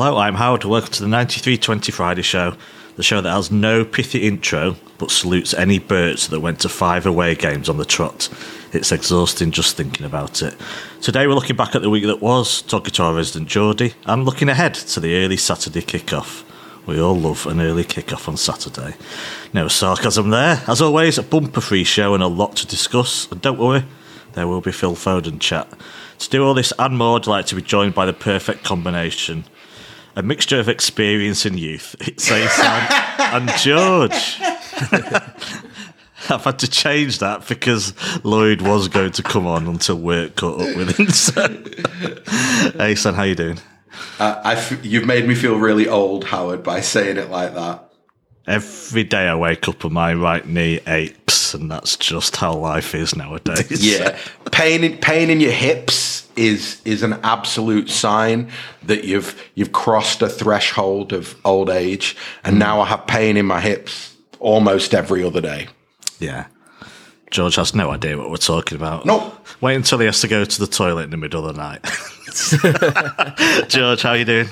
[0.00, 0.62] Hello, I'm Howard.
[0.62, 2.54] Welcome to the 9320 Friday show,
[2.94, 7.04] the show that has no pithy intro but salutes any birds that went to five
[7.04, 8.28] away games on the trot.
[8.72, 10.54] It's exhausting just thinking about it.
[11.02, 14.24] Today we're looking back at the week that was, talking to our resident Geordie, and
[14.24, 16.44] looking ahead to the early Saturday kickoff.
[16.86, 18.94] We all love an early kickoff on Saturday.
[19.52, 20.62] No sarcasm there.
[20.68, 23.28] As always, a bumper free show and a lot to discuss.
[23.32, 23.82] And don't worry,
[24.34, 25.68] there will be Phil Foden chat.
[26.20, 29.44] To do all this and more, I'd like to be joined by the perfect combination.
[30.16, 31.94] A mixture of experience and youth.
[32.00, 34.40] It's Asan and George.
[36.30, 37.94] I've had to change that because
[38.24, 41.06] Lloyd was going to come on until work caught up with him.
[41.12, 41.48] So,
[42.78, 43.58] hey, son, how you doing?
[44.18, 47.87] Uh, you've made me feel really old, Howard, by saying it like that.
[48.48, 52.94] Every day I wake up and my right knee aches, and that's just how life
[52.94, 53.86] is nowadays.
[53.86, 54.18] Yeah,
[54.50, 58.50] pain in pain in your hips is is an absolute sign
[58.84, 62.60] that you've you've crossed a threshold of old age, and hmm.
[62.60, 65.68] now I have pain in my hips almost every other day.
[66.18, 66.46] Yeah.
[67.30, 69.04] George has no idea what we're talking about.
[69.04, 69.46] Nope.
[69.60, 71.84] Wait until he has to go to the toilet in the middle of the night.
[73.68, 74.48] George, how are you doing?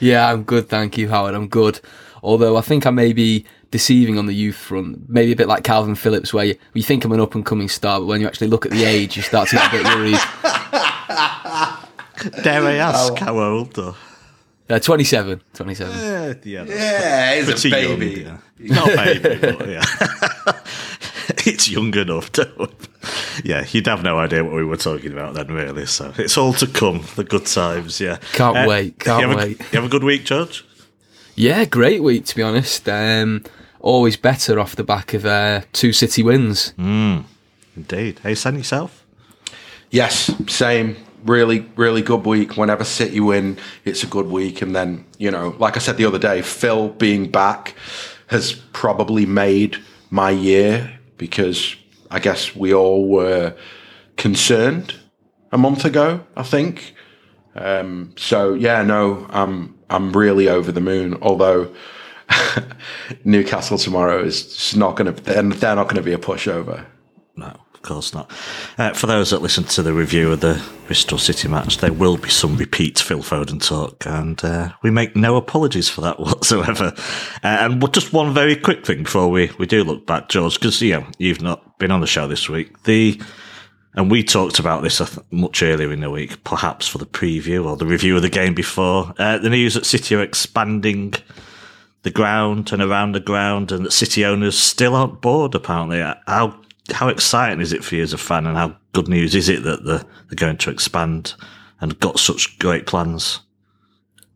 [0.00, 1.34] Yeah, I'm good, thank you, Howard.
[1.34, 1.80] I'm good.
[2.22, 5.62] Although I think I may be deceiving on the youth front, maybe a bit like
[5.64, 8.26] Kalvin Phillips, where you, you think I'm an up and coming star, but when you
[8.26, 10.18] actually look at the age, you start to get a bit worried.
[12.42, 13.78] Dare I ask how old?
[13.78, 13.94] Or?
[14.68, 15.40] Uh, 27.
[15.54, 15.92] 27.
[15.94, 18.06] Uh, yeah, that's Yeah, he's a baby.
[18.20, 18.74] young, yeah.
[18.74, 19.84] Not baby, but yeah.
[21.46, 22.70] it's young enough to.
[23.42, 25.86] Yeah, you'd have no idea what we were talking about then, really.
[25.86, 27.04] So it's all to come.
[27.16, 28.18] The good times, yeah.
[28.34, 29.60] Can't wait, can't you have wait.
[29.60, 30.64] A, you have a good week, George.
[31.40, 32.86] Yeah, great week, to be honest.
[32.86, 33.44] Um,
[33.80, 36.74] always better off the back of uh, two City wins.
[37.74, 38.18] Indeed.
[38.22, 39.06] Hey, Sam, yourself.
[39.88, 40.98] Yes, same.
[41.24, 42.58] Really, really good week.
[42.58, 44.60] Whenever City win, it's a good week.
[44.60, 47.74] And then, you know, like I said the other day, Phil being back
[48.26, 49.78] has probably made
[50.10, 51.74] my year because
[52.10, 53.56] I guess we all were
[54.18, 54.94] concerned
[55.52, 56.94] a month ago, I think.
[57.54, 61.18] Um, so yeah, no, I'm I'm really over the moon.
[61.22, 61.74] Although
[63.24, 66.84] Newcastle tomorrow is not going to, they're, not going to be a pushover.
[67.36, 68.30] No, of course not.
[68.78, 72.16] Uh, for those that listen to the review of the Bristol City match, there will
[72.16, 76.92] be some repeat Phil Foden talk, and uh, we make no apologies for that whatsoever.
[76.96, 76.98] Uh,
[77.42, 80.92] and just one very quick thing before we, we do look back, George, because you
[80.92, 82.82] know, you've not been on the show this week.
[82.84, 83.20] The
[83.94, 87.76] and we talked about this much earlier in the week, perhaps for the preview or
[87.76, 89.12] the review of the game before.
[89.18, 91.14] Uh, the news that City are expanding
[92.02, 95.54] the ground and around the ground, and that City owners still aren't bored.
[95.54, 96.60] Apparently, how
[96.92, 99.62] how exciting is it for you as a fan, and how good news is it
[99.64, 101.34] that they're, they're going to expand
[101.80, 103.40] and got such great plans?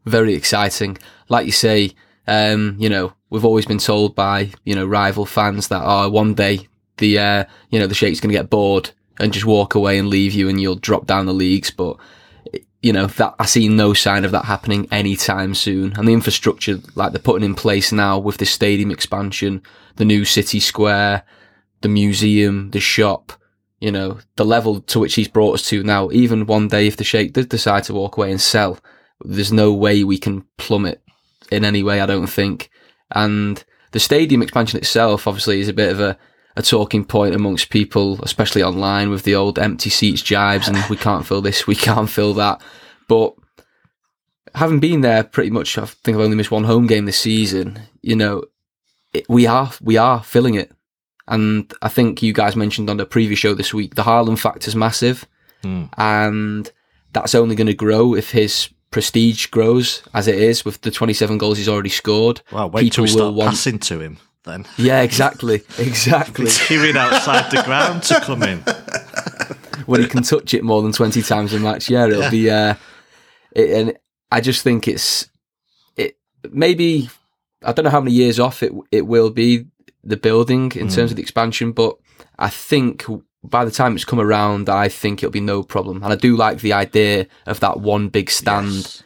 [0.04, 0.98] Very exciting.
[1.28, 1.92] Like you say,
[2.26, 6.34] um, you know, we've always been told by, you know, rival fans that, oh, one
[6.34, 9.98] day the, uh, you know, the Sheikh's going to get bored and just walk away
[9.98, 11.70] and leave you and you'll drop down the leagues.
[11.70, 11.96] But,
[12.82, 15.92] you know, that I see no sign of that happening anytime soon.
[15.96, 19.62] And the infrastructure, like they're putting in place now with the stadium expansion,
[19.96, 21.24] the new city square,
[21.80, 23.32] the museum, the shop,
[23.80, 26.96] you know, the level to which he's brought us to now, even one day if
[26.96, 28.78] the Sheikh did decide to walk away and sell,
[29.20, 31.02] there's no way we can plummet
[31.52, 32.70] in any way, I don't think.
[33.14, 36.18] And the stadium expansion itself, obviously, is a bit of a,
[36.56, 40.96] a talking point amongst people, especially online with the old empty seats jibes and we
[40.96, 42.62] can't fill this, we can't fill that.
[43.08, 43.34] But
[44.54, 47.80] having been there pretty much, I think I've only missed one home game this season,
[48.02, 48.44] you know,
[49.12, 50.72] it, we are, we are filling it.
[51.26, 54.68] And I think you guys mentioned on the previous show this week, the Haaland factor
[54.68, 55.26] is massive.
[55.62, 55.84] Hmm.
[55.96, 56.70] And
[57.12, 61.38] that's only going to grow if his prestige grows as it is with the 27
[61.38, 62.42] goals he's already scored.
[62.52, 64.66] Wow, wait till we start passing to him then.
[64.76, 65.62] Yeah, exactly.
[65.78, 66.46] Exactly.
[66.46, 68.60] Queuing outside the ground to come in.
[69.86, 72.30] when he can touch it more than 20 times a match, yeah, it'll Yeah.
[72.30, 72.74] be, uh,
[73.52, 73.98] it, and
[74.30, 75.28] I just think it's,
[75.96, 76.16] it,
[76.50, 77.10] maybe,
[77.62, 79.66] I don't know how many years off it, it will be,
[80.06, 81.96] the building in terms of the expansion, but
[82.38, 83.06] I think
[83.42, 86.02] by the time it's come around, I think it'll be no problem.
[86.02, 88.74] And I do like the idea of that one big stand.
[88.74, 89.02] Yes.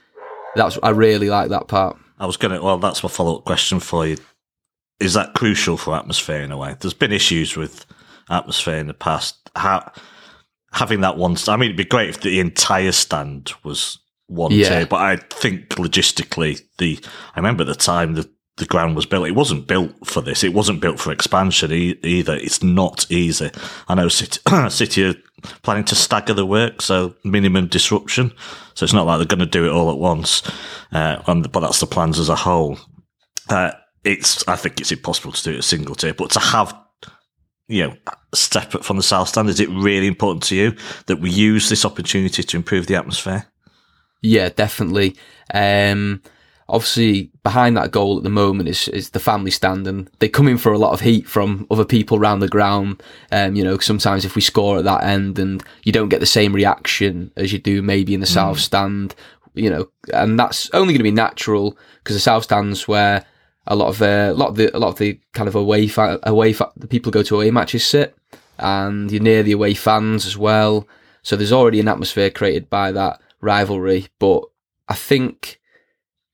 [0.56, 1.96] That's, I really like that part.
[2.19, 4.17] I was going to, well, that's my follow up question for you.
[5.00, 6.77] Is that crucial for atmosphere in a way?
[6.81, 7.87] There's been issues with
[8.31, 9.50] atmosphere in the past.
[9.55, 9.93] How,
[10.73, 14.69] having that one, I mean, it'd be great if the entire stand was one Yeah.
[14.71, 16.99] tier, but I think logistically, the,
[17.35, 18.29] I remember at the time the
[18.59, 19.27] the ground was built.
[19.29, 20.43] It wasn't built for this.
[20.45, 22.35] It wasn't built for expansion e- either.
[22.35, 23.50] It's not easy.
[23.87, 25.15] I know City, City are
[25.62, 28.33] planning to stagger the work, so minimum disruption.
[28.75, 30.43] So it's not like they're going to do it all at once.
[30.91, 32.79] Uh, and, but that's the plans as a whole.
[33.49, 33.71] Uh,
[34.08, 36.76] it's I think it's impossible to do it a single tier, but to have
[37.69, 37.96] you know
[38.34, 40.76] separate from the south stand, is it really important to you
[41.06, 43.46] that we use this opportunity to improve the atmosphere?
[44.22, 45.16] Yeah, definitely.
[45.52, 46.22] Um,
[46.69, 50.49] obviously, behind that goal at the moment is is the family stand, and they come
[50.49, 53.02] in for a lot of heat from other people around the ground.
[53.31, 56.26] Um, you know, sometimes if we score at that end, and you don't get the
[56.26, 59.14] same reaction as you do maybe in the south stand,
[59.54, 63.26] you know, and that's only going to be natural because the south stands where
[63.69, 65.87] a lot of uh, a lot of the a lot of the kind of away
[65.87, 68.17] fa- away fa- the people go to away matches sit,
[68.59, 70.88] and you're near the away fans as well.
[71.23, 74.09] So there's already an atmosphere created by that rivalry.
[74.19, 74.43] But
[74.88, 75.61] I think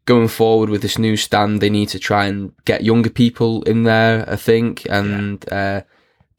[0.06, 3.82] going forward with this new stand, they need to try and get younger people in
[3.82, 4.24] there.
[4.28, 5.44] I think and.
[5.52, 5.82] Uh,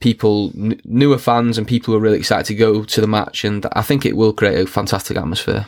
[0.02, 3.44] people, n- newer fans, and people who are really excited to go to the match,
[3.46, 5.66] and I think it will create a fantastic atmosphere.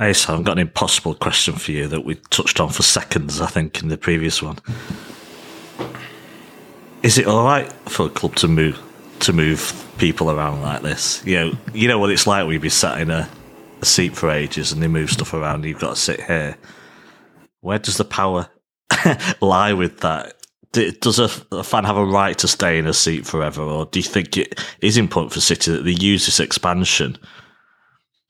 [0.00, 3.46] Ace, I've got an impossible question for you that we touched on for seconds, I
[3.46, 4.58] think, in the previous one.
[7.02, 8.80] Is it all right for a club to move
[9.20, 11.24] to move people around like this?
[11.26, 12.46] You know, you know what it's like.
[12.46, 13.28] We'd be sat in a,
[13.80, 15.56] a seat for ages, and they move stuff around.
[15.56, 16.56] And you've got to sit here.
[17.60, 18.48] Where does the power
[19.40, 20.34] lie with that?
[20.72, 23.98] Does a, a fan have a right to stay in a seat forever, or do
[23.98, 27.18] you think it is important for City that they use this expansion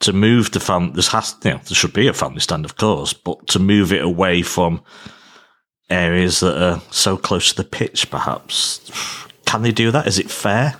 [0.02, 0.92] to move the fam.
[0.92, 3.92] There has, you know, there should be a family stand, of course, but to move
[3.92, 4.82] it away from
[5.90, 8.90] areas that are so close to the pitch, perhaps.
[9.44, 10.06] Can they do that?
[10.06, 10.76] Is it fair?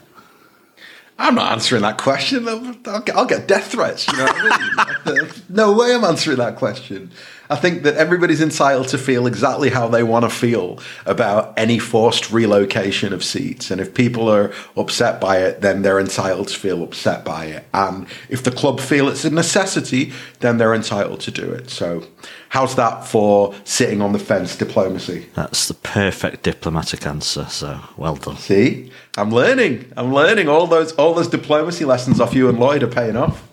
[1.19, 2.48] I'm not answering that question.
[2.48, 4.06] I'll, get, I'll get death threats.
[4.08, 5.28] You know I mean?
[5.48, 7.12] no way I'm answering that question.
[7.52, 11.78] I think that everybody's entitled to feel exactly how they want to feel about any
[11.78, 13.70] forced relocation of seats.
[13.70, 17.66] And if people are upset by it, then they're entitled to feel upset by it.
[17.75, 21.69] And if the club feel it's a necessity, then they're entitled to do it.
[21.69, 22.04] So,
[22.49, 25.28] how's that for sitting on the fence diplomacy?
[25.34, 27.44] That's the perfect diplomatic answer.
[27.50, 28.38] So well done.
[28.38, 29.93] See, I'm learning.
[29.98, 33.46] I'm learning all those all those diplomacy lessons off you and Lloyd are paying off.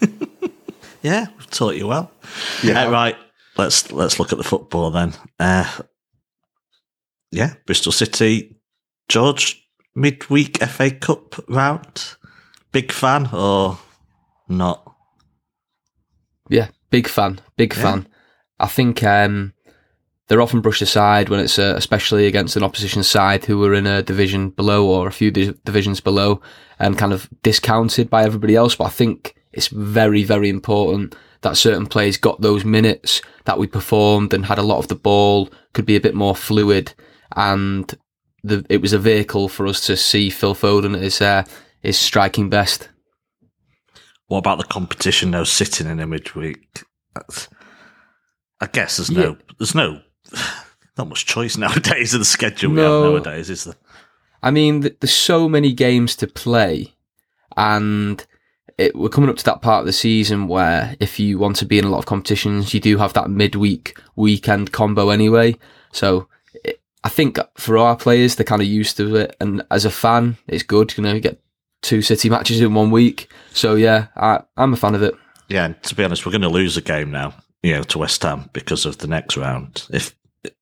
[1.02, 2.10] Yeah, we've taught you well.
[2.62, 2.86] Yeah.
[2.86, 3.16] Uh, right.
[3.56, 5.14] Let's let's look at the football then.
[5.38, 5.70] Uh,
[7.30, 8.56] yeah, Bristol City,
[9.08, 12.16] George, midweek FA Cup round.
[12.72, 13.78] Big fan or
[14.48, 14.94] not?
[16.48, 18.06] Yeah, big fan, big fan.
[18.58, 19.52] I think um,
[20.28, 23.86] they're often brushed aside when it's uh, especially against an opposition side who are in
[23.86, 26.40] a division below or a few di- divisions below
[26.78, 28.76] and kind of discounted by everybody else.
[28.76, 33.66] But I think it's very, very important that certain players got those minutes that we
[33.66, 36.92] performed and had a lot of the ball, could be a bit more fluid,
[37.36, 37.94] and
[38.42, 41.44] the, it was a vehicle for us to see Phil Foden at his uh,
[41.80, 42.88] his striking best.
[44.26, 46.82] What about the competition now sitting in midweek?
[47.14, 47.48] That's,
[48.60, 50.02] I guess there's no, there's no,
[50.98, 53.02] not much choice nowadays in the schedule we No.
[53.02, 53.74] have nowadays, is there?
[54.42, 56.94] I mean, there's so many games to play,
[57.56, 58.24] and
[58.80, 61.66] it, we're coming up to that part of the season where if you want to
[61.66, 65.54] be in a lot of competitions, you do have that midweek weekend combo anyway.
[65.92, 66.28] So
[66.64, 69.90] it, I think for our players, they're kind of used to it, and as a
[69.90, 70.96] fan, it's good.
[70.96, 71.42] You know, you get
[71.82, 73.30] two City matches in one week.
[73.52, 75.14] So yeah, I, I'm a fan of it.
[75.48, 77.98] Yeah, and to be honest, we're going to lose a game now, you know, to
[77.98, 79.86] West Ham because of the next round.
[79.92, 80.14] If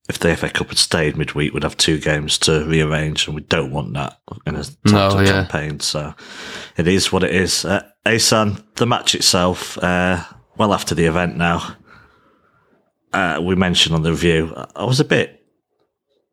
[0.09, 3.43] if the FA Cup had stayed midweek, we'd have two games to rearrange, and we
[3.43, 5.33] don't want that in a No, title yeah.
[5.45, 5.81] campaign.
[5.81, 6.15] So
[6.77, 7.65] it is what it is.
[7.65, 10.23] Uh, Asan, the match itself, uh,
[10.57, 11.77] well after the event now,
[13.13, 15.35] uh, we mentioned on the review, I was a bit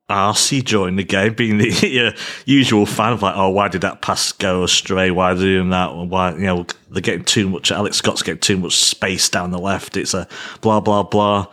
[0.10, 4.02] arsey during the game, being the uh, usual fan of like, oh, why did that
[4.02, 5.12] pass go astray?
[5.12, 5.96] Why are they doing that?
[5.96, 9.60] Why, you know, they're getting too much, Alex Scott's getting too much space down the
[9.60, 9.98] left.
[9.98, 10.28] It's a
[10.62, 11.48] blah, blah, blah.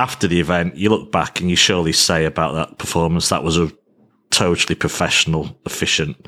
[0.00, 3.58] After the event, you look back and you surely say about that performance, that was
[3.58, 3.70] a
[4.30, 6.26] totally professional, efficient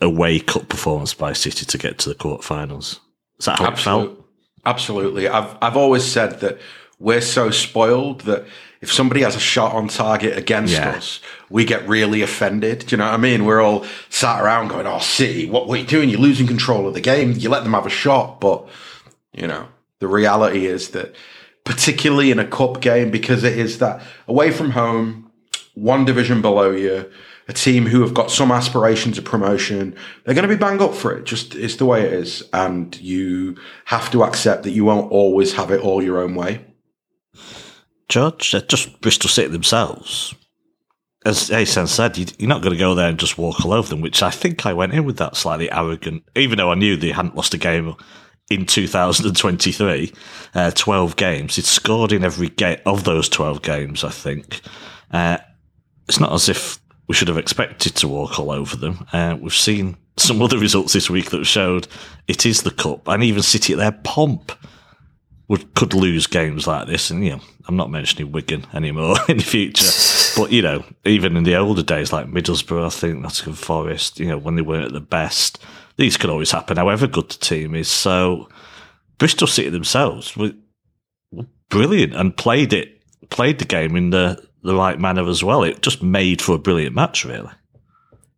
[0.00, 3.00] away cup performance by City to get to the quarterfinals.
[3.40, 4.24] Is that how it felt?
[4.64, 5.26] Absolutely.
[5.26, 6.58] I've I've always said that
[7.00, 8.44] we're so spoiled that
[8.80, 10.90] if somebody has a shot on target against Yeah.
[10.90, 11.20] us,
[11.50, 12.80] we get really offended.
[12.86, 13.44] Do you know what I mean?
[13.44, 16.08] We're all sat around going, "Oh, City, what, what are you doing?
[16.10, 17.32] You're losing control of the game.
[17.36, 18.68] You let them have a shot." But
[19.32, 19.66] you know,
[19.98, 21.14] the reality is that,
[21.68, 25.30] particularly in a cup game, because it is that away from home,
[25.74, 27.08] one division below you,
[27.46, 29.94] a team who have got some aspirations of promotion,
[30.24, 31.24] they're going to be banged up for it.
[31.24, 35.52] Just it's the way it is, and you have to accept that you won't always
[35.52, 36.64] have it all your own way.
[38.08, 40.34] George, they're just Bristol City themselves.
[41.26, 44.00] As Asen said, you're not going to go there and just walk all over them,
[44.00, 47.10] which I think I went in with that slightly arrogant, even though I knew they
[47.10, 47.94] hadn't lost a game
[48.50, 50.12] in 2023,
[50.54, 51.56] uh, 12 games.
[51.56, 54.60] He'd scored in every game of those 12 games, I think.
[55.10, 55.38] Uh,
[56.08, 59.06] it's not as if we should have expected to walk all over them.
[59.12, 61.88] Uh, we've seen some other results this week that showed
[62.26, 64.52] it is the cup, and even City at their pomp
[65.48, 67.10] would could lose games like this.
[67.10, 69.90] And you know, I'm not mentioning Wigan anymore in the future,
[70.40, 74.28] but you know, even in the older days, like Middlesbrough, I think Nottingham Forest, you
[74.28, 75.62] know, when they weren't at the best,
[75.98, 76.78] these can always happen.
[76.78, 78.48] However good the team is, so
[79.18, 80.52] Bristol City themselves were,
[81.68, 85.62] brilliant and played it, played the game in the the right manner as well.
[85.62, 87.50] It just made for a brilliant match, really.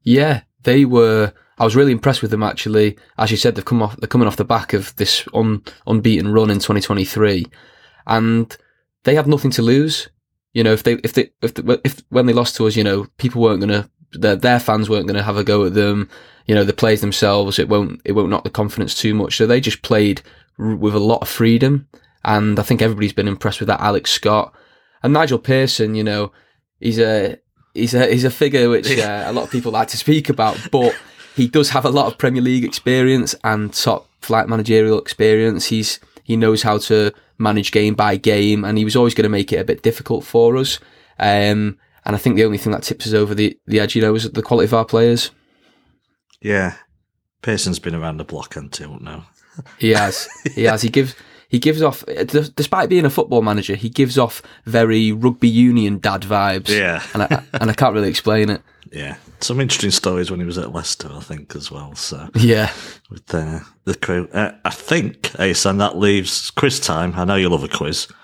[0.02, 1.33] Yeah, they were.
[1.59, 2.99] I was really impressed with them actually.
[3.19, 3.97] As you said, they've come off.
[3.97, 7.45] They're coming off the back of this un, unbeaten run in 2023,
[8.07, 8.57] and
[9.05, 10.09] they have nothing to lose.
[10.55, 12.85] You know, if they if they if they, if when they lost to us, you
[12.85, 15.75] know, people weren't going to their their fans weren't going to have a go at
[15.75, 16.09] them.
[16.47, 19.37] You know, the players themselves, it won't it won't knock the confidence too much.
[19.37, 20.23] So they just played
[20.59, 21.88] r- with a lot of freedom,
[22.25, 23.81] and I think everybody's been impressed with that.
[23.81, 24.55] Alex Scott
[25.02, 25.95] and Nigel Pearson.
[25.95, 26.33] You know,
[26.81, 27.38] he's a
[27.75, 30.59] he's a he's a figure which uh, a lot of people like to speak about,
[30.71, 30.95] but
[31.37, 35.67] he does have a lot of Premier League experience and top flight managerial experience.
[35.67, 39.29] He's he knows how to manage game by game, and he was always going to
[39.29, 40.79] make it a bit difficult for us.
[41.19, 41.79] Um,
[42.11, 44.17] and I think the only thing that tips us over the, the edge, you know,
[44.17, 45.31] is the quality of our players.
[46.43, 46.75] Yeah,
[47.40, 49.29] Pearson's been around the block until now.
[49.79, 50.83] He has, he has.
[50.83, 51.14] He gives
[51.49, 52.05] he gives off,
[52.57, 56.69] despite being a football manager, he gives off very rugby union dad vibes.
[56.69, 57.00] Yeah.
[57.14, 58.61] and I and I can't really explain it.
[58.90, 61.95] Yeah, some interesting stories when he was at Leicester, I think, as well.
[61.95, 62.73] So Yeah,
[63.09, 67.12] with the the crew, uh, I think, Asan, that leaves quiz time.
[67.14, 68.09] I know you love a quiz.
[68.11, 68.14] I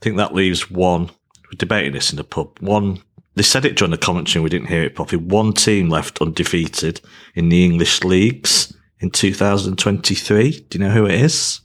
[0.00, 1.10] think that leaves one.
[1.44, 2.58] We're debating this in the pub.
[2.60, 3.02] One.
[3.36, 4.38] They said it during the commentary.
[4.40, 5.22] and We didn't hear it properly.
[5.22, 7.00] One team left undefeated
[7.34, 10.66] in the English leagues in 2023.
[10.70, 11.60] Do you know who it is?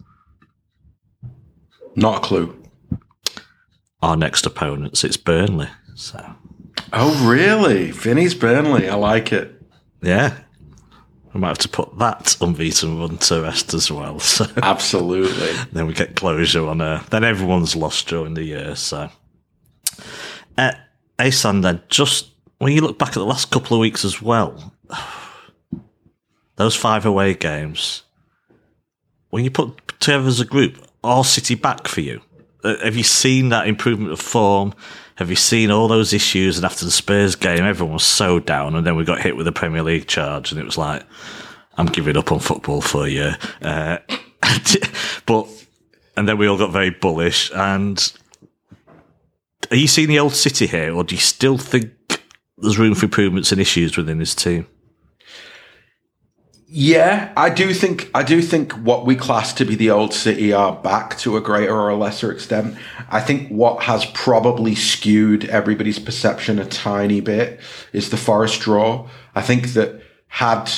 [1.96, 2.56] Not a clue.
[4.02, 5.04] Our next opponents.
[5.04, 5.68] It's Burnley.
[5.96, 6.36] So
[6.94, 7.92] Oh, really?
[7.92, 8.90] Vinny's Burnley.
[8.90, 9.62] I like it.
[10.02, 10.40] yeah,
[11.34, 14.20] we might have to put that unbeaten run to rest as well.
[14.40, 14.48] So.
[14.64, 15.52] Absolutely.
[15.74, 17.04] then we get closure on her.
[17.12, 18.76] Then everyone's lost during the year.
[18.76, 19.10] So,
[20.58, 20.72] uh,
[21.20, 24.74] Asan, then just when you look back at the last couple of weeks as well,
[26.56, 28.04] those five away games,
[29.30, 32.22] when you put together as a group, all City back for you.
[32.64, 34.74] Uh, have you seen that improvement of form?
[35.16, 36.58] Have you seen all those issues?
[36.58, 39.46] And after the Spurs game, everyone was so down, and then we got hit with
[39.46, 41.04] the Premier League charge, and it was like,
[41.78, 43.38] I'm giving up on football for a year.
[43.62, 44.00] Uh,
[45.26, 45.48] but
[46.18, 47.50] and then we all got very bullish.
[47.56, 48.12] And
[49.72, 51.92] are you seeing the old City here, or do you still think
[52.58, 54.68] there's room for improvements and issues within this team?
[56.72, 60.54] Yeah, I do think I do think what we class to be the old city
[60.54, 62.78] are back to a greater or a lesser extent.
[63.10, 67.60] I think what has probably skewed everybody's perception a tiny bit
[67.92, 69.08] is the Forest draw.
[69.34, 70.70] I think that had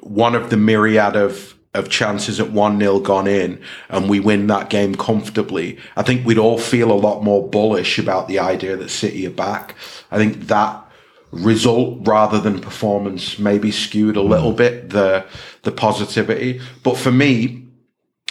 [0.00, 4.46] one of the myriad of of chances at 1 0 gone in and we win
[4.48, 8.76] that game comfortably, I think we'd all feel a lot more bullish about the idea
[8.76, 9.74] that City are back.
[10.10, 10.84] I think that
[11.32, 15.24] result rather than performance maybe skewed a little bit the
[15.62, 16.60] the positivity.
[16.82, 17.68] But for me,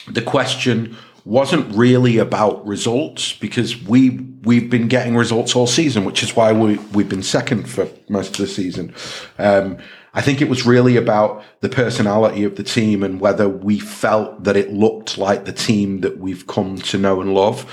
[0.08, 4.10] the question wasn't really about results because we
[4.44, 8.32] we've been getting results all season, which is why we we've been second for most
[8.32, 8.94] of the season.
[9.38, 9.78] Um,
[10.14, 14.44] I think it was really about the personality of the team and whether we felt
[14.44, 17.72] that it looked like the team that we've come to know and love.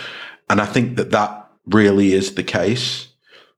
[0.50, 3.08] And I think that that really is the case.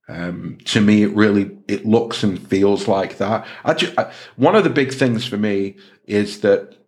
[0.08, 3.46] Um, to me, it really it looks and feels like that.
[3.64, 6.78] I I, one of the big things for me is that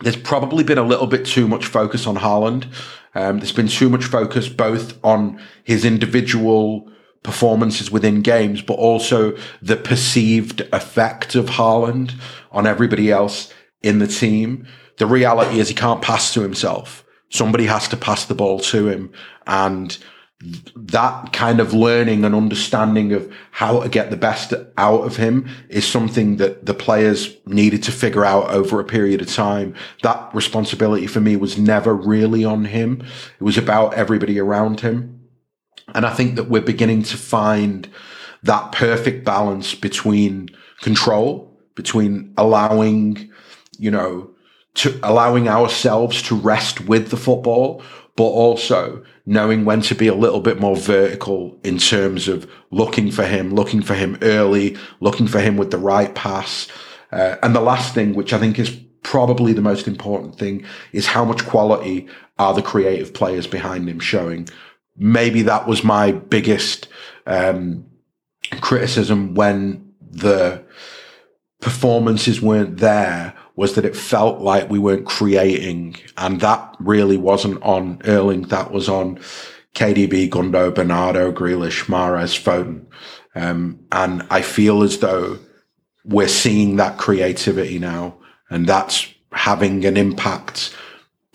[0.00, 2.66] there's probably been a little bit too much focus on Haaland.
[3.14, 6.92] Um, there's been too much focus both on his individual
[7.22, 12.12] performances within games, but also the perceived effect of Haaland
[12.52, 14.66] on everybody else in the team.
[14.98, 17.04] The reality is he can't pass to himself.
[17.28, 19.12] Somebody has to pass the ball to him.
[19.46, 19.96] And
[20.76, 25.48] that kind of learning and understanding of how to get the best out of him
[25.70, 29.74] is something that the players needed to figure out over a period of time.
[30.02, 33.02] That responsibility for me was never really on him.
[33.40, 35.15] It was about everybody around him.
[35.94, 37.88] And I think that we're beginning to find
[38.42, 40.48] that perfect balance between
[40.80, 43.30] control, between allowing,
[43.78, 44.30] you know,
[44.74, 47.82] to allowing ourselves to rest with the football,
[48.14, 53.10] but also knowing when to be a little bit more vertical in terms of looking
[53.10, 56.68] for him, looking for him early, looking for him with the right pass.
[57.12, 58.70] Uh, and the last thing, which I think is
[59.02, 64.00] probably the most important thing, is how much quality are the creative players behind him
[64.00, 64.48] showing.
[64.98, 66.88] Maybe that was my biggest
[67.26, 67.86] um,
[68.60, 70.64] criticism when the
[71.60, 75.96] performances weren't there was that it felt like we weren't creating.
[76.16, 78.42] And that really wasn't on Erling.
[78.42, 79.18] That was on
[79.74, 82.86] KDB, Gundo, Bernardo, Grealish, Mahrez, Foden.
[83.34, 85.38] Um, and I feel as though
[86.04, 88.16] we're seeing that creativity now
[88.48, 90.74] and that's having an impact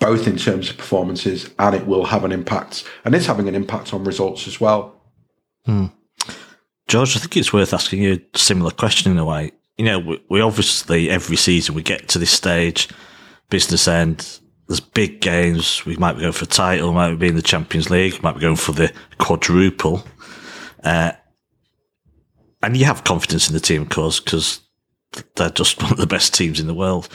[0.02, 3.54] both in terms of performances and it will have an impact and it's having an
[3.54, 5.00] impact on results as well.
[5.64, 5.86] Hmm.
[6.88, 9.98] George, I think it's worth asking you a similar question in a way you know,
[9.98, 12.88] we, we, obviously every season we get to this stage,
[13.50, 14.38] business end.
[14.68, 15.84] There's big games.
[15.84, 18.40] We might be going for a title, might be in the Champions League, might be
[18.40, 20.06] going for the quadruple.
[20.82, 21.12] Uh,
[22.62, 24.60] and you have confidence in the team, of course, because
[25.36, 27.08] they're just one of the best teams in the world.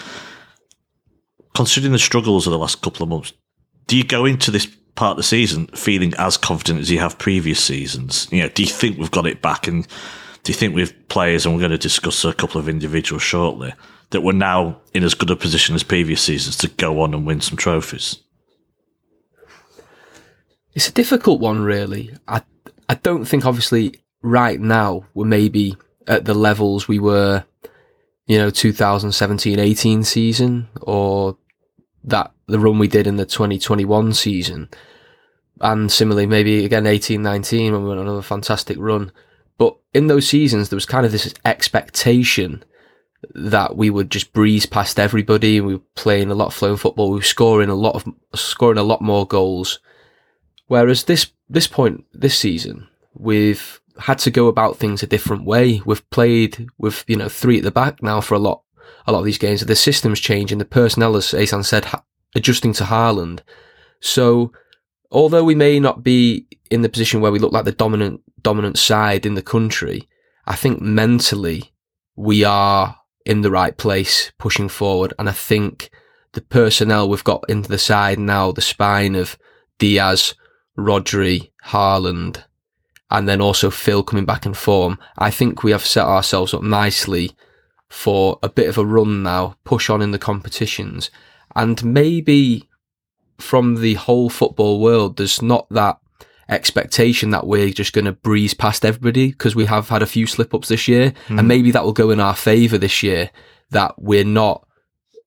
[1.57, 3.33] Considering the struggles of the last couple of months,
[3.87, 7.17] do you go into this part of the season feeling as confident as you have
[7.17, 8.27] previous seasons?
[8.31, 9.87] You know, do you think we've got it back and
[10.43, 13.73] do you think we've players, and we're going to discuss a couple of individuals shortly,
[14.11, 17.25] that we're now in as good a position as previous seasons to go on and
[17.25, 18.19] win some trophies?
[20.75, 22.15] It's a difficult one, really.
[22.27, 22.43] I
[22.87, 27.45] I don't think, obviously, right now we're maybe at the levels we were,
[28.27, 31.35] you know, 2017-18 season, or
[32.03, 34.69] that the run we did in the 2021 season,
[35.61, 39.11] and similarly, maybe again 18-19 when we went on another fantastic run.
[39.57, 42.63] But in those seasons, there was kind of this expectation
[43.33, 45.59] that we would just breeze past everybody.
[45.59, 47.09] We were playing a lot of flowing football.
[47.09, 48.05] We were scoring a lot of
[48.39, 49.79] scoring a lot more goals.
[50.67, 55.81] Whereas this this point this season, we've had to go about things a different way.
[55.85, 58.61] We've played with you know three at the back now for a lot
[59.07, 59.65] a lot of these games.
[59.65, 60.57] The system's changing.
[60.57, 61.87] The personnel, as Asan said,
[62.35, 63.39] adjusting to Haaland.
[64.01, 64.51] So
[65.09, 68.77] although we may not be in the position where we look like the dominant dominant
[68.77, 70.07] side in the country,
[70.45, 71.73] I think mentally
[72.15, 75.13] we are in the right place pushing forward.
[75.17, 75.89] And I think
[76.33, 79.37] the personnel we've got into the side now, the spine of
[79.79, 80.35] Dias,
[80.77, 82.43] Rodri, Haaland,
[83.09, 86.63] and then also Phil coming back in form, I think we have set ourselves up
[86.63, 87.31] nicely
[87.89, 91.09] for a bit of a run now, push on in the competitions.
[91.55, 92.67] And maybe
[93.37, 95.99] from the whole football world, there's not that
[96.49, 100.25] expectation that we're just going to breeze past everybody because we have had a few
[100.27, 101.29] slip ups this year, mm.
[101.29, 101.47] and hmm.
[101.47, 103.29] maybe that will go in our favour this year.
[103.71, 104.65] That we're not,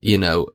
[0.00, 0.48] you know,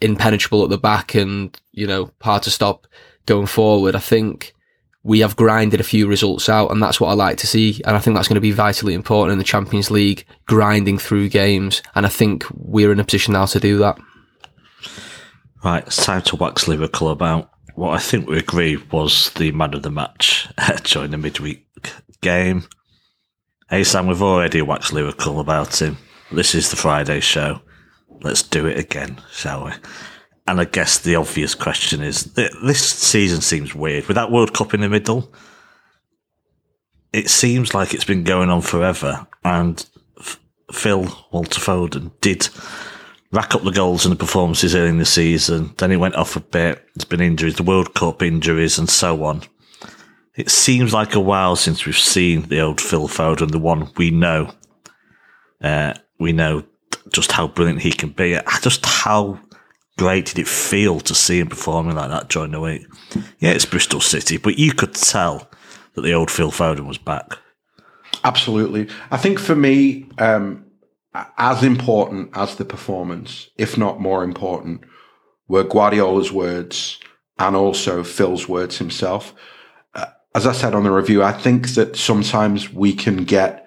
[0.00, 2.86] impenetrable at the back and you know hard to stop
[3.26, 3.96] going forward.
[3.96, 4.54] I think
[5.02, 7.80] we have grinded a few results out, and that's what I like to see.
[7.86, 11.30] And I think that's going to be vitally important in the Champions League, grinding through
[11.30, 11.82] games.
[11.94, 13.98] And I think we're in a position now to do that.
[15.64, 19.74] Right, it's time to wax lyrical about what I think we agree was the man
[19.74, 20.48] of the match
[20.84, 21.66] during the midweek
[22.20, 22.64] game.
[23.70, 25.96] Hey Sam, we've already waxed lyrical about him.
[26.32, 27.60] This is the Friday show.
[28.22, 29.72] Let's do it again, shall we?
[30.50, 34.08] And I guess the obvious question is this season seems weird.
[34.08, 35.32] With that World Cup in the middle,
[37.12, 39.28] it seems like it's been going on forever.
[39.44, 39.86] And
[40.72, 42.48] Phil Walter Foden did
[43.30, 45.72] rack up the goals and the performances early in the season.
[45.78, 46.84] Then he went off a bit.
[46.96, 49.42] There's been injuries, the World Cup injuries, and so on.
[50.34, 54.10] It seems like a while since we've seen the old Phil Foden, the one we
[54.10, 54.52] know.
[55.62, 56.64] Uh, we know
[57.12, 58.36] just how brilliant he can be.
[58.62, 59.38] Just how
[60.00, 62.86] great did it feel to see him performing like that during the week?
[63.38, 65.50] Yeah, it's Bristol City, but you could tell
[65.92, 67.36] that the old Phil Foden was back.
[68.24, 68.88] Absolutely.
[69.10, 70.64] I think for me, um,
[71.36, 74.80] as important as the performance, if not more important,
[75.48, 76.98] were Guardiola's words
[77.38, 79.34] and also Phil's words himself.
[79.94, 83.66] Uh, as I said on the review, I think that sometimes we can get,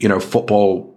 [0.00, 0.89] you know, football,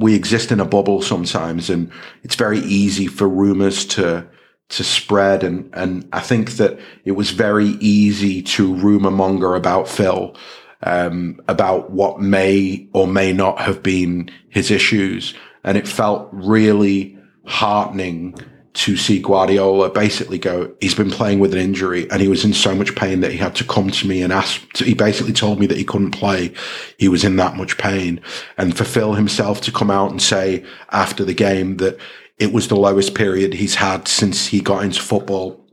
[0.00, 4.26] we exist in a bubble sometimes and it's very easy for rumors to,
[4.70, 5.44] to spread.
[5.44, 10.34] And, and I think that it was very easy to rumor monger about Phil
[10.82, 15.34] um, about what may or may not have been his issues.
[15.64, 18.34] And it felt really heartening
[18.72, 22.52] to see Guardiola basically go, he's been playing with an injury and he was in
[22.52, 25.58] so much pain that he had to come to me and ask, he basically told
[25.58, 26.52] me that he couldn't play.
[26.96, 28.20] He was in that much pain.
[28.56, 31.98] And for Phil himself to come out and say after the game that
[32.38, 35.66] it was the lowest period he's had since he got into football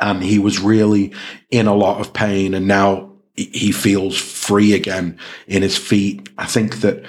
[0.00, 1.12] and he was really
[1.50, 6.28] in a lot of pain and now he feels free again in his feet.
[6.36, 7.04] I think that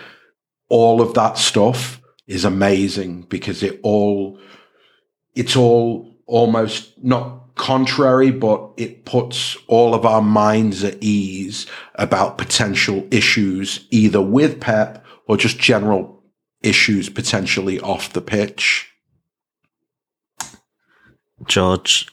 [0.69, 4.39] all of that stuff is amazing because it all,
[5.35, 12.37] it's all almost not contrary, but it puts all of our minds at ease about
[12.37, 16.23] potential issues, either with Pep or just general
[16.61, 18.89] issues potentially off the pitch.
[21.45, 22.07] George,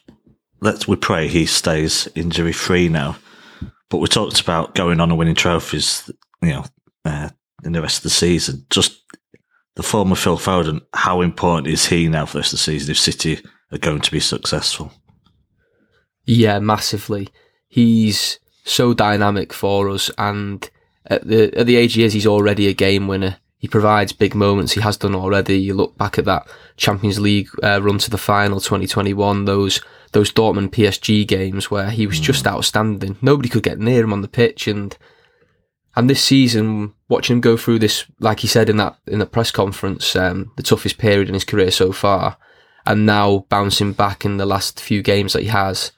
[0.60, 3.16] let's we pray he stays injury free now.
[3.88, 6.10] But we talked about going on and winning trophies,
[6.42, 6.64] you know,
[7.04, 7.30] uh,
[7.64, 8.64] in the rest of the season.
[8.70, 9.02] Just
[9.80, 12.90] the former Phil Foden, how important is he now for the rest of the season
[12.90, 13.40] if City
[13.72, 14.92] are going to be successful?
[16.26, 17.28] Yeah, massively.
[17.66, 20.68] He's so dynamic for us, and
[21.06, 23.38] at the at the age he is, he's already a game winner.
[23.56, 24.72] He provides big moments.
[24.72, 25.58] He has done already.
[25.58, 29.46] You look back at that Champions League uh, run to the final, 2021.
[29.46, 29.80] Those
[30.12, 32.24] those Dortmund PSG games where he was mm.
[32.24, 33.16] just outstanding.
[33.22, 34.94] Nobody could get near him on the pitch, and
[35.96, 39.26] and this season, watching him go through this, like he said in that in the
[39.26, 42.38] press conference, um, the toughest period in his career so far,
[42.86, 45.92] and now bouncing back in the last few games that he has,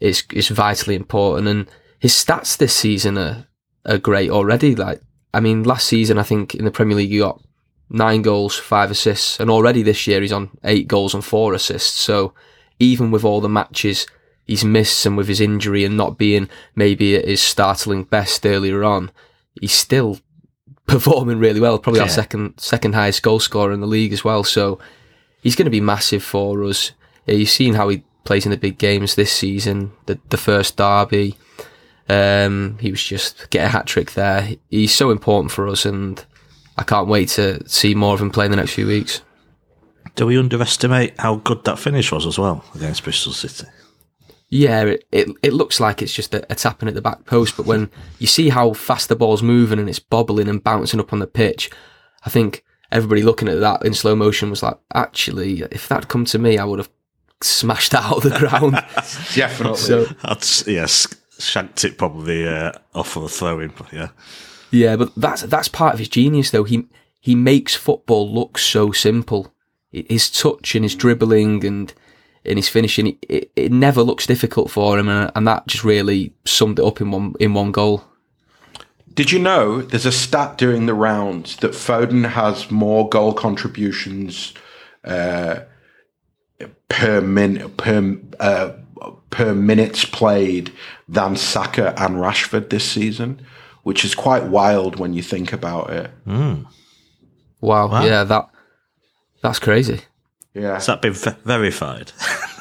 [0.00, 1.46] is is vitally important.
[1.46, 3.46] And his stats this season are
[3.84, 4.74] are great already.
[4.74, 7.42] Like I mean, last season I think in the Premier League he got
[7.90, 12.00] nine goals, five assists, and already this year he's on eight goals and four assists.
[12.00, 12.32] So
[12.78, 14.06] even with all the matches
[14.46, 18.84] he's missed and with his injury and not being maybe at his startling best earlier
[18.84, 19.10] on,
[19.60, 20.18] he's still
[20.86, 21.78] performing really well.
[21.78, 22.04] Probably yeah.
[22.04, 24.44] our second second highest goal scorer in the league as well.
[24.44, 24.78] So
[25.42, 26.92] he's going to be massive for us.
[27.26, 29.92] You've seen how he plays in the big games this season.
[30.06, 31.36] The the first derby,
[32.08, 34.50] um, he was just get a hat trick there.
[34.70, 36.24] He's so important for us, and
[36.76, 39.22] I can't wait to see more of him play in the next few weeks.
[40.14, 43.66] Do we underestimate how good that finish was as well against Bristol City?
[44.48, 47.56] Yeah, it, it, it looks like it's just a, a, tapping at the back post,
[47.56, 51.12] but when you see how fast the ball's moving and it's bobbling and bouncing up
[51.12, 51.68] on the pitch,
[52.24, 56.24] I think everybody looking at that in slow motion was like, actually, if that come
[56.26, 56.90] to me, I would have
[57.42, 58.74] smashed that out of the ground.
[59.34, 59.78] Definitely.
[59.78, 64.10] So, That's, yes, shanked it probably uh, off of a throw in, yeah.
[64.70, 66.64] Yeah, but that's that's part of his genius, though.
[66.64, 66.86] He
[67.20, 69.54] he makes football look so simple.
[69.90, 71.94] His touch and his dribbling and
[72.46, 76.32] in his finishing, it, it never looks difficult for him, and, and that just really
[76.44, 78.04] summed it up in one in one goal.
[79.12, 84.52] Did you know there's a stat during the rounds that Foden has more goal contributions
[85.04, 85.60] uh,
[86.88, 88.72] per minute per uh,
[89.30, 90.72] per minutes played
[91.08, 93.40] than Saka and Rashford this season,
[93.82, 96.10] which is quite wild when you think about it.
[96.26, 96.66] Mm.
[97.60, 97.88] Wow.
[97.88, 98.04] wow.
[98.04, 98.48] Yeah, that
[99.42, 100.00] that's crazy.
[100.56, 100.74] Yeah.
[100.74, 102.12] Has that been verified?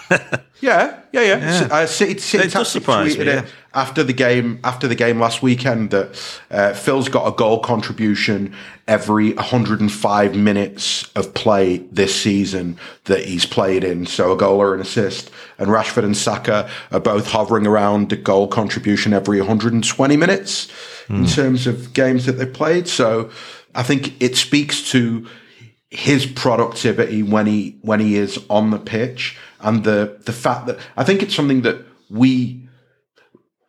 [0.12, 1.22] yeah, yeah, yeah.
[1.22, 1.68] yeah.
[1.72, 3.40] Uh, City, City tweeted me, yeah.
[3.40, 7.60] it after the game after the game last weekend that uh, Phil's got a goal
[7.60, 8.54] contribution
[8.88, 14.76] every 105 minutes of play this season that he's played in, so a goal or
[14.76, 15.32] an assist.
[15.58, 20.68] And Rashford and Saka are both hovering around a goal contribution every 120 minutes
[21.08, 21.10] mm.
[21.10, 21.26] in hmm.
[21.26, 22.88] terms of games that they've played.
[22.88, 23.30] So
[23.74, 25.28] I think it speaks to
[25.90, 30.80] his productivity when he when he is on the pitch and the the fact that
[30.98, 32.68] I think it's something that we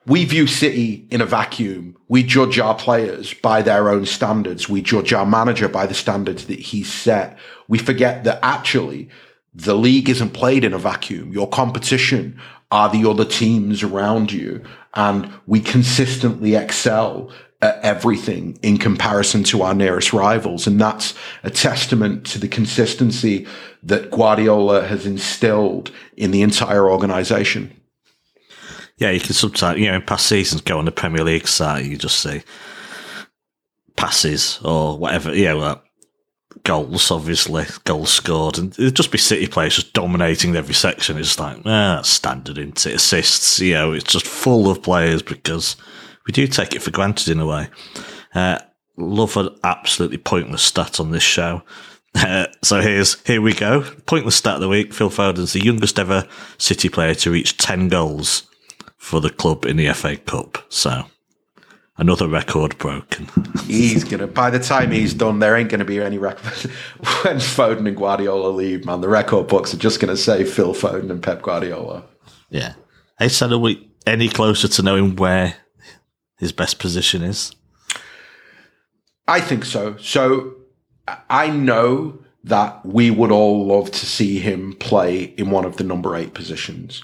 [0.06, 1.96] we view City in a vacuum.
[2.08, 4.68] We judge our players by their own standards.
[4.68, 7.36] We judge our manager by the standards that he's set.
[7.66, 9.08] We forget that actually
[9.52, 11.32] the league isn't played in a vacuum.
[11.32, 14.62] Your competition are the other teams around you
[14.94, 17.30] and we consistently excel
[17.62, 20.66] at everything in comparison to our nearest rivals.
[20.66, 23.46] And that's a testament to the consistency
[23.82, 27.72] that Guardiola has instilled in the entire organization.
[28.98, 31.84] Yeah, you can sometimes, you know, in past seasons go on the Premier League site,
[31.84, 32.42] you just see
[33.96, 35.82] passes or whatever, yeah, well,
[36.64, 41.18] goals, obviously, goals scored, and it'd just be City players just dominating every section.
[41.18, 42.94] It's like, ah, standard, isn't it?
[42.94, 45.76] Assists, you know, it's just full of players because
[46.26, 47.68] we do take it for granted in a way.
[48.34, 48.58] Uh,
[48.96, 51.62] love an absolutely pointless stat on this show.
[52.16, 53.82] Uh, so here's here we go.
[54.06, 54.94] Pointless stat of the week.
[54.94, 58.44] Phil Foden's the youngest ever City player to reach ten goals
[58.96, 60.64] for the club in the FA Cup.
[60.70, 61.04] So
[61.98, 63.28] another record broken.
[63.66, 64.28] he's gonna.
[64.28, 66.54] By the time he's done, there ain't gonna be any record.
[67.22, 71.10] when Foden and Guardiola leave, man, the record books are just gonna say Phil Foden
[71.10, 72.02] and Pep Guardiola.
[72.48, 72.76] Yeah.
[73.20, 75.54] Are we any closer to knowing where
[76.38, 77.54] his best position is?
[79.28, 79.96] I think so.
[79.96, 80.54] So
[81.28, 85.84] I know that we would all love to see him play in one of the
[85.84, 87.02] number eight positions.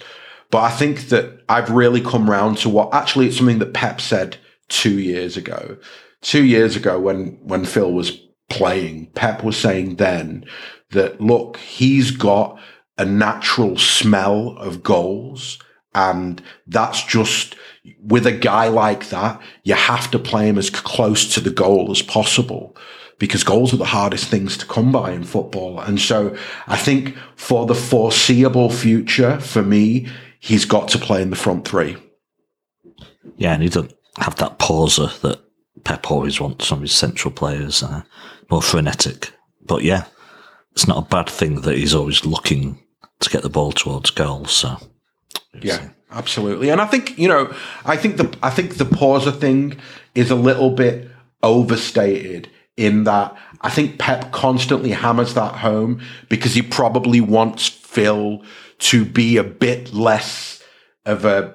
[0.51, 4.01] But I think that I've really come round to what actually it's something that Pep
[4.01, 4.37] said
[4.69, 5.77] two years ago.
[6.21, 8.11] Two years ago when, when Phil was
[8.51, 10.45] playing, Pep was saying then
[10.91, 12.61] that look, he's got
[12.99, 15.59] a natural smell of goals.
[15.95, 17.57] And that's just
[18.01, 21.91] with a guy like that, you have to play him as close to the goal
[21.91, 22.77] as possible
[23.19, 25.79] because goals are the hardest things to come by in football.
[25.81, 30.09] And so I think for the foreseeable future, for me,
[30.41, 31.97] he's got to play in the front three.
[33.37, 35.41] Yeah, and he doesn't have that pausa that
[35.85, 38.03] Pep always wants from his central players, uh,
[38.51, 39.33] more frenetic.
[39.65, 40.05] But yeah,
[40.73, 42.83] it's not a bad thing that he's always looking
[43.21, 44.53] to get the ball towards goals.
[44.53, 44.77] So
[45.61, 46.71] yeah, absolutely.
[46.71, 49.79] And I think you know, I think the I think the pausa thing
[50.15, 51.09] is a little bit
[51.43, 58.43] overstated in that I think Pep constantly hammers that home because he probably wants Phil
[58.79, 60.63] to be a bit less
[61.05, 61.55] of a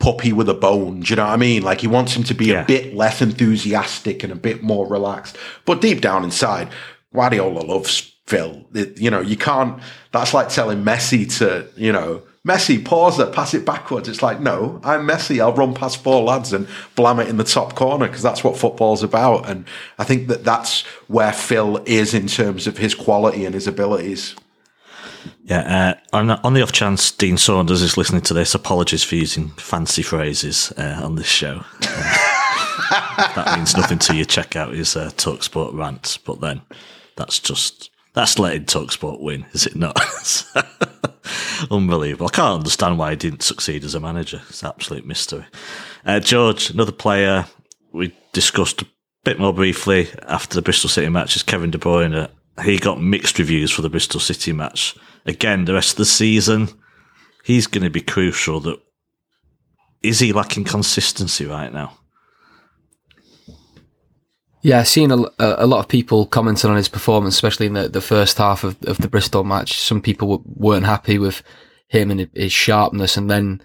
[0.00, 1.00] puppy with a bone.
[1.00, 1.62] Do you know what I mean?
[1.62, 2.62] Like he wants him to be yeah.
[2.62, 5.36] a bit less enthusiastic and a bit more relaxed.
[5.64, 6.70] But deep down inside,
[7.14, 8.64] Guardiola loves Phil.
[8.74, 9.80] It, you know, you can't.
[10.12, 14.08] That's like telling Messi to, you know, Messi, pause it, pass it backwards.
[14.08, 15.40] It's like, no, I'm Messi.
[15.40, 18.56] I'll run past four lads and blam it in the top corner because that's what
[18.56, 19.48] football's about.
[19.48, 19.66] And
[19.98, 24.36] I think that that's where Phil is in terms of his quality and his abilities.
[25.44, 29.16] Yeah, uh, on, on, the off chance Dean Saunders is listening to this, apologies for
[29.16, 31.62] using fancy phrases uh, on this show.
[31.82, 34.24] Uh, that means nothing to you.
[34.24, 36.62] Check out his uh, Talksport rant, but then
[37.16, 40.00] that's just that's letting Talksport win, is it not?
[41.70, 42.26] Unbelievable.
[42.26, 44.42] I can't understand why he didn't succeed as a manager.
[44.48, 45.46] It's an absolute mystery.
[46.04, 47.46] Uh, George, another player
[47.92, 48.86] we discussed a
[49.24, 52.28] bit more briefly after the Bristol City match is Kevin De Bruyne.
[52.64, 54.96] He got mixed reviews for the Bristol City match.
[55.26, 56.68] Again, the rest of the season,
[57.44, 58.60] he's going to be crucial.
[58.60, 58.80] That
[60.02, 61.98] is he lacking consistency right now?
[64.62, 68.02] Yeah, seeing a, a lot of people commenting on his performance, especially in the, the
[68.02, 69.80] first half of, of the Bristol match.
[69.80, 71.42] Some people weren't happy with
[71.88, 73.62] him and his sharpness, and then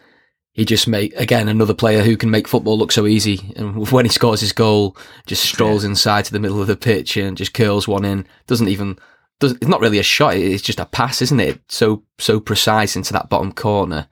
[0.53, 3.53] he just made again another player who can make football look so easy.
[3.57, 5.89] And when he scores his goal, just strolls yeah.
[5.89, 8.25] inside to the middle of the pitch and just curls one in.
[8.47, 8.97] Doesn't even
[9.39, 9.51] does.
[9.53, 10.37] It's not really a shot.
[10.37, 11.59] It's just a pass, isn't it?
[11.67, 14.07] So so precise into that bottom corner.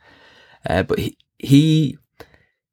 [0.69, 1.97] Uh, but he he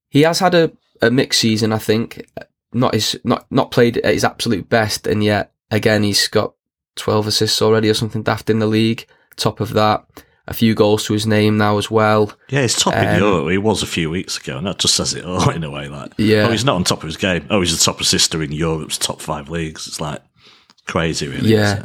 [0.09, 2.27] he has had a, a mixed season, I think
[2.73, 6.55] not his not not played at his absolute best, and yet again he's got
[6.97, 9.07] twelve assists already or something daft in the league.
[9.37, 10.05] Top of that,
[10.47, 12.33] a few goals to his name now as well.
[12.49, 13.51] Yeah, he's top um, in Europe.
[13.51, 15.89] He was a few weeks ago, and that just says it all in a way.
[15.89, 17.47] Like, yeah, oh, he's not on top of his game.
[17.51, 19.87] Oh, he's the top assister in Europe's top five leagues.
[19.87, 20.23] It's like
[20.87, 21.51] crazy, really.
[21.51, 21.85] Yeah.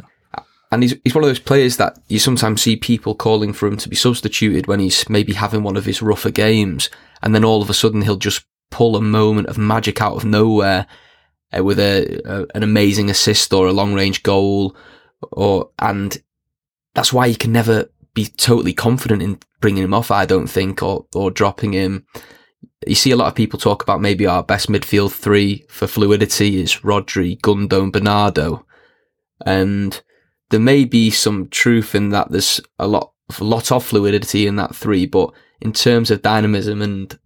[0.72, 3.76] And he's, he's one of those players that you sometimes see people calling for him
[3.76, 6.90] to be substituted when he's maybe having one of his rougher games.
[7.22, 10.24] And then all of a sudden he'll just pull a moment of magic out of
[10.24, 10.86] nowhere
[11.56, 14.76] uh, with a, a, an amazing assist or a long range goal,
[15.32, 16.22] or and
[16.94, 20.10] that's why you can never be totally confident in bringing him off.
[20.10, 22.06] I don't think, or or dropping him.
[22.86, 26.60] You see a lot of people talk about maybe our best midfield three for fluidity
[26.60, 28.66] is Rodri, Gundo, Bernardo,
[29.44, 30.00] and
[30.50, 32.30] there may be some truth in that.
[32.30, 36.82] There's a lot, a lot of fluidity in that three, but in terms of dynamism
[36.82, 37.18] and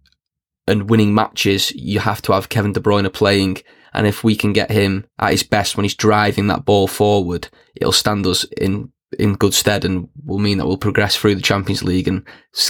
[0.67, 3.57] and winning matches, you have to have Kevin De Bruyne playing.
[3.93, 7.49] And if we can get him at his best when he's driving that ball forward,
[7.75, 11.41] it'll stand us in in good stead and will mean that we'll progress through the
[11.41, 12.25] Champions League and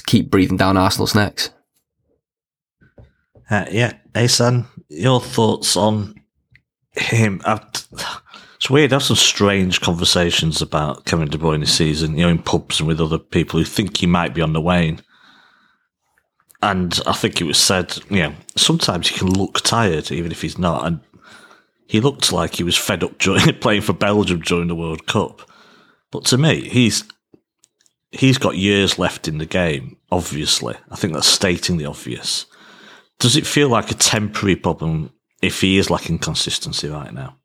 [0.08, 1.52] keep breathing down Arsenal's necks.
[3.48, 6.16] Uh, yeah, Asan, your thoughts on
[6.94, 7.42] him?
[7.46, 7.62] I've,
[8.56, 8.92] it's weird.
[8.92, 12.80] I have some strange conversations about Kevin De Bruyne this season, you know, in pubs
[12.80, 15.02] and with other people who think he might be on the wane.
[16.64, 20.42] And I think it was said, you know, sometimes he can look tired, even if
[20.42, 20.86] he's not.
[20.86, 21.00] And
[21.88, 25.42] he looked like he was fed up during playing for Belgium during the World Cup.
[26.12, 27.04] But to me, he's
[28.12, 29.98] he's got years left in the game.
[30.12, 32.46] Obviously, I think that's stating the obvious.
[33.20, 37.38] Does it feel like a temporary problem if he is lacking consistency right now?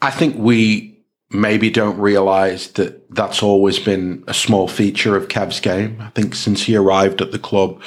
[0.00, 0.99] I think we
[1.30, 5.96] maybe don't realize that that's always been a small feature of Kev's game.
[6.00, 7.80] I think since he arrived at the club,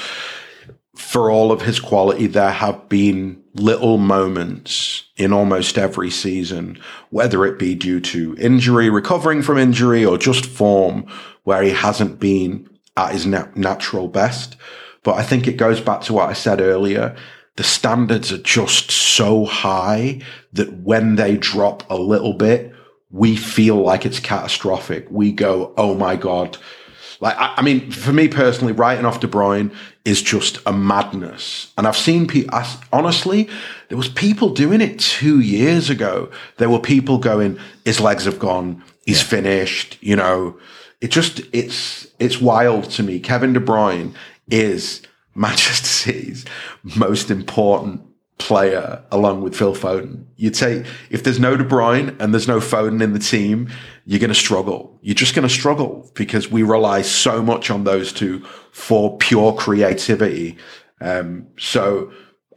[0.95, 6.79] for all of his quality, there have been little moments in almost every season,
[7.09, 11.05] whether it be due to injury, recovering from injury, or just form,
[11.43, 14.55] where he hasn't been at his natural best.
[15.03, 17.15] But I think it goes back to what I said earlier.
[17.57, 20.21] The standards are just so high
[20.53, 22.72] that when they drop a little bit,
[23.13, 25.05] we feel like it's catastrophic.
[25.09, 26.57] We go, oh my God,
[27.21, 29.73] Like, I, I mean, for me personally, writing off De Bruyne
[30.03, 31.71] is just a madness.
[31.77, 32.59] And I've seen people,
[32.91, 33.47] honestly,
[33.87, 36.29] there was people doing it two years ago.
[36.57, 39.29] There were people going, his legs have gone, he's yeah.
[39.29, 40.59] finished, you know.
[40.99, 43.19] It just, it's, it's wild to me.
[43.19, 44.13] Kevin De Bruyne
[44.49, 45.01] is
[45.35, 46.45] Manchester City's
[46.97, 48.01] most important
[48.43, 50.25] player along with Phil Foden.
[50.35, 53.69] You'd say if there's no De Bruyne and there's no Foden in the team,
[54.05, 54.99] you're going to struggle.
[55.01, 58.39] You're just going to struggle because we rely so much on those two
[58.73, 60.57] for pure creativity.
[60.99, 62.11] Um, so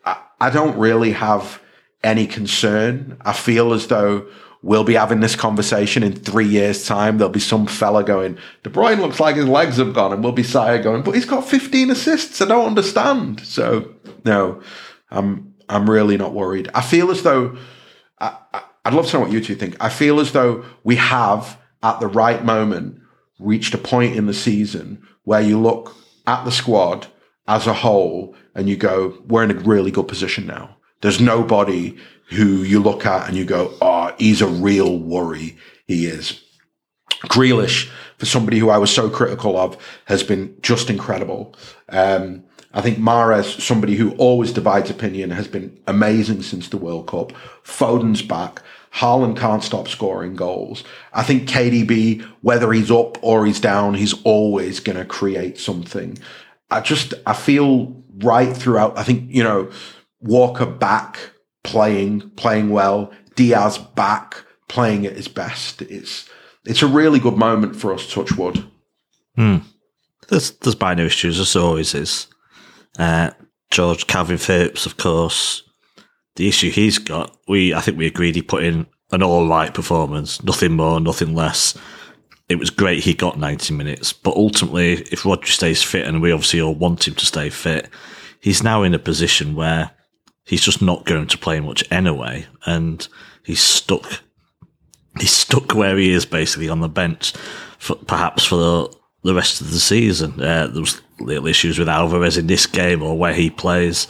[0.05, 1.63] I, I don't really have
[2.03, 3.17] any concern.
[3.21, 4.27] I feel as though
[4.63, 7.19] we'll be having this conversation in three years' time.
[7.19, 10.33] There'll be some fella going, De Bruyne looks like his legs have gone, and we'll
[10.33, 12.41] be sire going, but he's got 15 assists.
[12.41, 13.39] I don't understand.
[13.47, 13.95] So
[14.25, 14.61] no,
[15.13, 16.71] I'm I'm really not worried.
[16.75, 17.57] I feel as though
[18.21, 18.37] I,
[18.85, 19.77] I'd love to know what you two think.
[19.81, 23.01] I feel as though we have at the right moment
[23.39, 25.95] reached a point in the season where you look
[26.27, 27.07] at the squad
[27.49, 30.77] as a whole and you go, we're in a really good position now.
[31.01, 31.97] There's nobody
[32.31, 35.57] who you look at and you go, oh, he's a real worry.
[35.87, 36.43] He is.
[37.27, 39.77] Grealish, for somebody who I was so critical of,
[40.07, 41.55] has been just incredible.
[41.89, 42.45] Um,
[42.77, 47.33] I think Mahrez, somebody who always divides opinion, has been amazing since the World Cup.
[47.63, 48.61] Foden's back.
[48.93, 50.85] Haaland can't stop scoring goals.
[51.15, 56.19] I think KDB, whether he's up or he's down, he's always going to create something.
[56.71, 58.99] I just, I feel right throughout.
[58.99, 59.71] I think, you know,
[60.21, 61.19] Walker back
[61.65, 63.11] playing, playing well.
[63.37, 65.81] Dias back playing at his best.
[65.81, 66.29] It's,
[66.67, 68.71] it's a really good moment for us, Touchwood.
[69.35, 69.59] Hmm.
[70.29, 72.27] There's, there's by no issues, as always is.
[72.99, 73.31] Uh,
[73.71, 75.63] George Kalvin Phillips, of course,
[76.37, 79.73] the issue he's got, we I think we agreed he put in an all right
[79.73, 81.77] performance, nothing more, nothing less.
[82.49, 86.33] It was great he got 90 minutes, but ultimately, if Rodri stays fit, and we
[86.33, 87.89] obviously all want him to stay fit,
[88.41, 89.91] he's now in a position where
[90.45, 93.09] he's just not going to play much anyway, and
[93.45, 94.21] he's stuck.
[95.19, 97.33] He's stuck where he is basically on the bench,
[97.79, 98.96] for, perhaps for the,
[99.27, 100.41] the rest of the season.
[100.41, 104.07] Uh, there was little issues with Alvarez in this game or where he plays.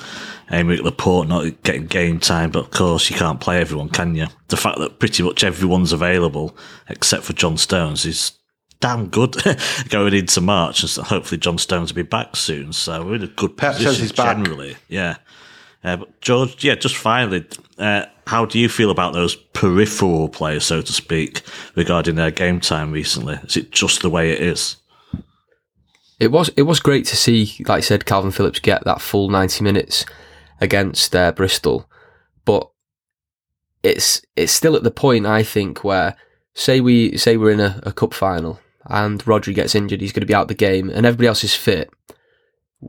[0.50, 4.26] Aymeric Laporte not getting game time, but of course you can't play everyone, can you?
[4.48, 6.56] The fact that pretty much everyone's available
[6.88, 8.32] except for John Stones is
[8.80, 9.36] damn good
[9.88, 12.72] going into March, and so hopefully John Stones will be back soon.
[12.72, 14.72] So we're in a good Pep position he's generally.
[14.74, 14.82] Back.
[14.88, 15.16] Yeah.
[15.82, 17.44] Uh, but George, yeah, just finally,
[17.78, 21.42] uh, how do you feel about those peripheral players, so to speak,
[21.74, 23.34] regarding their game time recently?
[23.44, 24.76] Is it just the way it is?
[26.18, 29.28] It was it was great to see, like I said, Kalvin Phillips get that full
[29.28, 30.06] ninety minutes
[30.60, 31.88] against uh, Bristol,
[32.44, 32.70] but
[33.82, 36.16] it's it's still at the point I think where
[36.54, 40.20] say we say we're in a, a cup final and Rodri gets injured, he's going
[40.20, 41.90] to be out the game, and everybody else is fit.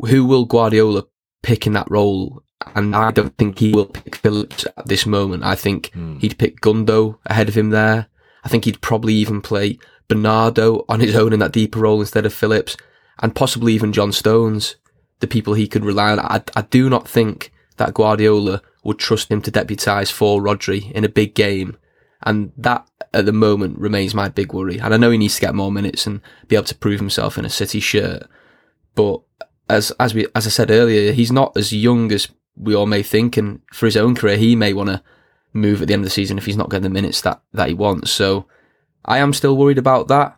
[0.07, 1.03] Who will Guardiola
[1.41, 2.43] pick in that role?
[2.75, 5.43] And I don't think he will pick Phillips at this moment.
[5.43, 6.19] I think mm.
[6.21, 8.07] he'd pick Gundo ahead of him there.
[8.43, 12.25] I think he'd probably even play Bernardo on his own in that deeper role instead
[12.25, 12.75] of Phillips
[13.19, 14.75] and possibly even John Stones,
[15.19, 16.19] the people he could rely on.
[16.19, 21.03] I, I do not think that Guardiola would trust him to deputise for Rodri in
[21.03, 21.77] a big game.
[22.23, 24.80] And that at the moment remains my big worry.
[24.80, 27.38] And I know he needs to get more minutes and be able to prove himself
[27.38, 28.27] in a City shirt.
[28.95, 29.21] But
[29.69, 33.03] as as we as I said earlier, he's not as young as we all may
[33.03, 35.03] think, and for his own career, he may want to
[35.53, 37.67] move at the end of the season if he's not getting the minutes that, that
[37.67, 38.12] he wants.
[38.12, 38.45] So
[39.06, 40.38] I am still worried about that.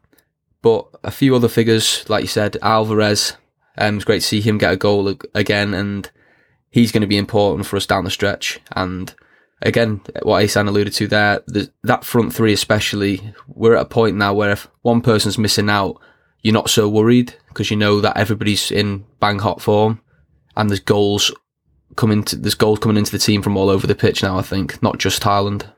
[0.62, 3.38] But a few other figures, like you said, Alvarez,
[3.78, 6.10] um, it's great to see him get a goal again, and
[6.69, 8.60] he's going to be important for us down the stretch.
[8.74, 9.13] And
[9.62, 14.17] again, what Asan alluded to there, the, that front three especially, we're at a point
[14.17, 16.00] now where if one person's missing out,
[16.41, 20.02] you're not so worried because you know that everybody's in bang hot form,
[20.58, 21.34] and there's goals
[21.95, 24.38] coming to there's goals coming into the team from all over the pitch now.
[24.38, 25.72] I think not just Haaland.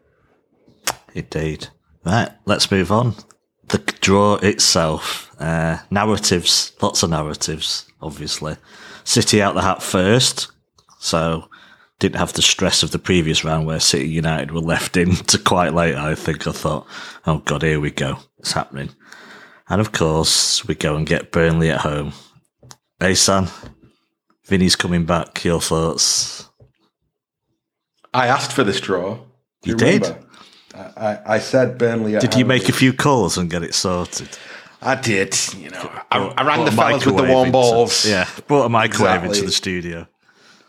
[1.13, 1.67] Indeed.
[2.04, 3.15] Right, let's move on
[3.72, 8.58] the draw itself, uh, narratives, lots of narratives, obviously.
[9.04, 10.52] City out the hat first,
[11.00, 11.50] so
[12.00, 15.38] didn't have the stress of the previous round where City United were left in to
[15.38, 15.96] quite late.
[15.96, 16.88] I think I thought,
[17.26, 18.89] oh god, here we go, it's happening.
[19.70, 22.12] And of course, we go and get Burnley at home.
[23.00, 23.48] Hey, son,
[24.45, 25.43] Vinny's coming back.
[25.45, 26.50] Your thoughts?
[28.14, 29.14] I asked for this draw.
[29.64, 30.14] you, you did.
[30.74, 32.17] I, I said Burnley.
[32.19, 34.30] Did you make a few calls and get it sorted?
[34.82, 35.38] I did.
[35.55, 38.05] You know, I, I rang the fellas with the warm balls.
[38.05, 39.30] yeah, brought a microwave exactly.
[39.30, 40.07] into the studio.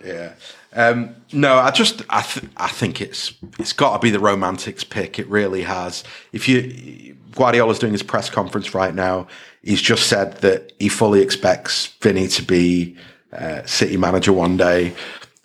[0.05, 0.33] Yeah.
[0.75, 4.85] Um, no, I just I th- I think it's it's got to be the romantics
[4.85, 5.19] pick.
[5.19, 6.03] It really has.
[6.33, 9.27] If you Guardiola's doing his press conference right now,
[9.63, 12.97] he's just said that he fully expects Vinny to be
[13.33, 14.95] uh, City manager one day.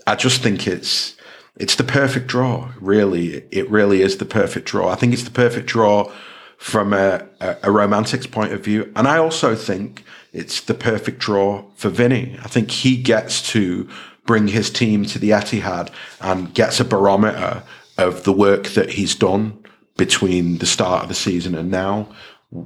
[0.06, 1.17] I just think it's
[1.60, 2.72] it's the perfect draw.
[2.80, 4.90] Really, it really is the perfect draw.
[4.90, 6.12] I think it's the perfect draw
[6.58, 10.04] from a, a, a romantics point of view, and I also think
[10.34, 12.38] it's the perfect draw for Vinny.
[12.44, 13.90] I think he gets to
[14.26, 15.90] bring his team to the Etihad
[16.20, 17.64] and gets a barometer
[17.98, 19.58] of the work that he's done
[19.96, 22.08] between the start of the season and now.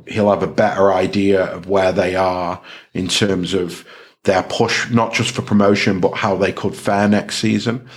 [0.08, 2.62] He'll have a better idea of where they are
[2.94, 3.86] in terms of
[4.24, 7.88] their push, not just for promotion, but how they could fare next season.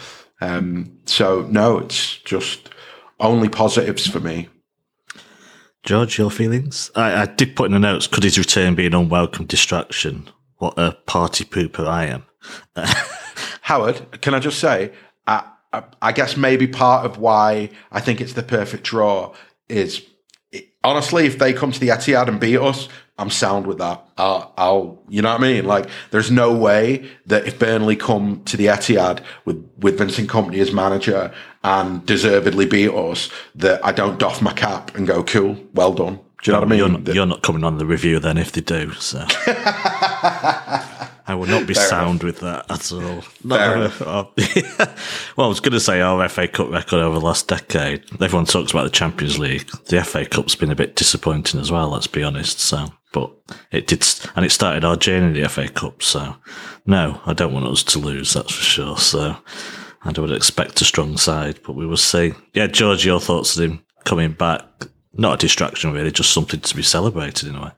[0.45, 2.71] Um, so no, it's just
[3.21, 4.49] only positives for me.
[5.83, 6.91] George, your feelings?
[6.95, 10.29] I, I did put in the notes, could his return be an unwelcome distraction?
[10.59, 12.25] What a party pooper I am.
[13.63, 14.93] Howard, can I just say,
[15.27, 19.35] I, I, I, guess maybe part of why I think it's the perfect draw
[19.69, 20.03] is
[20.83, 24.05] honestly, if they come to the Etihad and beat us, I'm sound with that.
[24.19, 25.65] I'll, I'll, you know what I mean?
[25.67, 30.59] Like, there's no way that if Burnley come to the Etihad with, with Vincent Kompany
[30.59, 35.57] as manager and deservedly beat us, that I don't doff my cap and go, cool,
[35.75, 36.19] well done.
[36.43, 36.79] Do you know what I mean?
[36.79, 39.25] You're not, you're not coming on the review then if they do, so.
[41.27, 42.25] I will not be Fair sound enough.
[42.25, 43.25] with that at all.
[44.07, 44.33] Oh,
[45.37, 48.05] well, I was going to say our FA Cup record over the last decade.
[48.21, 49.69] Everyone talks about the Champions League.
[49.87, 51.89] The FA Cup's been a bit disappointing as well.
[51.89, 52.61] Let's be honest.
[52.61, 53.33] So, but
[53.71, 54.07] it did,
[54.37, 56.03] and it started our journey in the FA Cup.
[56.03, 56.37] So,
[56.87, 58.35] no, I don't want us to lose.
[58.35, 58.97] That's for sure.
[58.99, 59.37] So,
[60.03, 62.35] and I would expect a strong side, but we will see.
[62.53, 64.63] Yeah, George, your thoughts on him coming back?
[65.15, 67.71] Not a distraction, really, just something to be celebrated in a way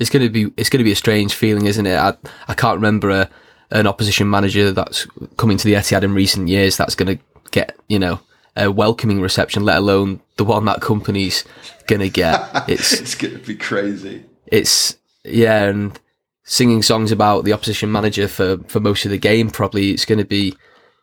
[0.00, 1.96] it's going to be it's going to be a strange feeling, isn't it?
[1.96, 2.14] I
[2.48, 3.30] I can't remember a,
[3.70, 7.76] an opposition manager that's coming to the Etihad in recent years that's going to get
[7.88, 8.18] you know
[8.56, 11.44] a welcoming reception, let alone the one that Kompany's
[11.86, 12.40] going to get.
[12.68, 14.24] It's it's going to be crazy.
[14.46, 16.00] It's yeah, and
[16.42, 19.50] singing songs about the opposition manager for for most of the game.
[19.50, 20.56] Probably it's going to be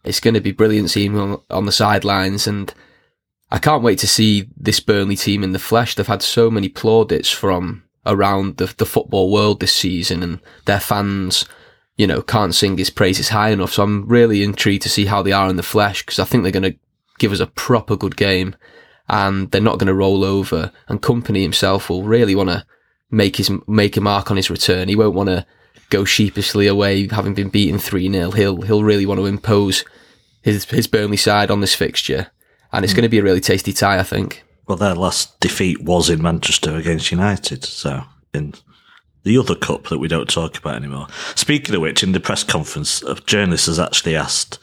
[0.03, 2.73] it's going to be brilliant seeing on, on the sidelines and.
[3.49, 5.95] I can't wait to see this Burnley team in the flesh.
[5.95, 10.79] They've had so many plaudits from around the, the football world this season and their
[10.79, 11.45] fans,
[11.97, 13.73] you know, can't sing his praises high enough.
[13.73, 16.43] So I'm really intrigued to see how they are in the flesh because I think
[16.43, 16.79] they're going to
[17.19, 18.55] give us a proper good game
[19.09, 22.65] and they're not going to roll over and Kompany himself will really want to
[23.09, 24.89] make his, make a mark on his return.
[24.89, 25.45] He won't want to
[25.89, 28.31] go sheepishly away having been beaten 3 0.
[28.31, 29.85] He'll, he'll really want to impose
[30.41, 32.31] his, his Burnley side on this fixture
[32.71, 32.97] and it's mm.
[32.97, 34.43] going to be a really tasty tie, I think.
[34.67, 38.03] Well, their last defeat was in Manchester against United, so
[38.33, 38.53] in
[39.23, 41.07] the other cup that we don't talk about anymore.
[41.35, 44.59] Speaking of which, in the press conference, a journalist has actually asked.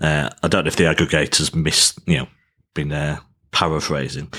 [0.00, 2.28] Uh, I don't know if the aggregators missed, you know,
[2.74, 3.18] been uh,
[3.52, 4.32] paraphrasing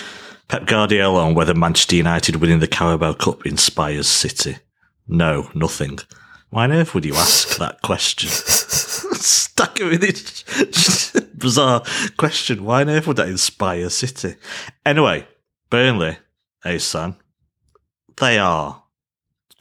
[0.48, 4.58] Pep Guardiola on whether Manchester United winning the Carabao Cup inspires City.
[5.08, 6.00] No, nothing.
[6.50, 8.30] Why on earth would you ask that question?
[9.16, 11.84] Stuck with this Bizarre
[12.18, 12.64] question.
[12.64, 14.36] Why on earth would that inspire City?
[14.86, 15.28] Anyway,
[15.70, 16.18] Burnley,
[16.66, 17.16] Asan,
[18.18, 18.84] they are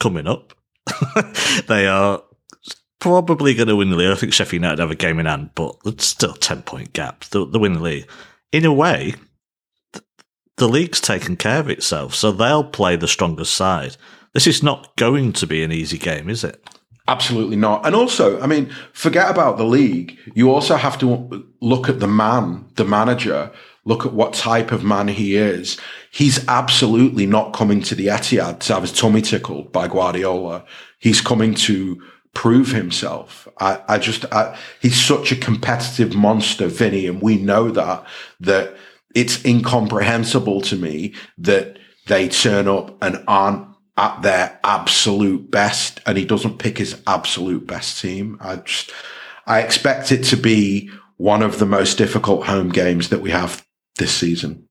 [0.00, 0.54] coming up.
[1.66, 2.22] they are
[2.98, 4.10] probably going to win the league.
[4.10, 6.92] I think Sheffield United have a game in hand, but it's still a 10 point
[6.92, 7.24] gap.
[7.24, 8.08] They'll win the league.
[8.52, 9.14] In a way,
[10.56, 13.96] the league's taken care of itself, so they'll play the strongest side.
[14.32, 16.66] This is not going to be an easy game, is it?
[17.06, 17.86] Absolutely not.
[17.86, 20.18] And also, I mean, forget about the league.
[20.34, 23.50] You also have to look at the man, the manager,
[23.84, 25.78] look at what type of man he is.
[26.10, 30.64] He's absolutely not coming to the Etihad to have his tummy tickled by Guardiola.
[30.98, 32.02] He's coming to
[32.32, 33.46] prove himself.
[33.60, 38.04] I, I just, I, he's such a competitive monster, Vinny, and we know that,
[38.40, 38.74] that
[39.14, 46.18] it's incomprehensible to me that they turn up and aren't at their absolute best and
[46.18, 48.38] he doesn't pick his absolute best team.
[48.40, 48.92] I just,
[49.46, 53.64] I expect it to be one of the most difficult home games that we have
[53.96, 54.68] this season.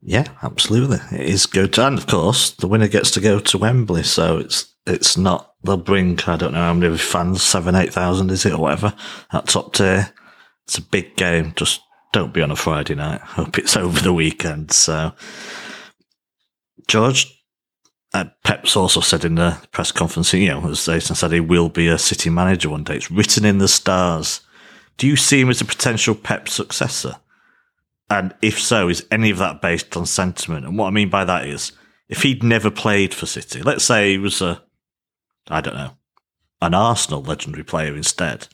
[0.00, 0.98] Yeah, absolutely.
[1.12, 1.78] It is good.
[1.78, 4.04] And of course, the winner gets to go to Wembley.
[4.04, 8.30] So it's, it's not, they'll bring, I don't know how many fans, seven, eight thousand,
[8.30, 8.94] is it, or whatever,
[9.32, 10.12] at top tier.
[10.66, 11.52] It's a big game.
[11.56, 11.80] Just
[12.12, 13.20] don't be on a Friday night.
[13.20, 14.70] Hope it's over the weekend.
[14.70, 15.12] So,
[16.86, 17.37] George,
[18.14, 21.68] uh, Pep's also said in the press conference, you know, as Jason said, he will
[21.68, 22.96] be a city manager one day.
[22.96, 24.40] It's written in the stars.
[24.96, 27.16] Do you see him as a potential Pep successor?
[28.10, 30.64] And if so, is any of that based on sentiment?
[30.64, 31.72] And what I mean by that is,
[32.08, 34.62] if he'd never played for City, let's say he was a,
[35.48, 35.90] I don't know,
[36.62, 38.48] an Arsenal legendary player instead,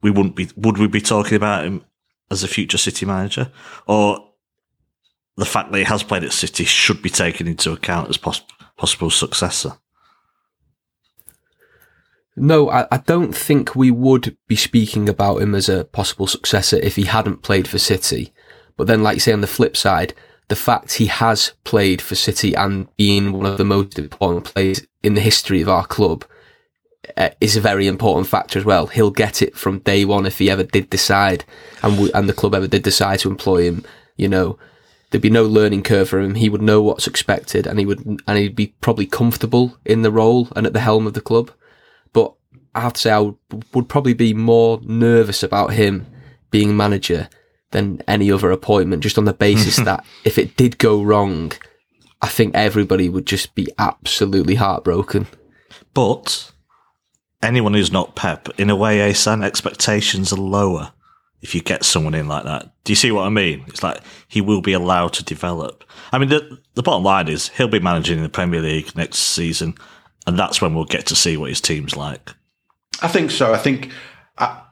[0.00, 1.84] we wouldn't be would we be talking about him
[2.30, 3.52] as a future City manager,
[3.86, 4.32] or
[5.36, 8.42] the fact that he has played at City should be taken into account as poss-
[8.82, 9.78] possible successor?
[12.34, 16.78] No, I, I don't think we would be speaking about him as a possible successor
[16.78, 18.32] if he hadn't played for City.
[18.76, 20.14] But then, like you say, on the flip side,
[20.48, 24.84] the fact he has played for City and been one of the most important players
[25.04, 26.24] in the history of our club
[27.16, 28.88] uh, is a very important factor as well.
[28.88, 31.44] He'll get it from day one if he ever did decide,
[31.84, 33.84] and we, and the club ever did decide to employ him.
[34.16, 34.58] You know,
[35.12, 36.34] there'd be no learning curve for him.
[36.34, 40.10] He would know what's expected, and he would and he'd be probably comfortable in the
[40.10, 41.50] role and at the helm of the club.
[42.12, 42.34] But
[42.74, 43.36] I have to say, I would,
[43.74, 46.06] would probably be more nervous about him
[46.50, 47.28] being manager
[47.70, 51.52] than any other appointment, just on the basis that if it did go wrong,
[52.20, 55.26] I think everybody would just be absolutely heartbroken.
[55.94, 56.52] But
[57.42, 60.92] anyone who's not Pep, in a way, Asan, expectations are lower
[61.42, 62.72] if you get someone in like that.
[62.84, 63.64] Do you see what I mean?
[63.66, 65.84] It's like he will be allowed to develop.
[66.12, 69.18] I mean, the, the bottom line is he'll be managing in the Premier League next
[69.18, 69.74] season,
[70.26, 72.30] and that's when we'll get to see what his team's like.
[73.02, 73.52] I think so.
[73.52, 73.90] I think
[74.38, 74.62] I,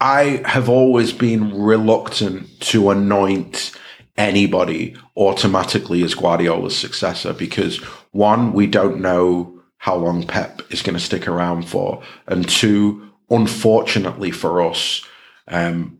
[0.00, 3.76] I have always been reluctant to anoint
[4.16, 7.78] anybody automatically as Guardiola's successor because
[8.12, 13.10] one, we don't know how long Pep is going to stick around for, and two,
[13.28, 15.04] unfortunately for us,
[15.48, 15.98] um,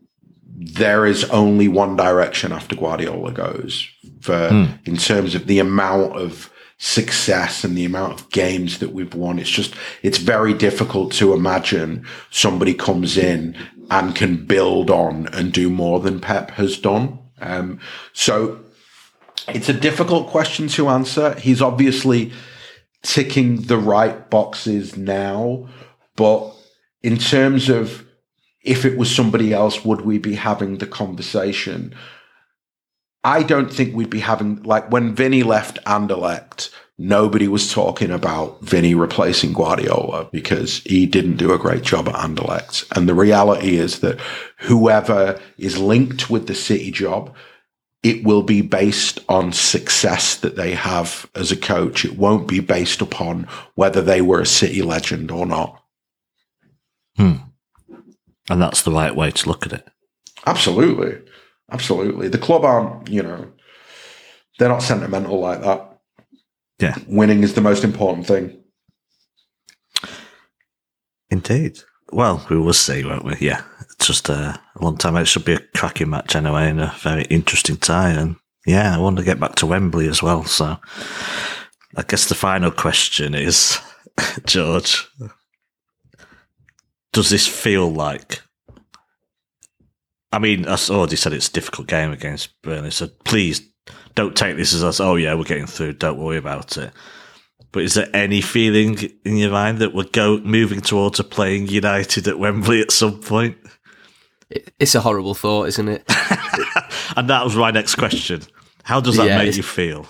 [0.57, 3.87] there is only one direction after Guardiola goes
[4.21, 4.49] for
[4.85, 9.39] in terms of the amount of success and the amount of games that we've won.
[9.39, 13.55] It's just, it's very difficult to imagine somebody comes in
[13.89, 17.19] and can build on and do more than Pep has done.
[17.39, 17.79] Um,
[18.13, 18.59] so
[19.47, 21.33] it's a difficult question to answer.
[21.35, 22.33] He's obviously
[23.03, 25.69] ticking the right boxes now,
[26.15, 26.53] but
[27.03, 28.05] in terms of
[28.65, 31.93] if it was somebody else, would we be having the conversation?
[33.23, 38.61] I don't think we'd be having like when Vinny left Anderlecht, nobody was talking about
[38.61, 42.85] Vinny replacing Guardiola because he didn't do a great job at Anderlecht.
[42.95, 44.19] And the reality is that
[44.59, 47.33] whoever is linked with the City job,
[48.03, 52.05] it will be based on success that they have as a coach.
[52.05, 55.83] It won't be based upon whether they were a City legend or not.
[57.17, 57.37] Hmm.
[58.49, 59.87] And that's the right way to look at it.
[60.45, 61.19] Absolutely.
[61.71, 62.27] Absolutely.
[62.27, 63.51] The club aren't, you know,
[64.59, 65.99] they're not sentimental like that.
[66.79, 68.61] Yeah, Winning is the most important thing.
[71.29, 71.79] indeed.
[72.11, 73.35] Well, we will see, won't we?
[73.39, 75.15] Yeah, it's just uh, a long time.
[75.17, 78.11] It should be a cracking match anyway, and a very interesting tie.
[78.11, 78.35] And
[78.65, 80.43] yeah, I want to get back to Wembley as well.
[80.43, 80.77] So,
[81.95, 83.79] I guess the final question is,
[84.45, 85.07] George,
[87.15, 88.41] does this feel like?
[90.31, 93.61] I mean, I already said it's a difficult game against Burnley, so please
[94.15, 94.99] don't take this as us.
[94.99, 95.93] Oh yeah, we're getting through.
[95.93, 96.91] Don't worry about it.
[97.71, 101.67] But is there any feeling in your mind that we're go moving towards a playing
[101.67, 103.57] United at Wembley at some point?
[104.77, 106.03] It's a horrible thought, isn't it?
[107.17, 108.41] And that was my next question.
[108.83, 110.05] How does that Yeah, make you feel?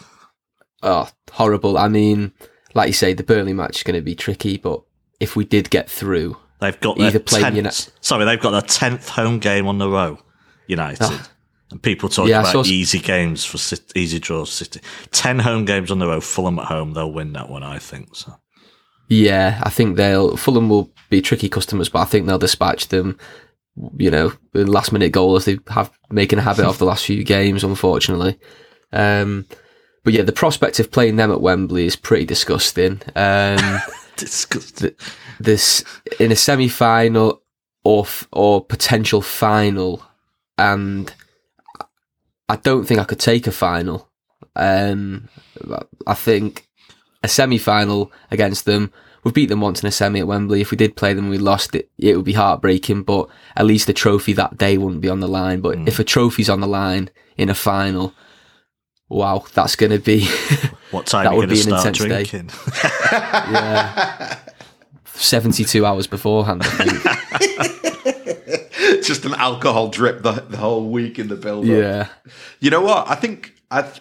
[0.82, 1.78] oh, horrible.
[1.78, 2.32] I mean,
[2.74, 4.82] like you say, the Burnley match is going to be tricky, but
[5.20, 9.40] if we did get through, They've got their tenth, sorry, they've got their tenth home
[9.40, 10.18] game on the row,
[10.68, 11.10] United.
[11.72, 14.52] and people talk Yeah, about easy games for City, easy draws.
[14.52, 14.80] City
[15.12, 16.22] ten home games on the row.
[16.22, 17.64] Fulham at home, they'll win that one.
[17.64, 18.36] I think so.
[19.10, 23.18] yeah, I think they'll Fulham will be tricky customers, but I think they'll dispatch them.
[23.98, 27.06] You know, the last minute goal as they have making a habit of the last
[27.06, 28.40] few games, unfortunately.
[28.94, 29.46] Um,
[30.06, 33.02] but yeah, the prospect of playing them at Wembley is pretty disgusting.
[33.18, 33.80] Um,
[34.18, 34.96] Disgusting.
[35.40, 35.84] this
[36.20, 37.42] in a semi final
[37.84, 40.04] or f- or potential final,
[40.58, 41.14] and
[42.50, 44.10] I don't think I could take a final.
[44.56, 45.28] Um,
[46.08, 46.68] I think
[47.24, 48.92] a semi final against them.
[49.24, 50.62] We've beat them once in a semi at Wembley.
[50.62, 51.90] If we did play them, and we lost it.
[51.98, 55.28] It would be heartbreaking, but at least the trophy that day wouldn't be on the
[55.28, 55.62] line.
[55.62, 58.14] But if a trophy's on the line in a final,
[59.10, 60.28] wow, that's going to be
[60.92, 62.08] What time That are would going to be an start intense day.
[62.08, 62.50] drinking?
[63.12, 64.38] yeah,
[65.14, 66.62] seventy-two hours beforehand.
[66.64, 67.02] I think.
[69.04, 71.66] Just an alcohol drip the, the whole week in the build.
[71.66, 72.08] Yeah.
[72.60, 73.10] You know what?
[73.10, 73.92] I think I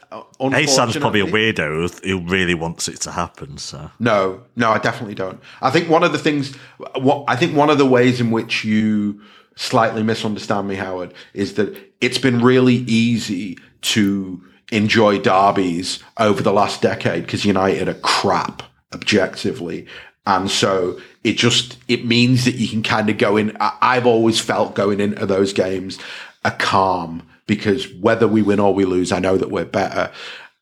[0.40, 3.59] Asan's probably a weirdo who, who really wants it to happen.
[3.59, 5.40] So No, no, I definitely don't.
[5.62, 6.55] I think one of the things,
[6.96, 9.20] what I think one of the ways in which you
[9.57, 14.42] slightly misunderstand me, Howard, is that it's been really easy to
[14.72, 18.62] enjoy derbies over the last decade because United are crap
[18.92, 19.86] objectively.
[20.26, 23.56] And so it just, it means that you can kind of go in.
[23.60, 25.98] I've always felt going into those games
[26.44, 30.10] a calm because whether we win or we lose, I know that we're better.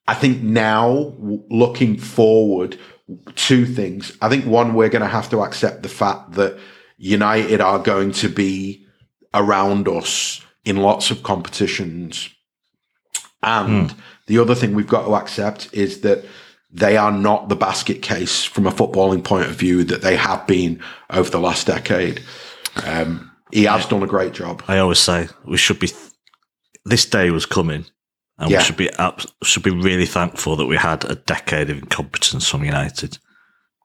[0.09, 2.76] I think now looking forward,
[3.36, 4.16] two things.
[4.20, 6.59] I think one, we're going to have to accept the fact that
[6.96, 8.86] United are going to be
[9.34, 12.30] around us in lots of competitions.
[13.43, 13.95] And
[14.26, 16.24] the other thing we've got to accept is that
[16.70, 20.47] they are not the basket case from a footballing point of view that they have
[20.47, 20.80] been
[21.11, 22.22] over the last decade.
[22.84, 24.62] Um, he has done a great job.
[24.68, 25.90] I always say we should be.
[26.84, 27.84] This day was coming,
[28.38, 28.59] and Yeah.
[28.59, 32.49] we should be ab- should be really thankful that we had a decade of incompetence
[32.49, 33.18] from United.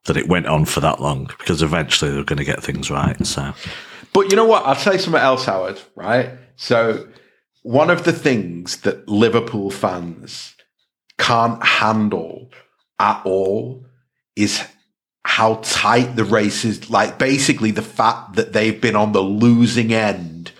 [0.05, 2.89] That it went on for that long because eventually they were going to get things
[2.89, 3.23] right.
[3.27, 3.53] So
[4.13, 4.65] But you know what?
[4.65, 6.29] I'll say something else, Howard, right?
[6.55, 7.05] So,
[7.67, 10.55] one of the things that Liverpool fans
[11.17, 12.49] can't handle
[12.97, 13.85] at all
[14.37, 14.63] is
[15.25, 16.89] how tight the race is.
[16.89, 20.53] Like, basically, the fact that they've been on the losing end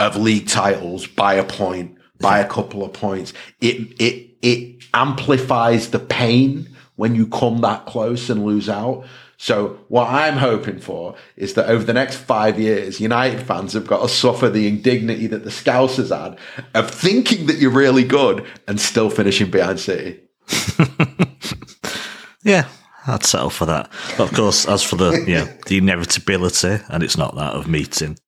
[0.00, 3.32] of league titles by a point, by a couple of points.
[3.60, 9.06] It, it, it amplifies the pain when you come that close and lose out.
[9.42, 13.86] So what I'm hoping for is that over the next five years, United fans have
[13.86, 16.38] got to suffer the indignity that the Scousers had
[16.74, 20.20] of thinking that you're really good and still finishing behind City.
[22.44, 22.68] yeah,
[23.06, 23.90] I'd settle for that.
[24.18, 28.18] But of course, as for the know, the inevitability, and it's not that of meeting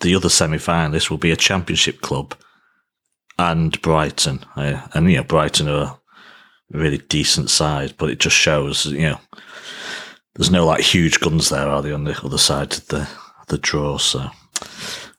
[0.00, 2.34] the other semi-finalists will be a Championship club
[3.38, 5.98] and Brighton, uh, and know Brighton are
[6.72, 9.20] a really decent side, but it just shows you know
[10.34, 13.08] there's no like huge guns there, are they, on the other side of the
[13.48, 13.98] the draw?
[13.98, 14.30] So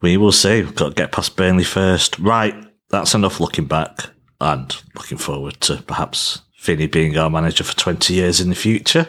[0.01, 0.61] we will see.
[0.61, 2.17] We've got to get past Burnley first.
[2.19, 2.55] Right,
[2.89, 4.09] that's enough looking back
[4.41, 9.07] and looking forward to perhaps Vinny being our manager for 20 years in the future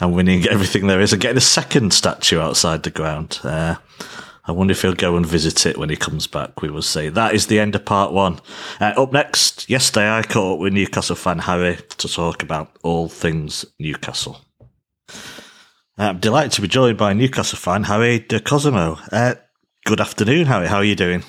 [0.00, 3.40] and winning everything there is and getting a second statue outside the ground.
[3.42, 3.76] Uh,
[4.44, 6.60] I wonder if he'll go and visit it when he comes back.
[6.60, 7.08] We will see.
[7.08, 8.40] That is the end of part one.
[8.80, 13.08] Uh, up next, yesterday I caught up with Newcastle fan Harry to talk about all
[13.08, 14.44] things Newcastle.
[16.00, 18.98] Uh, I'm delighted to be joined by Newcastle fan Harry de Cosimo.
[19.12, 19.34] Uh,
[19.84, 20.66] good afternoon, Harry.
[20.66, 21.22] How are you doing?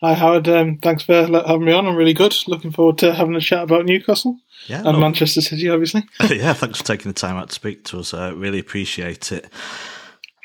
[0.00, 0.48] Hi, Howard.
[0.48, 1.88] Um, thanks for having me on.
[1.88, 2.32] I'm really good.
[2.46, 6.04] Looking forward to having a chat about Newcastle Yeah, and no- Manchester City, obviously.
[6.30, 8.14] yeah, thanks for taking the time out to speak to us.
[8.14, 9.50] I really appreciate it.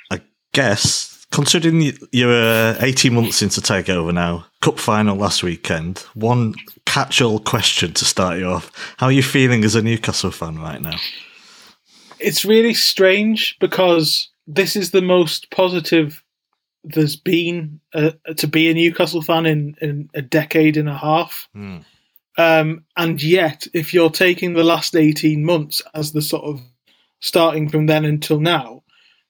[0.09, 0.21] I
[0.53, 6.55] guess, considering you're uh, 18 months into takeover now, cup final last weekend, one
[6.87, 8.71] catch all question to start you off.
[8.97, 10.97] How are you feeling as a Newcastle fan right now?
[12.19, 16.23] It's really strange because this is the most positive
[16.83, 21.49] there's been uh, to be a Newcastle fan in, in a decade and a half.
[21.53, 21.79] Hmm.
[22.37, 26.61] Um, and yet, if you're taking the last 18 months as the sort of
[27.19, 28.83] starting from then until now,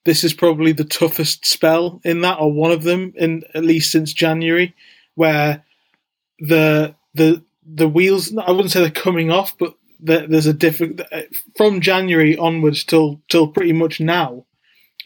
[0.03, 3.91] this is probably the toughest spell in that, or one of them, in at least
[3.91, 4.75] since January,
[5.15, 5.63] where
[6.39, 8.35] the the the wheels.
[8.37, 11.01] I wouldn't say they're coming off, but there, there's a different
[11.55, 14.45] from January onwards till till pretty much now,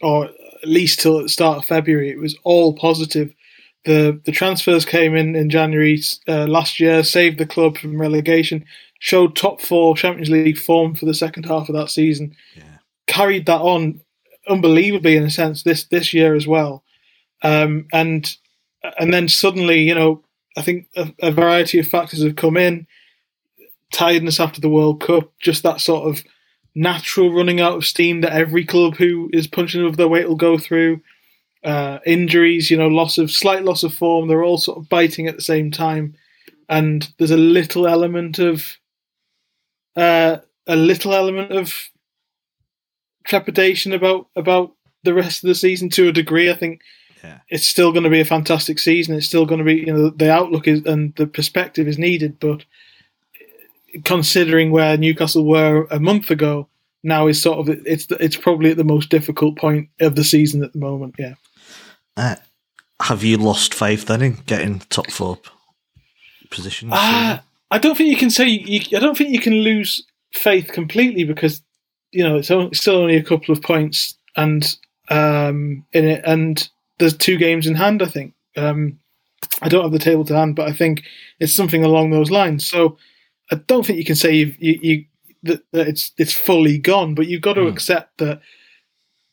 [0.01, 2.09] or at least till the start of February.
[2.09, 3.33] It was all positive.
[3.85, 8.65] The the transfers came in in January uh, last year, saved the club from relegation,
[8.99, 12.35] showed top four Champions League form for the second half of that season,
[13.07, 14.01] carried that on
[14.47, 16.83] unbelievably in a sense this this year as well,
[17.43, 18.35] um, and
[18.99, 20.23] and then suddenly you know
[20.57, 22.85] I think a, a variety of factors have come in,
[23.91, 26.23] tiredness after the World Cup, just that sort of
[26.73, 30.35] natural running out of steam that every club who is punching above their weight will
[30.35, 31.01] go through.
[31.63, 34.27] Uh, injuries, you know, loss of slight loss of form.
[34.27, 36.15] They're all sort of biting at the same time,
[36.67, 38.77] and there's a little element of
[39.95, 41.71] uh, a little element of
[43.25, 44.73] trepidation about about
[45.03, 46.49] the rest of the season to a degree.
[46.49, 46.81] I think
[47.23, 47.39] Yeah.
[47.49, 49.15] it's still going to be a fantastic season.
[49.15, 52.39] It's still going to be, you know, the outlook is and the perspective is needed,
[52.39, 52.65] but
[54.03, 56.67] considering where Newcastle were a month ago,
[57.03, 60.63] now is sort of it's it's probably at the most difficult point of the season
[60.63, 61.15] at the moment.
[61.17, 61.35] Yeah.
[62.15, 62.35] Uh,
[63.01, 65.39] have you lost faith then in getting top four
[66.49, 66.89] position?
[66.91, 67.43] Ah.
[67.71, 71.23] I don't think you can say you, I don't think you can lose faith completely
[71.23, 71.61] because
[72.11, 74.75] you know it's only, still only a couple of points and
[75.09, 76.69] um, in it, and
[76.99, 78.01] there's two games in hand.
[78.01, 78.99] I think um,
[79.61, 81.03] I don't have the table to hand, but I think
[81.39, 82.65] it's something along those lines.
[82.65, 82.97] So
[83.51, 85.05] I don't think you can say you've, you you
[85.43, 88.41] that, that it's it's fully gone, but you've got to accept that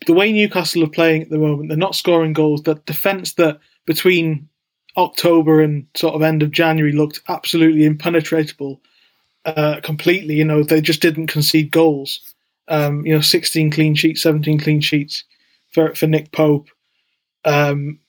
[0.07, 2.63] the way Newcastle are playing at the moment, they're not scoring goals.
[2.63, 4.49] That defence that between
[4.97, 8.81] October and sort of end of January looked absolutely impenetrable,
[9.45, 10.35] uh, completely.
[10.35, 12.21] You know, they just didn't concede goals.
[12.69, 15.25] Um, you know, 16 clean sheets, 17 clean sheets
[15.73, 16.69] for for Nick Pope.
[17.45, 18.01] Um,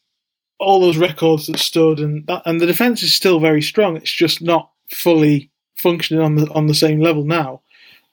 [0.59, 3.95] all those records that stood, and that, and the defense is still very strong.
[3.95, 5.48] It's just not fully
[5.79, 7.61] functioning on the on the same level now.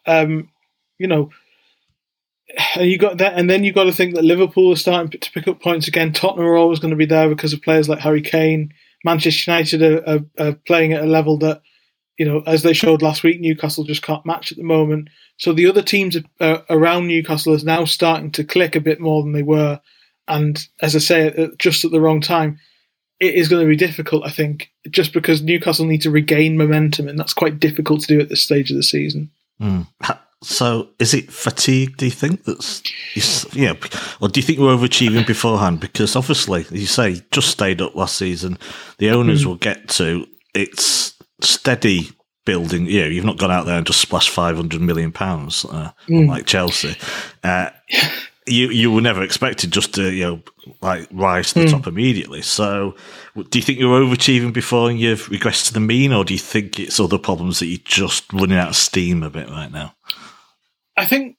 [0.07, 0.51] Um,
[0.99, 1.31] you know,
[2.77, 5.33] and you got that, and then you got to think that Liverpool are starting to
[5.33, 6.13] pick up points again.
[6.13, 8.73] Tottenham are always going to be there because of players like Harry Kane.
[9.05, 11.63] Manchester United are, are, are, playing at a level that,
[12.19, 15.11] you know, as they showed last week, Newcastle just can't match at the moment.
[15.37, 19.23] So the other teams uh, around Newcastle is now starting to click a bit more
[19.23, 19.81] than they were.
[20.27, 22.59] And as I say, just at the wrong time,
[23.21, 27.09] it is going to be difficult, I think, just because Newcastle need to regain momentum,
[27.09, 29.31] and that's quite difficult to do at this stage of the season.
[29.61, 29.87] Mm.
[30.43, 31.97] So, is it fatigue?
[31.97, 32.83] Do you think that's
[33.55, 33.73] yeah,
[34.21, 35.81] or do you think we're overachieving beforehand?
[35.81, 38.59] Because obviously, as you say, just stayed up last season.
[38.99, 39.47] The owners mm.
[39.47, 42.11] will get to it's steady
[42.45, 42.87] building.
[42.87, 45.93] You know, you've not gone out there and just splashed five hundred million pounds uh,
[46.07, 46.29] mm.
[46.29, 46.97] like Chelsea.
[47.43, 47.71] Uh,
[48.47, 50.43] you you were never expected just to you know
[50.81, 51.71] like rise to the mm.
[51.71, 52.43] top immediately.
[52.43, 52.95] So,
[53.35, 56.41] do you think you're overachieving before and you've regressed to the mean, or do you
[56.41, 59.95] think it's other problems that you're just running out of steam a bit right now?
[60.97, 61.37] I think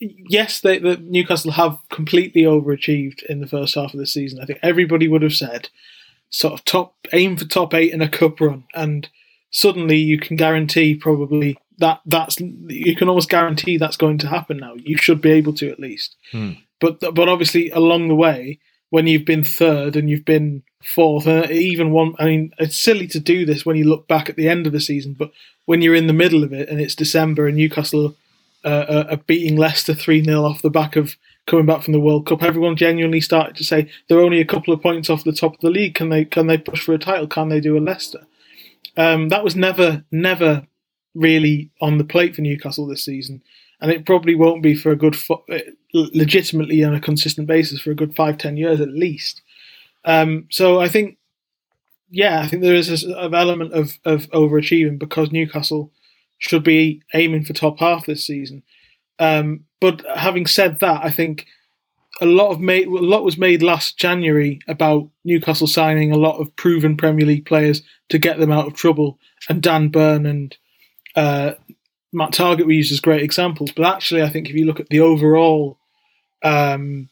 [0.00, 4.40] yes, they, the Newcastle have completely overachieved in the first half of the season.
[4.40, 5.68] I think everybody would have said
[6.30, 9.08] sort of top aim for top eight in a cup run, and
[9.50, 14.58] suddenly you can guarantee probably that that's you can almost guarantee that's going to happen
[14.58, 14.74] now.
[14.76, 16.14] You should be able to at least.
[16.30, 16.52] Hmm.
[16.80, 18.60] But but obviously along the way,
[18.90, 23.08] when you've been third and you've been fourth, and even one, I mean, it's silly
[23.08, 25.32] to do this when you look back at the end of the season, but
[25.64, 28.14] when you're in the middle of it and it's December and Newcastle
[28.64, 31.16] uh, are beating Leicester 3 0 off the back of
[31.48, 34.72] coming back from the World Cup, everyone genuinely started to say they're only a couple
[34.72, 35.96] of points off the top of the league.
[35.96, 37.26] Can they can they push for a title?
[37.26, 38.24] Can they do a Leicester?
[38.96, 40.68] Um, that was never never
[41.14, 43.42] really on the plate for Newcastle this season,
[43.80, 45.16] and it probably won't be for a good
[45.92, 49.42] legitimately on a consistent basis for a good five ten years at least.
[50.04, 51.18] Um, so I think,
[52.10, 55.92] yeah, I think there is an element of of overachieving because Newcastle
[56.38, 58.62] should be aiming for top half this season.
[59.18, 61.46] Um, but having said that, I think
[62.20, 66.40] a lot of made, a lot was made last January about Newcastle signing a lot
[66.40, 70.56] of proven Premier League players to get them out of trouble, and Dan Burn and
[71.14, 71.52] uh,
[72.12, 73.72] Matt Targett we used as great examples.
[73.72, 75.78] But actually, I think if you look at the overall
[76.42, 77.08] um,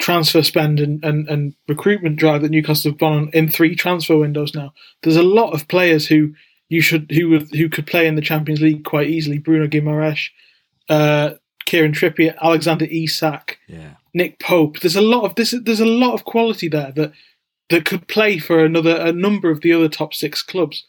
[0.00, 4.16] transfer spend and, and, and recruitment drive that Newcastle have gone on in three transfer
[4.16, 4.72] windows now,
[5.02, 6.34] there's a lot of players who
[6.68, 9.38] you should who who could play in the Champions League quite easily.
[9.38, 10.30] Bruno Guimaraes,
[10.88, 11.34] uh,
[11.66, 13.94] Kieran Trippier, Alexander Isak, yeah.
[14.14, 14.80] Nick Pope.
[14.80, 15.54] There's a lot of this.
[15.62, 17.12] There's a lot of quality there that
[17.68, 20.84] that could play for another a number of the other top six clubs,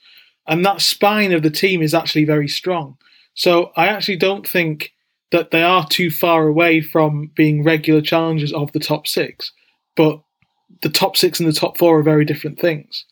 [0.48, 2.98] and that spine of the team is actually very strong.
[3.34, 4.94] So I actually don't think
[5.32, 9.52] that they are too far away from being regular challengers of the top six,
[9.96, 10.22] but
[10.82, 13.06] the top six and the top four are very different things.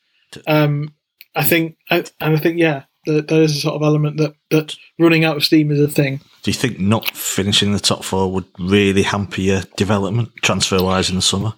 [0.45, 0.93] Um,
[1.35, 5.23] I think, and I think, yeah, there is a sort of element that that running
[5.23, 6.19] out of steam is a thing.
[6.43, 11.09] Do you think not finishing the top four would really hamper your development transfer wise
[11.09, 11.53] in the summer?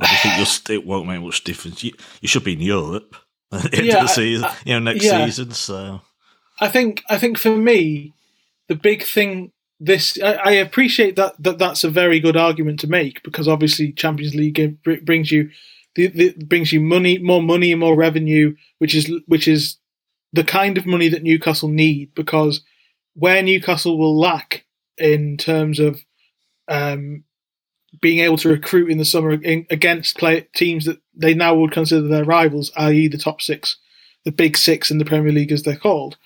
[0.00, 1.84] Or do you think you'll, it won't make much difference?
[1.84, 3.16] You, you should be in Europe
[3.70, 5.24] the yeah, the season, I, you know, next yeah.
[5.26, 5.50] season.
[5.52, 6.00] So,
[6.58, 8.14] I think, I think for me,
[8.68, 12.86] the big thing this I, I, appreciate that, that that's a very good argument to
[12.86, 15.50] make because obviously Champions League brings you
[15.96, 19.78] the, the, brings you money, more money, more revenue, which is which is
[20.32, 22.62] the kind of money that Newcastle need because
[23.14, 24.64] where Newcastle will lack
[24.98, 26.00] in terms of
[26.68, 27.24] um,
[28.00, 31.72] being able to recruit in the summer in, against play, teams that they now would
[31.72, 33.76] consider their rivals, i.e., the top six,
[34.24, 36.16] the big six in the Premier League as they're called,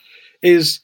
[0.42, 0.80] is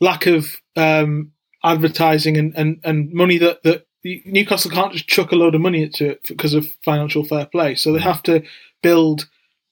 [0.00, 1.32] lack of um,
[1.64, 5.82] advertising and, and, and money that, that Newcastle can't just chuck a load of money
[5.82, 7.74] into it because of financial fair play.
[7.74, 8.42] So they have to
[8.82, 9.28] build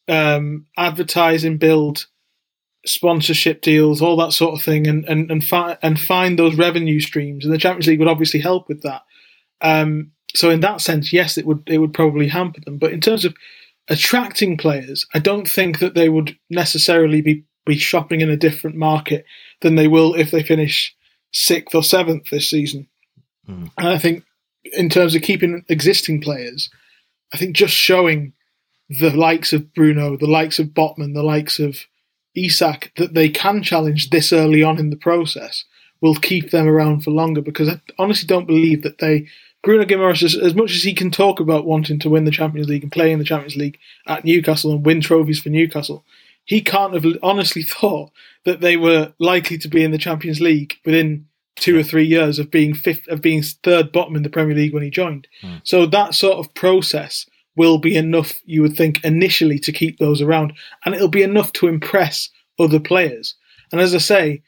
[0.09, 2.07] um, advertising, build
[2.85, 7.01] sponsorship deals, all that sort of thing, and and and, fi- and find those revenue
[7.01, 7.45] streams.
[7.45, 9.03] And the Champions League would obviously help with that.
[9.61, 12.79] Um, so in that sense, yes, it would it would probably hamper them.
[12.79, 13.35] But in terms of
[13.89, 18.77] attracting players, I don't think that they would necessarily be be shopping in a different
[18.77, 19.25] market
[19.61, 20.95] than they will if they finish
[21.33, 22.87] sixth or seventh this season.
[23.49, 23.71] Mm.
[23.79, 24.25] And I think
[24.73, 26.71] in terms of keeping existing players,
[27.33, 28.33] I think just showing
[28.89, 31.79] the likes of Bruno, the likes of Botman, the likes of
[32.37, 35.65] Isak that they can challenge this early on in the process
[36.01, 39.27] will keep them around for longer because I honestly don't believe that they
[39.67, 42.69] Bruno Guimaraes, as, as much as he can talk about wanting to win the Champions
[42.69, 46.05] League and play in the Champions League at Newcastle and win trophies for Newcastle,
[46.45, 48.13] he can't have honestly thought
[48.45, 52.39] that they were likely to be in the Champions League within two or three years
[52.39, 55.27] of being fifth, of being third bottom in the Premier League when he joined.
[55.41, 55.57] Hmm.
[55.65, 60.23] So that sort of process will be enough, you would think, initially to keep those
[60.23, 60.53] around,
[60.85, 63.35] and it'll be enough to impress other players.
[63.73, 64.43] And as I say,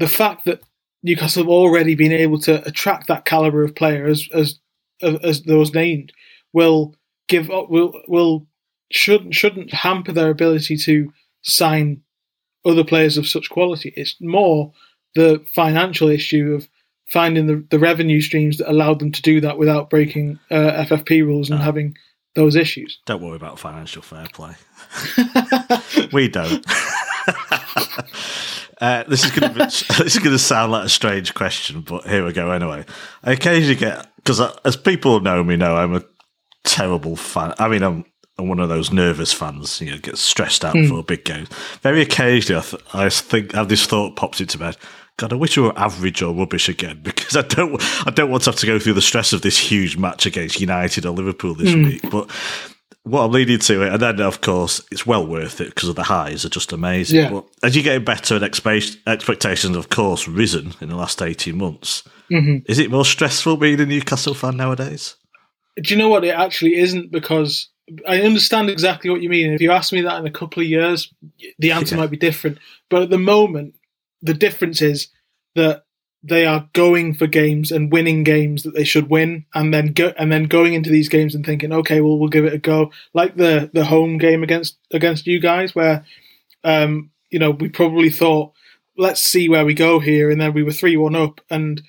[0.00, 0.62] the fact that
[1.02, 4.58] Newcastle have already been able to attract that caliber of player as as
[5.00, 6.12] as those named
[6.52, 6.94] will
[7.28, 8.46] give up will will
[8.90, 12.02] shouldn't shouldn't hamper their ability to sign
[12.64, 13.92] other players of such quality.
[13.96, 14.72] It's more
[15.14, 16.68] the financial issue of
[17.06, 21.24] finding the, the revenue streams that allowed them to do that without breaking uh, FFP
[21.24, 21.96] rules and having
[22.34, 22.98] those issues.
[23.06, 24.54] Don't worry about financial fair play.
[26.12, 26.64] we don't.
[28.80, 32.06] Uh, this is going to this is going to sound like a strange question, but
[32.06, 32.84] here we go anyway.
[33.22, 36.04] I occasionally get because as people know me know I'm a
[36.64, 37.54] terrible fan.
[37.58, 38.04] I mean I'm,
[38.38, 39.80] I'm one of those nervous fans.
[39.80, 41.46] You know, get stressed out for a big game.
[41.82, 44.76] Very occasionally, I, th- I think I have this thought pops into my head.
[45.16, 48.44] God, I wish we were average or rubbish again because I don't I don't want
[48.44, 51.54] to have to go through the stress of this huge match against United or Liverpool
[51.54, 52.08] this week.
[52.10, 52.30] But
[53.10, 55.96] what I'm leading to it, and then of course it's well worth it because of
[55.96, 57.20] the highs are just amazing.
[57.20, 57.30] Yeah.
[57.30, 61.58] But as you get better and expe- expectations, of course, risen in the last eighteen
[61.58, 62.02] months.
[62.30, 62.70] Mm-hmm.
[62.70, 65.16] Is it more stressful being a Newcastle fan nowadays?
[65.82, 66.24] Do you know what?
[66.24, 67.70] It actually isn't because
[68.06, 69.52] I understand exactly what you mean.
[69.52, 71.12] If you ask me that in a couple of years,
[71.58, 72.02] the answer Yeah.
[72.02, 72.58] might be different.
[72.90, 73.74] But at the moment,
[74.20, 75.08] the difference is
[75.54, 75.84] that
[76.22, 80.12] they are going for games and winning games that they should win, and then go
[80.18, 82.90] and then going into these games and thinking, okay, well, we'll give it a go.
[83.14, 86.04] Like the the home game against against you guys, where
[86.64, 88.52] um, you know we probably thought,
[88.96, 91.82] let's see where we go here, and then we were three one up, and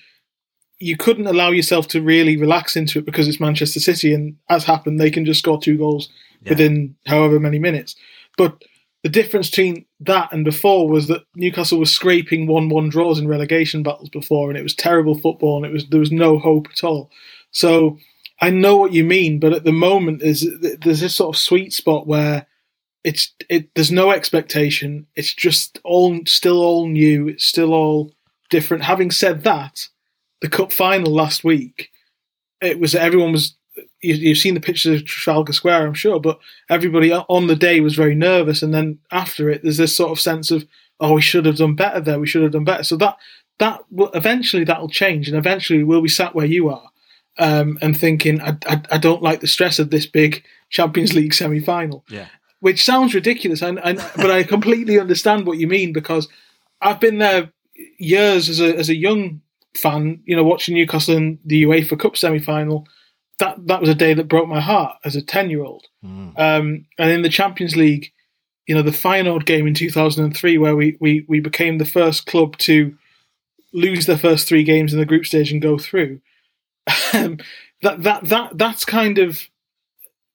[0.78, 4.64] you couldn't allow yourself to really relax into it because it's Manchester City, and as
[4.64, 6.08] happened, they can just score two goals
[6.48, 7.96] within however many minutes.
[8.38, 8.62] But
[9.02, 13.82] the difference between that and before was that Newcastle was scraping one-one draws in relegation
[13.82, 16.84] battles before, and it was terrible football, and it was there was no hope at
[16.84, 17.10] all.
[17.50, 17.98] So
[18.40, 21.72] I know what you mean, but at the moment, is there's this sort of sweet
[21.72, 22.46] spot where
[23.02, 25.06] it's it there's no expectation.
[25.16, 27.28] It's just all still all new.
[27.28, 28.12] It's still all
[28.50, 28.84] different.
[28.84, 29.88] Having said that,
[30.42, 31.90] the cup final last week,
[32.60, 33.56] it was everyone was.
[34.02, 36.38] You, you've seen the pictures of Trafalgar Square, I'm sure, but
[36.68, 40.20] everybody on the day was very nervous, and then after it, there's this sort of
[40.20, 40.66] sense of,
[41.00, 42.18] oh, we should have done better there.
[42.18, 42.82] We should have done better.
[42.84, 43.16] So that
[43.58, 46.88] that will eventually that'll change, and eventually we'll be sat where you are,
[47.38, 51.34] um, and thinking, I, I, I don't like the stress of this big Champions League
[51.34, 52.26] semi final Yeah.
[52.60, 56.26] which sounds ridiculous, and, and but I completely understand what you mean because
[56.80, 57.52] I've been there
[57.98, 59.42] years as a as a young
[59.76, 62.86] fan, you know, watching Newcastle in the UEFA Cup semi final.
[63.40, 65.86] That that was a day that broke my heart as a ten year old.
[66.36, 68.12] Um, and in the Champions League,
[68.66, 71.78] you know, the Feyenoord game in two thousand and three, where we, we we became
[71.78, 72.96] the first club to
[73.72, 76.20] lose their first three games in the group stage and go through.
[77.12, 77.38] Um,
[77.82, 79.48] that that that that's kind of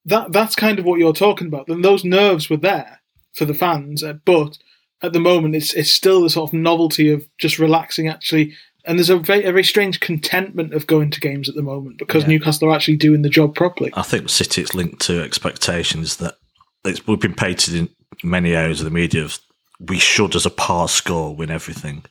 [0.04, 1.68] that that's kind of what you're talking about.
[1.68, 3.00] And those nerves were there
[3.34, 4.58] for the fans, uh, but
[5.02, 8.08] at the moment, it's it's still the sort of novelty of just relaxing.
[8.08, 8.54] Actually,
[8.86, 11.98] and there's a very a very strange contentment of going to games at the moment
[11.98, 12.30] because Yeah.
[12.30, 13.92] Newcastle are actually doing the job properly.
[13.94, 16.36] I think City it's linked to expectations that
[16.84, 17.88] it's, we've been painted in
[18.22, 19.38] many areas of the media of
[19.78, 22.04] we should, as a par score, win everything.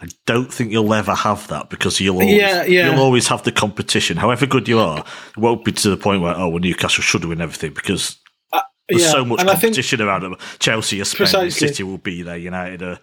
[0.00, 2.90] I don't think you'll ever have that because you'll always, Yeah, yeah.
[2.90, 4.16] you'll always have the competition.
[4.16, 7.24] However good you are, it won't be to the point where oh, well, Newcastle should
[7.24, 8.16] win everything because
[8.52, 10.36] uh, there's yeah, so much and competition around them.
[10.58, 12.98] Chelsea are spending, City will be there, United are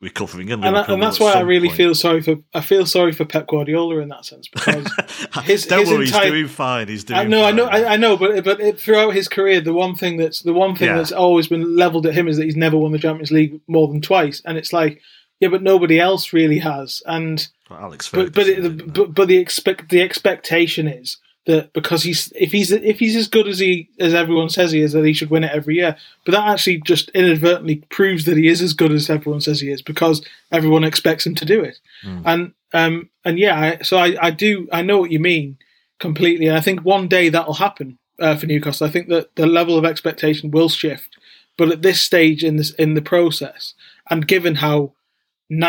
[0.00, 1.76] recovering, and, and, I, and that's why I really point.
[1.76, 4.86] feel sorry for I feel sorry for Pep Guardiola in that sense because
[5.44, 6.88] his- don't his worry, entire- he's doing fine.
[6.88, 7.20] He's doing.
[7.20, 7.66] I know, I know.
[7.66, 10.74] I, I know, but but it, throughout his career, the one thing that's the one
[10.74, 10.96] thing Yeah.
[10.96, 13.88] that's always been leveled at him is that he's never won the Champions League more
[13.88, 15.00] than twice, and it's like,
[15.40, 19.36] yeah, but nobody else really has, and Well, Alex but but it, but, but the
[19.38, 23.88] expect the expectation is that because he's if he's if he's as good as he
[23.98, 25.96] as everyone says he is, that he should win it every year.
[26.24, 29.70] But that actually just inadvertently proves that he is as good as everyone says he
[29.70, 31.78] is because everyone expects him to do it.
[32.24, 35.56] And um and yeah, I, so I I do I know what you mean
[35.98, 38.86] completely, and I think one day that'll happen uh, for Newcastle.
[38.86, 41.16] I think that the level of expectation will shift,
[41.56, 43.74] but at this stage in this in the process,
[44.10, 44.92] and given how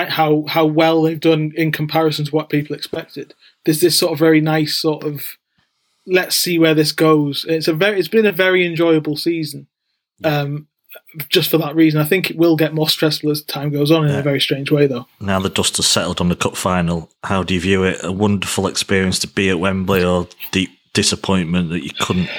[0.09, 3.33] how how well they've done in comparison to what people expected.
[3.65, 5.37] There's this sort of very nice sort of
[6.05, 7.45] let's see where this goes.
[7.47, 9.67] It's a very it's been a very enjoyable season.
[10.23, 10.67] Um,
[11.29, 14.07] just for that reason, I think it will get more stressful as time goes on
[14.07, 15.07] in a very strange way, though.
[15.19, 18.03] now the dust has settled on the cup final, how do you view it?
[18.03, 22.29] A wonderful experience to be at Wembley, or deep disappointment that you couldn't?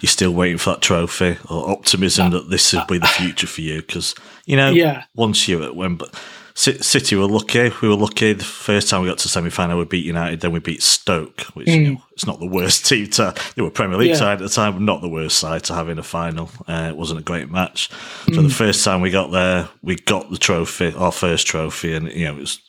[0.00, 3.60] You're still waiting for that trophy, or optimism that this will be the future for
[3.60, 3.80] you?
[3.82, 4.14] Because
[4.46, 5.04] you know, Yeah.
[5.14, 6.10] once you're at Wembley,
[6.54, 7.70] City were lucky.
[7.80, 8.34] We were lucky.
[8.34, 10.40] The first time we got to semi final, we beat United.
[10.40, 11.74] Then we beat Stoke, which mm.
[11.74, 13.34] you know, it's not the worst team to.
[13.56, 14.16] They were Premier League yeah.
[14.16, 16.50] side at the time, but not the worst side to have in a final.
[16.68, 17.90] Uh, it wasn't a great match.
[18.26, 18.34] Mm.
[18.34, 22.12] So the first time we got there, we got the trophy, our first trophy, and
[22.12, 22.60] you know it was,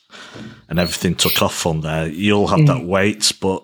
[0.68, 2.08] and everything took off from there.
[2.08, 2.66] You'll have mm.
[2.68, 3.62] that weight, but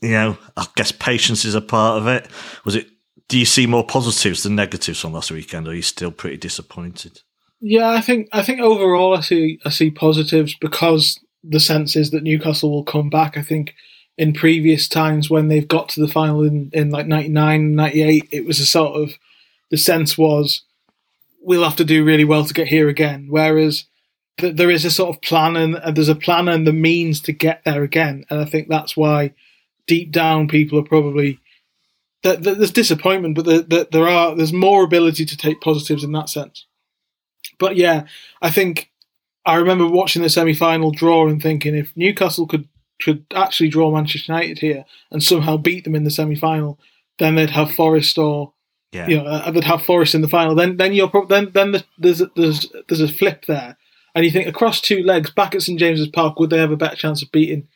[0.00, 2.28] you know, I guess patience is a part of it.
[2.64, 2.86] Was it?
[3.28, 6.38] Do you see more positives than negatives from last weekend, or are you still pretty
[6.38, 7.20] disappointed?
[7.60, 12.10] Yeah, I think I think overall I see I see positives because the sense is
[12.10, 13.36] that Newcastle will come back.
[13.36, 13.74] I think
[14.16, 18.44] in previous times when they've got to the final in, in like 99, 98, it
[18.44, 19.12] was a sort of
[19.70, 20.62] the sense was
[21.40, 23.26] we'll have to do really well to get here again.
[23.30, 23.84] Whereas
[24.38, 27.32] th- there is a sort of plan and, there's a plan and the means to
[27.32, 28.24] get there again.
[28.28, 29.32] And I think that's why
[29.86, 31.38] deep down people are probably
[32.22, 36.28] there's disappointment, but the, the, there are there's more ability to take positives in that
[36.28, 36.66] sense.
[37.60, 38.06] But yeah,
[38.42, 38.90] I think
[39.46, 42.66] I remember watching the semi final draw and thinking if Newcastle could
[43.00, 46.80] could actually draw Manchester United here and somehow beat them in the semi final,
[47.20, 48.52] then they'd have Forest or
[48.92, 49.06] yeah.
[49.06, 50.56] you know uh, they'd have Forest in the final.
[50.56, 53.76] Then then you're pro- then then the, there's a, there's there's a flip there,
[54.14, 56.76] and you think across two legs back at St James's Park would they have a
[56.76, 57.68] better chance of beating?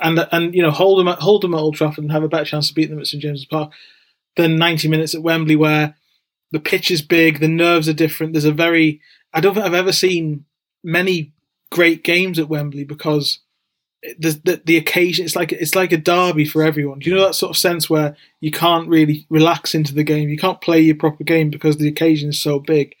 [0.00, 2.28] And and you know hold them at hold them at Old Trafford and have a
[2.28, 3.72] better chance of beating them at St James's Park
[4.36, 5.94] than 90 minutes at Wembley where
[6.54, 8.32] the pitch is big, the nerves are different.
[8.32, 9.00] There's a very
[9.34, 10.44] I don't think I've ever seen
[10.82, 11.32] many
[11.70, 13.40] great games at Wembley because
[14.18, 17.00] the, the, the occasion it's like it's like a derby for everyone.
[17.00, 20.28] Do you know that sort of sense where you can't really relax into the game,
[20.28, 22.94] you can't play your proper game because the occasion is so big.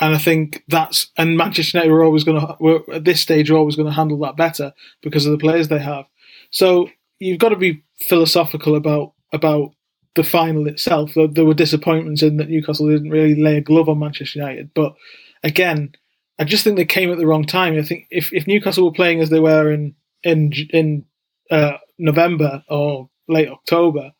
[0.00, 3.56] And I think that's and Manchester United are always going to at this stage are
[3.56, 6.06] always going to handle that better because of the players they have.
[6.50, 6.88] So
[7.18, 9.72] you've got to be philosophical about about
[10.14, 11.14] the final itself.
[11.14, 14.70] There, there were disappointments in that Newcastle didn't really lay a glove on Manchester United,
[14.72, 14.94] but
[15.42, 15.92] again,
[16.38, 17.78] I just think they came at the wrong time.
[17.78, 21.04] I think if, if Newcastle were playing as they were in in in
[21.50, 24.12] uh, November or late October,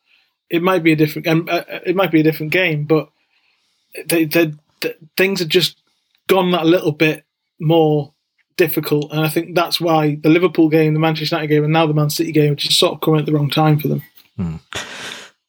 [0.49, 2.85] it might be a different um, uh, it might be a different game.
[2.85, 3.09] But
[4.05, 5.81] they, they, they, things have just
[6.27, 7.25] gone that little bit
[7.59, 8.13] more
[8.57, 11.87] difficult, and I think that's why the Liverpool game, the Manchester United game, and now
[11.87, 14.03] the Man City game just sort of coming at the wrong time for them.
[14.35, 14.55] Hmm.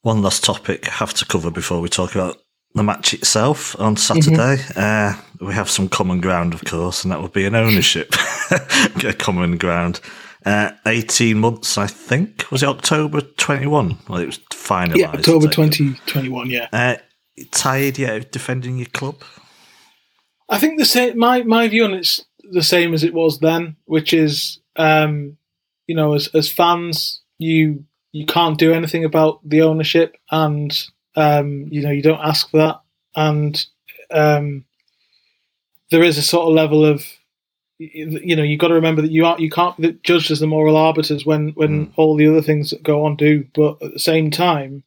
[0.02, 2.38] One last topic I have to cover before we talk about
[2.74, 4.56] the match itself on Saturday.
[4.56, 4.78] Mm-hmm.
[4.80, 8.14] Uh, we have some common ground, of course, and that would be an ownership
[9.04, 10.00] a common ground.
[10.44, 12.50] Uh, 18 months, I think.
[12.50, 13.98] Was it October 21?
[14.08, 14.96] Well, it was finalised.
[14.96, 16.68] Yeah, October 2021, yeah.
[16.72, 16.96] Uh,
[17.50, 19.22] tired yet defending your club?
[20.48, 21.18] I think the same.
[21.18, 25.36] My, my view on it's the same as it was then, which is, um,
[25.86, 30.86] you know, as, as fans, you you can't do anything about the ownership and
[31.16, 32.80] um, you know, you don't ask for that,
[33.16, 33.66] and
[34.10, 34.64] um,
[35.90, 37.04] there is a sort of level of
[37.78, 40.46] you know you've got to remember that you are you can't be judged as the
[40.46, 41.92] moral arbiters when when mm.
[41.96, 44.82] all the other things that go on do but at the same time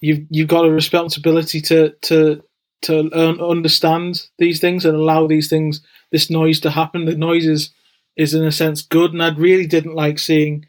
[0.00, 2.42] you've you've got a responsibility to to
[2.82, 5.80] to learn, understand these things and allow these things
[6.12, 7.70] this noise to happen the noise is
[8.16, 10.64] is in a sense good and i really didn't like seeing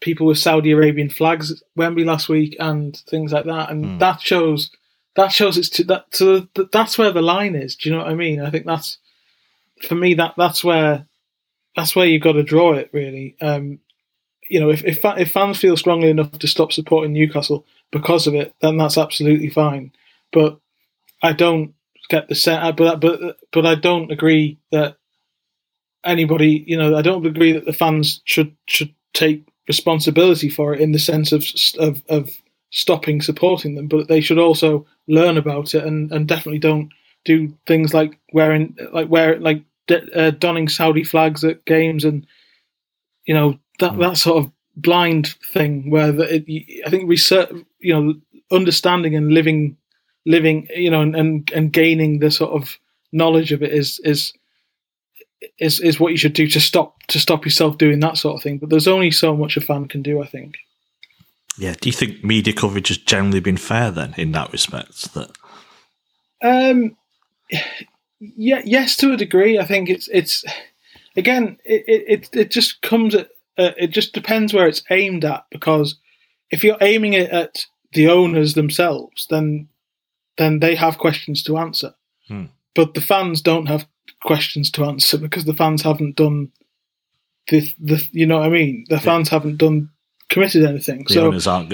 [0.00, 3.98] people with Saudi Arabian flags at Wembley last week and things like that, and mm.
[3.98, 4.70] that shows
[5.16, 7.76] that shows it's to that to that's where the line is.
[7.76, 8.40] Do you know what I mean?
[8.40, 8.98] I think that's
[9.82, 11.06] for me that that's where
[11.74, 13.36] that's where you've got to draw it really.
[13.40, 13.80] Um,
[14.48, 18.34] you know, if, if if fans feel strongly enough to stop supporting Newcastle because of
[18.34, 19.92] it, then that's absolutely fine.
[20.32, 20.58] But
[21.22, 21.74] I don't
[22.08, 24.96] get the set, but but but I don't agree that
[26.04, 30.80] anybody, you know, I don't agree that the fans should should take responsibility for it
[30.80, 31.44] in the sense of
[31.78, 32.30] of, of
[32.70, 36.90] stopping supporting them, but they should also learn about it and, and definitely don't
[37.24, 39.62] do things like wearing like wear like
[40.14, 42.26] uh, donning Saudi flags at games and
[43.24, 44.00] you know that mm.
[44.00, 47.50] that sort of blind thing where the, it, I think research
[47.80, 48.14] you know
[48.52, 49.76] understanding and living
[50.24, 52.78] living you know and, and and gaining the sort of
[53.12, 54.32] knowledge of it is is
[55.58, 58.42] is is what you should do to stop to stop yourself doing that sort of
[58.42, 58.58] thing.
[58.58, 60.56] But there's only so much a fan can do, I think.
[61.58, 61.74] Yeah.
[61.80, 65.14] Do you think media coverage has generally been fair then in that respect?
[65.14, 65.30] That
[66.42, 66.96] um,
[68.20, 69.58] yeah, yes, to a degree.
[69.58, 70.44] I think it's it's
[71.16, 73.28] again, it it it just comes at
[73.58, 75.96] uh, it just depends where it's aimed at because
[76.50, 79.68] if you're aiming it at the owners themselves, then
[80.36, 81.94] then they have questions to answer.
[82.28, 82.46] Hmm.
[82.74, 83.86] But the fans don't have
[84.22, 86.52] questions to answer because the fans haven't done
[87.48, 88.84] the the you know what I mean.
[88.88, 89.38] The fans yeah.
[89.38, 89.90] haven't done
[90.28, 91.04] committed anything.
[91.08, 91.72] The so owners aren't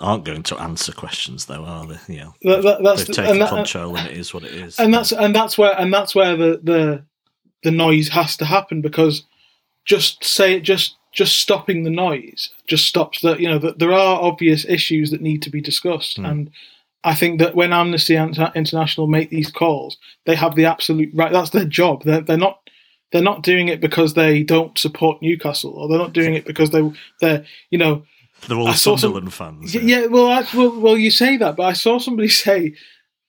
[0.00, 2.14] aren't going to answer questions though, are they?
[2.14, 4.78] You know, that, that, that's they've taken that, control and it is what it is.
[4.78, 7.04] And that's and that's where and that's where the the
[7.62, 9.24] the noise has to happen because
[9.84, 14.22] just say just just stopping the noise just stops that you know that there are
[14.22, 16.24] obvious issues that need to be discussed hmm.
[16.24, 16.50] and
[17.04, 21.32] I think that when Amnesty International make these calls, they have the absolute right.
[21.32, 22.04] That's their job.
[22.04, 22.61] They're, they're not
[23.12, 26.70] they're not doing it because they don't support Newcastle, or they're not doing it because
[26.70, 26.82] they
[27.20, 28.04] they're you know
[28.48, 29.74] They're all saw some- Sunderland fans.
[29.74, 32.74] Y- Yeah, well, I, well, well, you say that, but I saw somebody say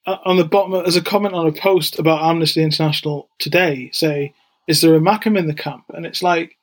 [0.06, 4.34] uh, on the bottom as a comment on a post about Amnesty International today, say,
[4.68, 6.58] "Is there a Mackem in the camp?" And it's like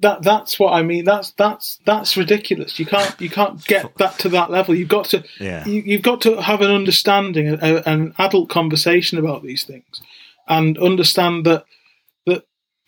[0.00, 0.22] that.
[0.22, 1.04] That's what I mean.
[1.04, 2.78] That's that's that's ridiculous.
[2.78, 4.74] You can't you can't get that to that level.
[4.74, 5.64] You've got to Yeah.
[5.66, 10.02] you, you've got to have an understanding, a, a- an adult conversation about these things,
[10.48, 11.64] and understand that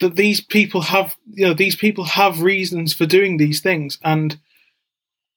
[0.02, 4.38] that these people have you know these people have reasons for doing these things, and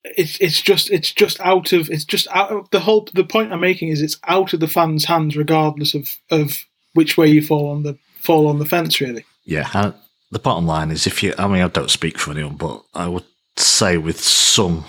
[0.03, 3.53] it's it's just it's just out of it's just out of the whole the point
[3.53, 7.41] I'm making is it's out of the fans' hands regardless of of which way you
[7.41, 9.26] fall on the fall on the fence really.
[9.45, 9.93] Yeah,
[10.32, 13.07] the bottom line is if you, I mean, I don't speak for anyone, but I
[13.07, 13.26] would
[13.57, 14.86] say with some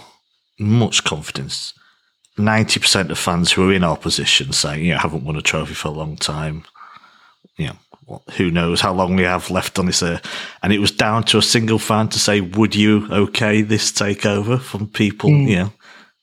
[0.58, 1.74] much confidence,
[2.38, 5.74] 90% of fans who are in our position saying, you know, haven't won a trophy
[5.74, 6.64] for a long time,
[7.56, 7.76] you know,
[8.36, 10.24] who knows how long we have left on this earth.
[10.62, 14.60] And it was down to a single fan to say, would you okay this takeover
[14.60, 15.30] from people?
[15.30, 15.48] Hmm.
[15.48, 15.72] You know,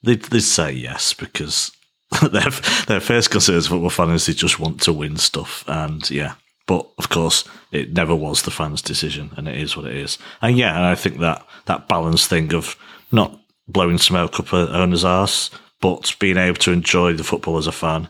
[0.01, 1.71] they'd, they'd say yes because
[2.21, 2.49] their,
[2.88, 5.63] their first concern as football fans is they just want to win stuff.
[5.67, 9.86] And yeah, but of course, it never was the fans' decision, and it is what
[9.86, 10.17] it is.
[10.41, 12.77] And yeah, and I think that that balance thing of
[13.11, 15.49] not blowing smoke up an owner's arse,
[15.81, 18.07] but being able to enjoy the football as a fan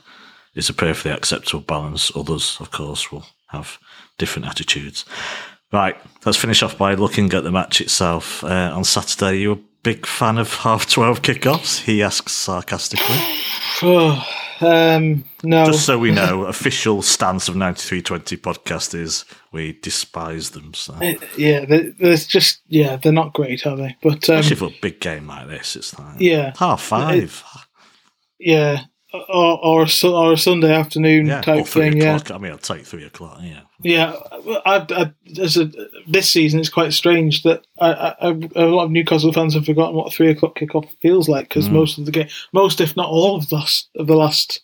[0.53, 2.11] is a perfectly acceptable balance.
[2.15, 3.79] Others, of course, will have
[4.17, 5.05] different attitudes.
[5.71, 5.95] Right,
[6.25, 8.43] let's finish off by looking at the match itself.
[8.43, 11.79] Uh, on Saturday, you a big fan of half 12 kickoffs?
[11.83, 13.15] He asks sarcastically.
[13.81, 14.23] Oh,
[14.61, 20.73] um, no, Just so we know, official stance of 9320 podcast is we despise them.
[20.75, 20.95] So.
[21.35, 23.97] yeah, there- there's just yeah, they're not great, are they?
[24.01, 26.53] But um, Especially for a big game like this, it's like Yeah.
[26.57, 27.43] half five.
[28.39, 28.83] yeah,
[29.13, 31.97] or or a, or a Sunday afternoon yeah, type thing.
[31.97, 32.19] Yeah.
[32.31, 33.39] I mean, I'll take three o'clock.
[33.41, 34.15] Yeah, Yeah,
[34.65, 35.69] I, I, as a,
[36.07, 39.95] this season, it's quite strange that I, I, a lot of Newcastle fans have forgotten
[39.95, 41.73] what a three o'clock kickoff feels like because Mm.
[41.73, 44.61] most of the game, most if not all of the last, of the last,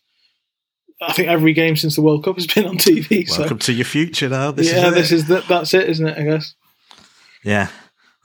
[1.01, 3.29] I think every game since the World Cup has been on TV.
[3.37, 4.49] welcome so to your future now.
[4.51, 5.47] This yeah, is this is that.
[5.47, 6.17] That's it, isn't it?
[6.17, 6.55] I guess.
[7.43, 7.69] yeah,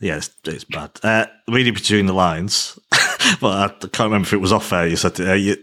[0.00, 0.16] yeah.
[0.16, 0.90] It's, it's bad.
[1.02, 2.78] Uh, reading between the lines,
[3.40, 4.88] but I can't remember if it was off air.
[4.88, 5.56] You said uh, you.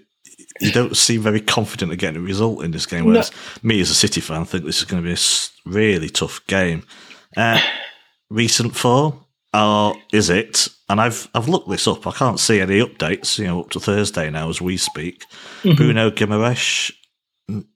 [0.62, 3.06] You don't seem very confident of getting a result in this game.
[3.06, 3.32] Whereas
[3.64, 6.84] me, as a City fan, think this is going to be a really tough game.
[7.36, 7.62] Uh,
[8.30, 10.68] recent form, or is it?
[10.90, 12.06] And I've I've looked this up.
[12.06, 13.40] I can't see any updates.
[13.40, 15.24] You know, up to Thursday now as we speak.
[15.64, 16.92] Bruno Guimaraes.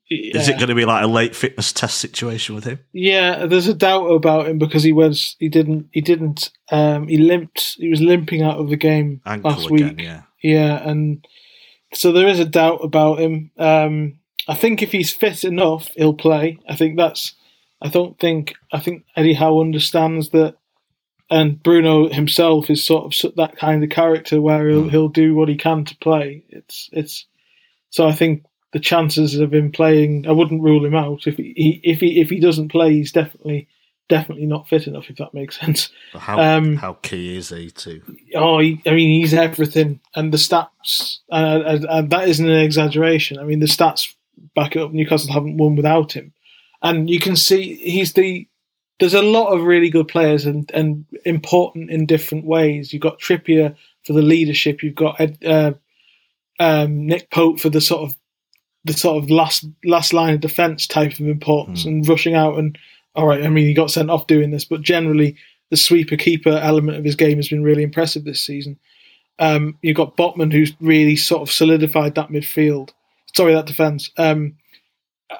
[0.07, 2.79] Is it going to be like a late fitness test situation with him?
[2.93, 7.17] Yeah, there's a doubt about him because he was he didn't he didn't um he
[7.17, 10.05] limped he was limping out of the game Ankle last again, week.
[10.05, 10.21] yeah.
[10.43, 11.25] Yeah, and
[11.95, 13.51] so there is a doubt about him.
[13.57, 16.59] Um, I think if he's fit enough, he'll play.
[16.67, 17.33] I think that's.
[17.81, 18.55] I don't think.
[18.71, 20.55] I think Eddie Howe understands that,
[21.29, 25.49] and Bruno himself is sort of that kind of character where he'll he'll do what
[25.49, 26.43] he can to play.
[26.49, 27.25] It's it's.
[27.89, 28.43] So I think
[28.73, 31.27] the chances of him playing, I wouldn't rule him out.
[31.27, 33.67] If he, he if he if he doesn't play, he's definitely
[34.09, 35.09] definitely not fit enough.
[35.09, 35.89] If that makes sense.
[36.13, 38.01] But How Um, how key is he to?
[38.35, 42.59] Oh, he, I mean, he's everything, and the stats, uh, and, and that isn't an
[42.59, 43.39] exaggeration.
[43.39, 44.13] I mean, the stats
[44.55, 44.91] back it up.
[44.91, 46.33] Newcastle haven't won without him,
[46.81, 48.47] and you can see he's the.
[48.97, 52.93] There's a lot of really good players and and important in different ways.
[52.93, 53.75] You've got Trippier
[54.05, 54.83] for the leadership.
[54.83, 55.73] You've got Ed, uh,
[56.59, 58.15] um, Nick Pope for the sort of
[58.85, 62.77] the sort of last last line of defence type of importance and rushing out and
[63.15, 63.43] all right.
[63.43, 65.37] I mean, he got sent off doing this, but generally
[65.69, 68.79] the sweeper keeper element of his game has been really impressive this season.
[69.39, 72.91] Um, you've got Botman, who's really sort of solidified that midfield.
[73.35, 74.09] Sorry, that defence.
[74.17, 74.55] Um,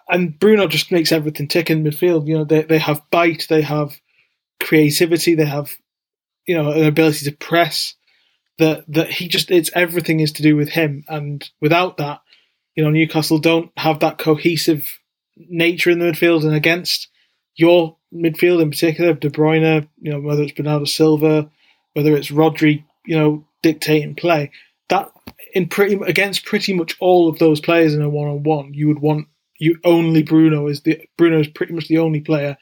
[0.10, 2.28] and Bruno just makes everything tick in midfield.
[2.28, 4.00] You know, they they have bite, they have
[4.62, 5.72] creativity, they have
[6.46, 7.96] you know an ability to press.
[8.58, 12.22] That that he just it's everything is to do with him, and without that,
[12.76, 15.00] you know, Newcastle don't have that cohesive
[15.36, 17.10] nature in the midfield, and against
[17.56, 21.50] your midfield in particular, De Bruyne, you know, whether it's Bernardo Silva,
[21.94, 24.52] whether it's Rodri, you know, dictating play,
[24.90, 25.12] that
[25.54, 28.88] in pretty against pretty much all of those players in a one on one, you
[28.88, 29.28] would want
[29.58, 32.58] you only Bruno is the Bruno is pretty much the only player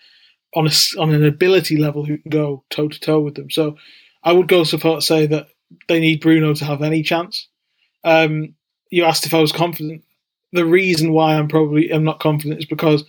[0.56, 3.49] on a, on an ability level who can go toe to toe with them.
[3.49, 3.78] So
[4.24, 5.48] I would go so far to say that
[5.88, 7.48] they need Bruno to have any chance.
[8.03, 8.53] Um,
[8.91, 10.03] you asked if I was confident.
[10.52, 13.03] The reason why I'm probably I'm not confident is because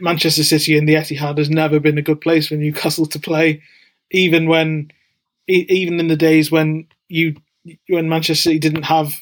[0.00, 3.62] Manchester City and the Etihad has never been a good place for Newcastle to play,
[4.10, 4.90] even when,
[5.46, 7.36] even in the days when you
[7.88, 9.12] when Manchester City didn't have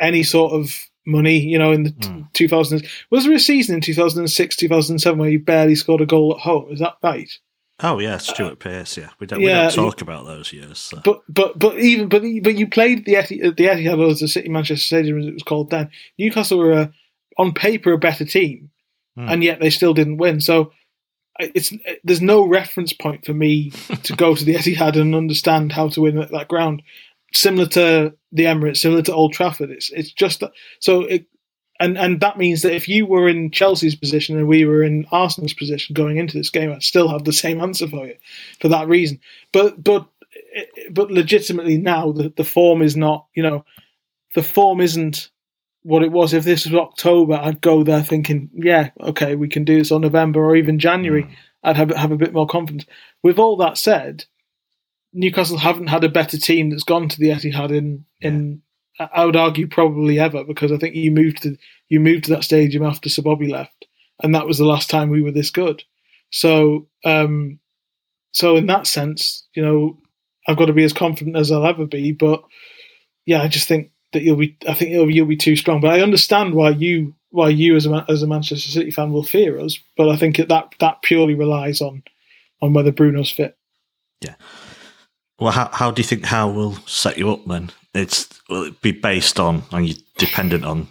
[0.00, 0.74] any sort of
[1.06, 2.32] money, you know, in the Mm.
[2.34, 2.84] 2000s.
[3.10, 6.72] Was there a season in 2006, 2007 where you barely scored a goal at home?
[6.72, 7.30] Is that right?
[7.80, 8.96] Oh yeah, Stuart Pearce.
[8.96, 10.78] Yeah, we don't we don't talk about those years.
[10.78, 11.00] So.
[11.04, 14.48] But but but even but but you played the Eti- the Etihad or the City
[14.48, 15.90] Manchester Stadium as it was called then.
[16.18, 16.92] Newcastle were a,
[17.36, 18.70] on paper a better team,
[19.16, 19.28] Hmm.
[19.28, 20.40] and yet they still didn't win.
[20.40, 20.72] So
[21.38, 21.72] it's
[22.04, 23.70] there's no reference point for me
[24.04, 26.82] to go to the Etihad and understand how to win at that ground.
[27.32, 29.70] Similar to the Emirates, similar to Old Trafford.
[29.70, 30.42] It's it's just
[30.80, 31.26] so it.
[31.78, 35.04] And, and that means that if you were in Chelsea's position and we were in
[35.12, 38.14] Arsenal's position going into this game, I'd still have the same answer for you,
[38.60, 39.20] for that reason.
[39.52, 40.08] But but
[40.90, 43.66] but legitimately now the, the form is not you know
[44.34, 45.30] the form isn't
[45.86, 49.64] what it was if this was october i'd go there thinking yeah okay we can
[49.64, 51.28] do this on november or even january.
[51.62, 52.86] I'd have, have a bit more confidence.
[53.24, 54.24] With all that said
[55.12, 58.60] newcastle haven't had a better team that's gone to the etihad in in
[58.98, 61.56] i would argue probably ever because i think you moved to
[61.88, 63.86] you moved to that stadium after Sir Bobby left
[64.22, 65.82] and that was the last time we were this good.
[66.30, 67.58] So um
[68.32, 69.98] so in that sense you know
[70.46, 72.12] I've got to be as confident as I'll ever be.
[72.12, 72.42] But
[73.24, 74.56] yeah, I just think that you'll be.
[74.68, 75.80] I think you'll, you'll be too strong.
[75.80, 79.22] But I understand why you why you as a as a Manchester City fan will
[79.22, 79.78] fear us.
[79.96, 82.02] But I think that that purely relies on
[82.60, 83.56] on whether Bruno's fit.
[84.22, 84.34] Yeah.
[85.38, 87.70] Well, how how do you think Howe will set you up then?
[87.94, 90.88] It's will it be based on and you dependent on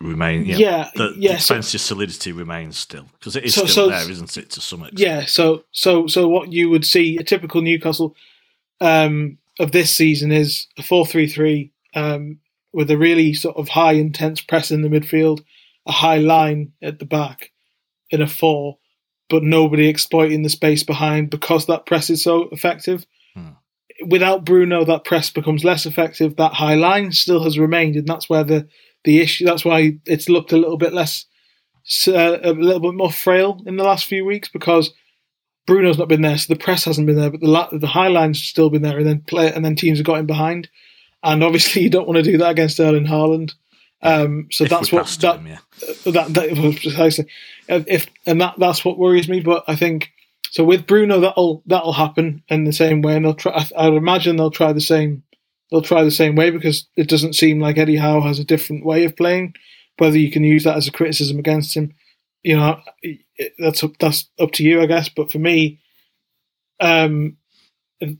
[0.00, 0.44] remain?
[0.44, 3.90] Yeah, Yeah, the yeah, so- defensive solidity remains still because it is So- still so-
[3.90, 4.50] there, isn't it?
[4.50, 4.98] To some extent.
[5.00, 5.24] Yeah.
[5.26, 8.14] So so so what you would see a typical Newcastle
[8.80, 12.38] um, of this season is a four three three um,
[12.72, 15.42] with a really sort of high intense press in the midfield,
[15.86, 17.50] a high line at the back,
[18.10, 18.78] in a four,
[19.28, 23.06] but nobody exploiting the space behind because that press is so effective.
[23.34, 23.50] Hmm.
[24.06, 26.36] Without Bruno, that press becomes less effective.
[26.36, 28.68] That high line still has remained, and that's where the
[29.04, 29.44] the issue.
[29.44, 31.26] That's why it's looked a little bit less,
[32.08, 34.92] uh, a little bit more frail in the last few weeks because
[35.66, 38.08] Bruno's not been there, so the press hasn't been there, but the la- the high
[38.08, 40.68] line's still been there, and then play and then teams have got in behind,
[41.22, 43.52] and obviously you don't want to do that against Erling Haaland.
[44.02, 45.58] Um, so If that's what that, him, yeah.
[46.06, 47.26] that that was precisely
[47.68, 49.40] if if- and that that's what worries me.
[49.40, 50.10] But I think
[50.50, 53.52] so with Bruno that'll that'll happen in the same way, and they'll try.
[53.52, 55.22] I, I would imagine they'll try the same.
[55.70, 58.84] They'll try the same way because it doesn't seem like Eddie Howe has a different
[58.86, 59.54] way of playing.
[59.98, 61.92] Whether you can use that as a criticism against him,
[62.42, 62.80] you know,
[63.58, 65.10] that's up, that's up to you, I guess.
[65.10, 65.78] But for me,
[66.80, 67.36] um,
[68.00, 68.18] it,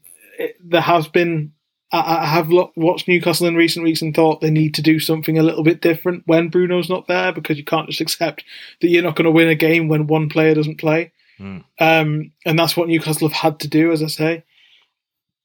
[0.62, 1.52] there has been.
[1.92, 5.00] I, I have lo- watched Newcastle in recent weeks and thought they need to do
[5.00, 8.44] something a little bit different when Bruno's not there because you can't just accept
[8.80, 11.12] that you're not going to win a game when one player doesn't play.
[11.38, 11.64] Mm.
[11.78, 14.44] Um, and that's what Newcastle have had to do, as I say.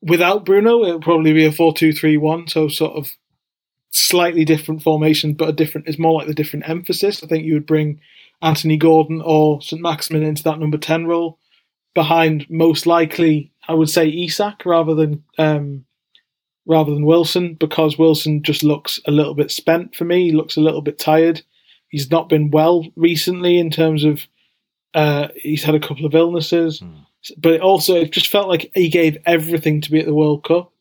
[0.01, 3.13] Without Bruno, it would probably be a 4 2 3 1, so sort of
[3.91, 7.23] slightly different formation, but a different, it's more like the different emphasis.
[7.23, 8.01] I think you would bring
[8.41, 9.81] Anthony Gordon or St.
[9.81, 11.39] Maximin into that number 10 role
[11.93, 15.85] behind most likely, I would say Isak rather than um,
[16.65, 20.25] rather than Wilson because Wilson just looks a little bit spent for me.
[20.25, 21.41] He looks a little bit tired.
[21.89, 24.25] He's not been well recently in terms of
[24.93, 26.81] uh, he's had a couple of illnesses,
[27.37, 30.43] but it also it just felt like he gave everything to be at the World
[30.43, 30.71] Cup,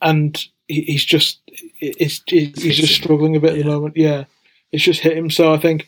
[0.00, 0.36] and
[0.68, 1.40] he, he's just
[1.80, 3.04] it's, it's he's just him.
[3.04, 3.96] struggling a bit at the moment.
[3.96, 4.24] Yeah,
[4.72, 5.30] it's just hit him.
[5.30, 5.86] So I think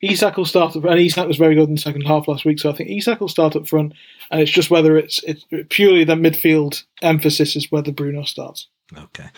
[0.00, 2.58] Isak will start up, and Isak was very good in the second half last week.
[2.58, 3.92] So I think Isak will start up front,
[4.30, 8.68] and it's just whether it's it's purely the midfield emphasis is whether Bruno starts.
[8.96, 9.28] Okay.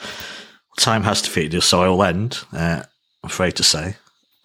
[0.79, 2.39] Time has defeated us, so I will end.
[2.53, 2.83] Uh,
[3.23, 3.97] I'm afraid to say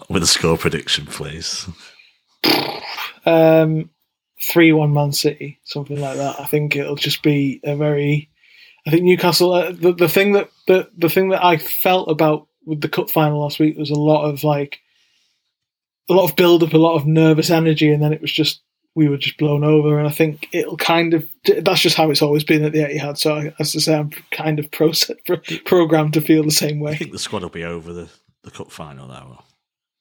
[0.10, 1.68] with a score prediction, please.
[3.26, 3.90] Um,
[4.42, 6.40] three one Man City, something like that.
[6.40, 8.30] I think it'll just be a very.
[8.88, 9.54] I think Newcastle.
[9.54, 13.10] Uh, the the thing that the the thing that I felt about with the cup
[13.10, 14.80] final last week was a lot of like,
[16.10, 18.62] a lot of build up, a lot of nervous energy, and then it was just
[19.00, 19.98] we were just blown over.
[19.98, 21.28] And I think it'll kind of
[21.64, 23.18] that's just how it's always been at the Etihad.
[23.18, 24.92] So I, as I say, I'm kind of pro,
[25.26, 26.92] pro, programmed to feel the same way.
[26.92, 28.10] I think the squad will be over the,
[28.44, 29.44] the cup final now.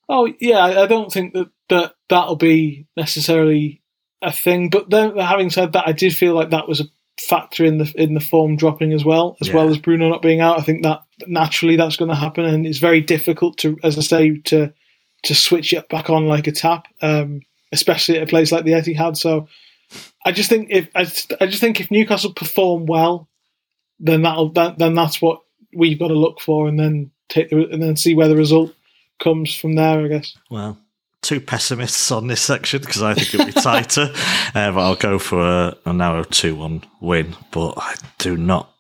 [0.08, 3.82] Oh yeah, I I don't think that, that that'll be necessarily
[4.22, 4.68] a thing.
[4.70, 6.84] But then, having said that, I did feel like that was a
[7.20, 9.56] factor in the in the form dropping as well, as Yeah.
[9.56, 10.58] well as Bruno not being out.
[10.58, 14.02] I think that naturally that's going to happen, and it's very difficult to, as I
[14.02, 14.72] say, to
[15.24, 17.40] to switch it back on like a tap, um,
[17.72, 19.16] especially at a place like the Etihad.
[19.16, 19.48] So
[20.24, 23.28] I just think if I just, I just think if Newcastle perform well,
[24.00, 25.42] then that'll that, then that's what
[25.74, 28.74] we've got to look for, and then take the, and then see where the result
[29.22, 30.04] comes from there.
[30.04, 30.36] I guess.
[30.50, 30.78] Well,
[31.22, 34.12] two pessimists on this section because I think it'll be tighter.
[34.54, 37.36] uh, but I'll go for a, a narrow 2 1 win.
[37.50, 38.72] But I do not.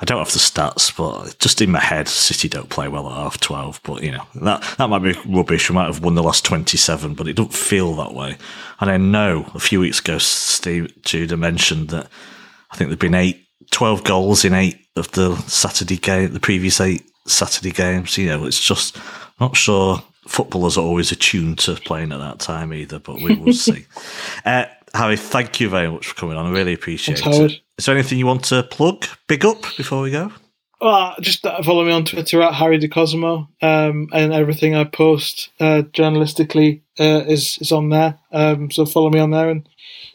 [0.00, 3.16] I don't have the stats, but just in my head, City don't play well at
[3.16, 3.80] half 12.
[3.82, 5.68] But, you know, that, that might be rubbish.
[5.68, 8.36] We might have won the last 27, but it doesn't feel that way.
[8.80, 12.08] And I know a few weeks ago, Steve Judah mentioned that
[12.70, 16.80] I think there've been eight, 12 goals in eight of the Saturday game, the previous
[16.80, 18.16] eight Saturday games.
[18.16, 18.98] You know, it's just
[19.40, 23.52] not sure footballers are always attuned to playing at that time either, but we will
[23.54, 23.86] see.
[24.44, 26.46] Uh, Harry, thank you very much for coming on.
[26.46, 27.40] I really appreciate Thanks, it.
[27.40, 27.60] Howard.
[27.78, 30.32] Is there anything you want to plug, big up before we go?
[30.80, 34.84] Uh, just uh, follow me on Twitter at Harry De Cosimo, um, and everything I
[34.84, 38.18] post uh, journalistically uh, is is on there.
[38.30, 39.68] Um, so follow me on there, and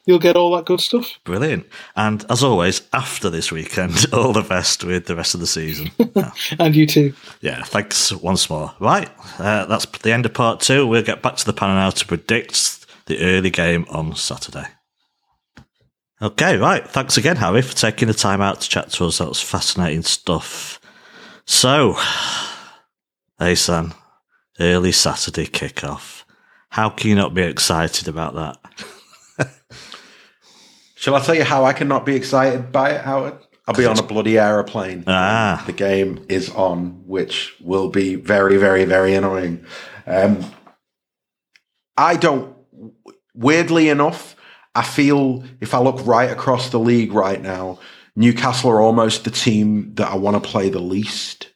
[0.05, 1.19] you'll get all that good stuff.
[1.25, 1.65] Brilliant.
[1.97, 5.91] And as always, after this weekend, all the best with the rest of the season.
[6.59, 7.13] And you too.
[7.41, 8.73] yeah, thanks once more.
[8.79, 9.09] Right,
[9.39, 10.87] uh, that's the end of part two.
[10.87, 14.67] We'll get back to the panel now to predict the early game on Saturday.
[16.23, 16.87] Okay, right.
[16.87, 19.17] Thanks again, Harry, for taking the time out to chat to us.
[19.17, 20.79] That was fascinating stuff.
[21.43, 21.97] So,
[23.41, 23.93] Asan,
[24.57, 26.23] early Saturday kickoff.
[26.69, 29.49] How can you not be excited about that?
[30.95, 33.37] Shall I tell you how I cannot be excited by it, Howard?
[33.67, 35.03] I'll be on a bloody aeroplane.
[35.07, 35.61] Ah.
[35.65, 39.65] The game is on, which will be very, very, very annoying.
[40.07, 40.45] Um,
[41.97, 42.55] I don't,
[43.35, 44.37] weirdly enough,
[44.75, 47.79] I feel if I look right across the league right now,
[48.15, 51.49] Newcastle are almost the team that I want to play the least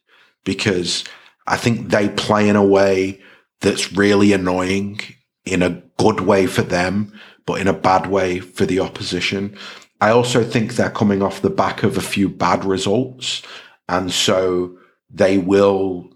[0.44, 1.04] because
[1.46, 3.20] I think they play in a way
[3.60, 5.00] that's really annoying
[5.44, 7.12] in a good way for them,
[7.46, 9.56] but in a bad way for the opposition.
[10.00, 13.42] I also think they're coming off the back of a few bad results.
[13.88, 14.78] And so
[15.10, 16.10] they will,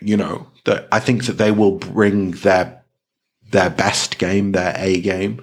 [0.00, 0.46] you know,
[0.90, 2.82] I think that they will bring their,
[3.50, 5.42] their best game, their A game.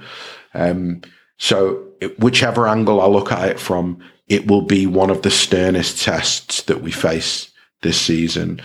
[0.54, 1.02] Um,
[1.38, 5.32] so it- whichever angle I look at it from, it will be one of the
[5.32, 7.50] sternest tests that we face
[7.82, 8.62] this season.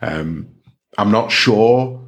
[0.00, 0.46] Um,
[0.98, 2.00] I'm not sure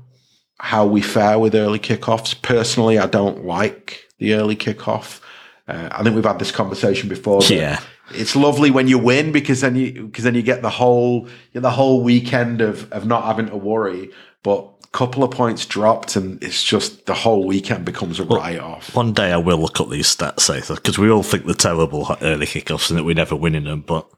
[0.58, 2.40] how we fare with early kickoffs.
[2.40, 5.20] Personally, I don't like the early kickoff.
[5.66, 7.42] Uh, I think we've had this conversation before.
[7.44, 7.80] Yeah.
[8.14, 11.70] it's lovely when you win because then you because then you get the whole the
[11.70, 14.10] whole weekend of of not having to worry.
[14.42, 18.94] But couple of points dropped, and it's just the whole weekend becomes a write off.
[18.94, 22.16] One day I will look up these stats, Aether, because we all think they're terrible
[22.20, 24.08] early kickoffs and that we never win in them, but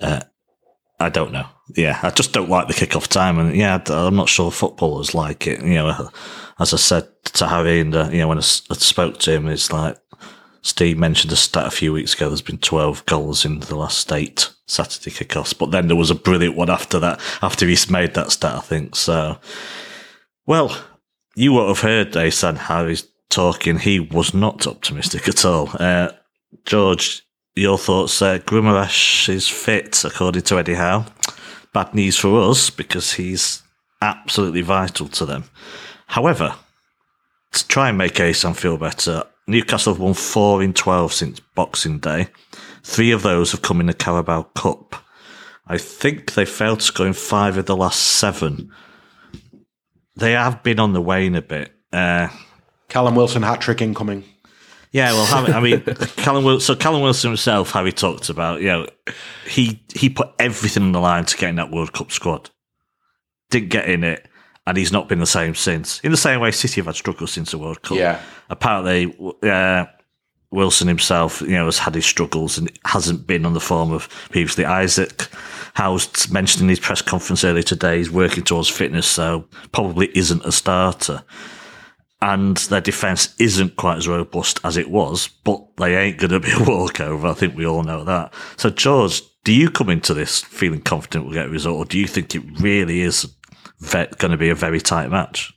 [0.00, 0.20] uh,
[0.98, 1.46] I don't know.
[1.76, 5.46] Yeah, I just don't like the kickoff time, and yeah, I'm not sure footballers like
[5.46, 5.60] it.
[5.60, 6.10] You know,
[6.58, 9.70] as I said to Harry, and uh, you know when I spoke to him, it's
[9.70, 9.98] like
[10.62, 12.28] Steve mentioned a stat a few weeks ago.
[12.28, 16.14] There's been 12 goals in the last eight Saturday kickoffs, but then there was a
[16.14, 17.20] brilliant one after that.
[17.42, 19.38] After he's made that stat, I think so.
[20.48, 20.74] Well,
[21.36, 23.78] you won't have heard Asan Harry's talking.
[23.78, 25.68] He was not optimistic at all.
[25.78, 26.12] Uh,
[26.64, 27.22] George,
[27.54, 28.22] your thoughts?
[28.22, 28.38] Uh,
[29.28, 31.04] is fit, according to Eddie Howe.
[31.74, 33.62] Bad news for us because he's
[34.00, 35.44] absolutely vital to them.
[36.06, 36.54] However,
[37.52, 41.98] to try and make Asan feel better, Newcastle have won four in 12 since Boxing
[41.98, 42.28] Day.
[42.82, 44.96] Three of those have come in the Carabao Cup.
[45.66, 48.72] I think they failed to score in five of the last seven.
[50.18, 51.72] They have been on the wane a bit.
[51.92, 52.28] Uh,
[52.88, 54.24] Callum Wilson hat trick incoming.
[54.92, 55.80] yeah, well, Harry, I mean,
[56.16, 56.74] Callum Wilson.
[56.74, 58.86] So Callum Wilson himself, Harry talked about, you know,
[59.46, 62.50] he he put everything on the line to get in that World Cup squad.
[63.50, 64.28] Didn't get in it,
[64.66, 66.00] and he's not been the same since.
[66.00, 67.96] In the same way, City have had struggles since the World Cup.
[67.96, 68.20] Yeah.
[68.50, 69.86] Apparently, uh,
[70.50, 74.08] Wilson himself, you know, has had his struggles and hasn't been on the form of
[74.30, 74.64] previously.
[74.64, 75.28] Isak
[75.74, 80.44] House mentioned in his press conference earlier today he's working towards fitness, so probably isn't
[80.44, 81.22] a starter
[82.20, 86.40] and their defence isn't quite as robust as it was, but they ain't going to
[86.40, 87.28] be a walkover.
[87.28, 88.34] I think we all know that.
[88.56, 91.98] So, George, do you come into this feeling confident we'll get a result, or do
[91.98, 93.32] you think it really is
[93.90, 95.52] going to be a very tight match?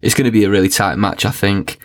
[0.00, 1.78] It's going to be a really tight match, I think.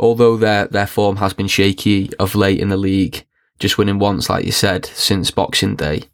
[0.00, 3.26] Although their their form has been shaky of late in the league,
[3.58, 6.04] just winning once, like you said, since Boxing Day,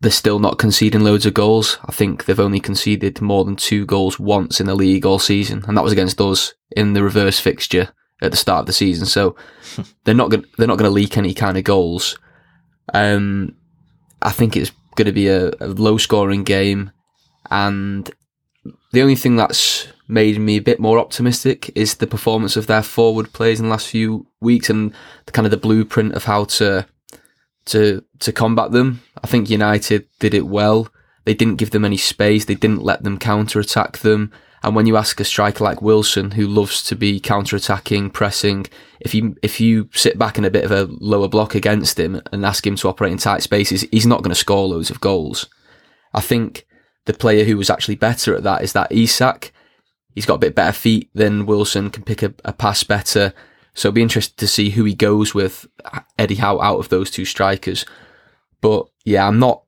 [0.00, 1.78] they're still not conceding loads of goals.
[1.86, 5.64] I think they've only conceded more than two goals once in the league all season,
[5.66, 7.88] and that was against us in the reverse fixture
[8.20, 9.06] at the start of the season.
[9.06, 9.34] So
[10.04, 12.18] they're not going they're not going to leak any kind of goals.
[12.92, 13.56] Um,
[14.20, 16.92] I think it's going to be a, a low scoring game,
[17.50, 18.10] and
[18.92, 22.82] the only thing that's made me a bit more optimistic is the performance of their
[22.82, 24.92] forward players in the last few weeks and
[25.26, 26.86] the kind of the blueprint of how to
[27.66, 29.00] to to combat them.
[29.22, 30.88] I think United did it well.
[31.24, 32.44] They didn't give them any space.
[32.44, 34.30] They didn't let them counter attack them,
[34.64, 38.66] And when you ask a striker like Wilson, who loves to be counter-attacking, pressing,
[38.98, 42.22] if you if you sit back in a bit of a lower block against him
[42.32, 45.02] and ask him to operate in tight spaces, he's not going to score loads of
[45.02, 45.50] goals.
[46.14, 46.66] I think
[47.04, 49.52] the player who was actually better at that is that Isak.
[50.14, 53.32] He's got a bit better feet than Wilson, can pick a, a pass better.
[53.74, 55.66] So it'll be interesting to see who he goes with,
[56.18, 57.84] Eddie Howe, out of those two strikers.
[58.60, 59.62] But yeah, I'm not,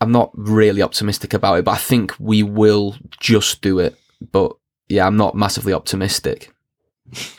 [0.00, 1.64] I'm not really optimistic about it.
[1.66, 3.98] But I think we will just do it.
[4.32, 4.52] But
[4.88, 6.52] yeah, I'm not massively optimistic.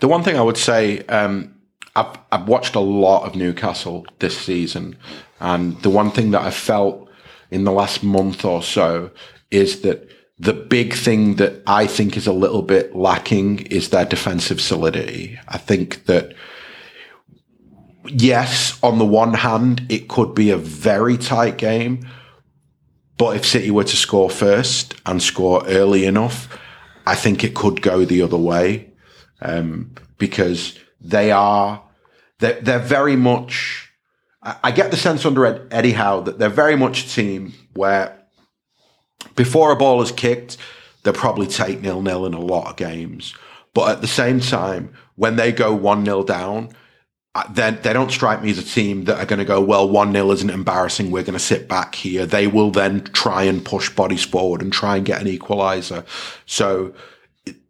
[0.00, 1.54] The one thing I would say, um,
[1.96, 4.98] I've, I've watched a lot of Newcastle this season,
[5.40, 7.08] and the one thing that I felt
[7.50, 9.10] in the last month or so
[9.50, 14.04] is that the big thing that I think is a little bit lacking is their
[14.04, 15.38] defensive solidity.
[15.46, 16.34] I think that,
[18.06, 22.08] yes, on the one hand, it could be a very tight game,
[23.16, 26.48] but if City were to score first and score early enough,
[27.06, 28.92] I think it could go the other way
[29.40, 31.82] um, because they are
[32.38, 33.92] they're, they're very much.
[34.42, 38.23] I, get the sense under Ed, Eddie Howe that they're very much a team where
[39.34, 40.56] before a ball is kicked,
[41.02, 43.34] they'll probably take nil nil in a lot of games.
[43.74, 46.70] But at the same time, when they go one 0 down,
[47.50, 50.12] then they don't strike me as a team that are going to go, well, 1
[50.12, 51.10] 0 isn't embarrassing.
[51.10, 52.24] We're going to sit back here.
[52.24, 56.04] They will then try and push bodies forward and try and get an equalizer.
[56.46, 56.94] So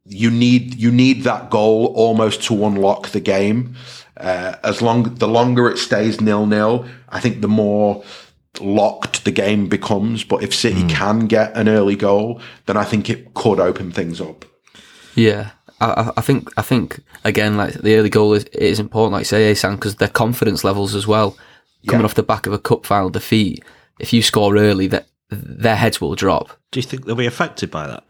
[0.05, 3.75] you need, you need that goal almost to unlock the game.
[4.19, 8.05] Uh, as long, the longer it stays nil nil, I think the more
[8.61, 10.25] locked the game becomes.
[10.25, 10.91] But if City mm.
[10.91, 14.45] can get an early goal, then I think it could open things up.
[15.15, 15.51] Yeah.
[15.81, 19.51] I, I think I think again like the early goal is, is important, like say
[19.51, 21.37] Asan, because their confidence levels as well,
[21.87, 22.07] coming yeah.
[22.07, 23.65] off the back of a cup final defeat.
[23.99, 26.51] If you score early, that their heads will drop.
[26.71, 28.05] Do you think they'll be affected by that?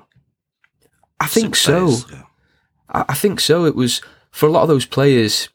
[1.20, 1.88] I think Six so.
[2.10, 2.22] Yeah.
[2.88, 3.64] I, I, think so.
[3.64, 5.48] It was for a lot of those players.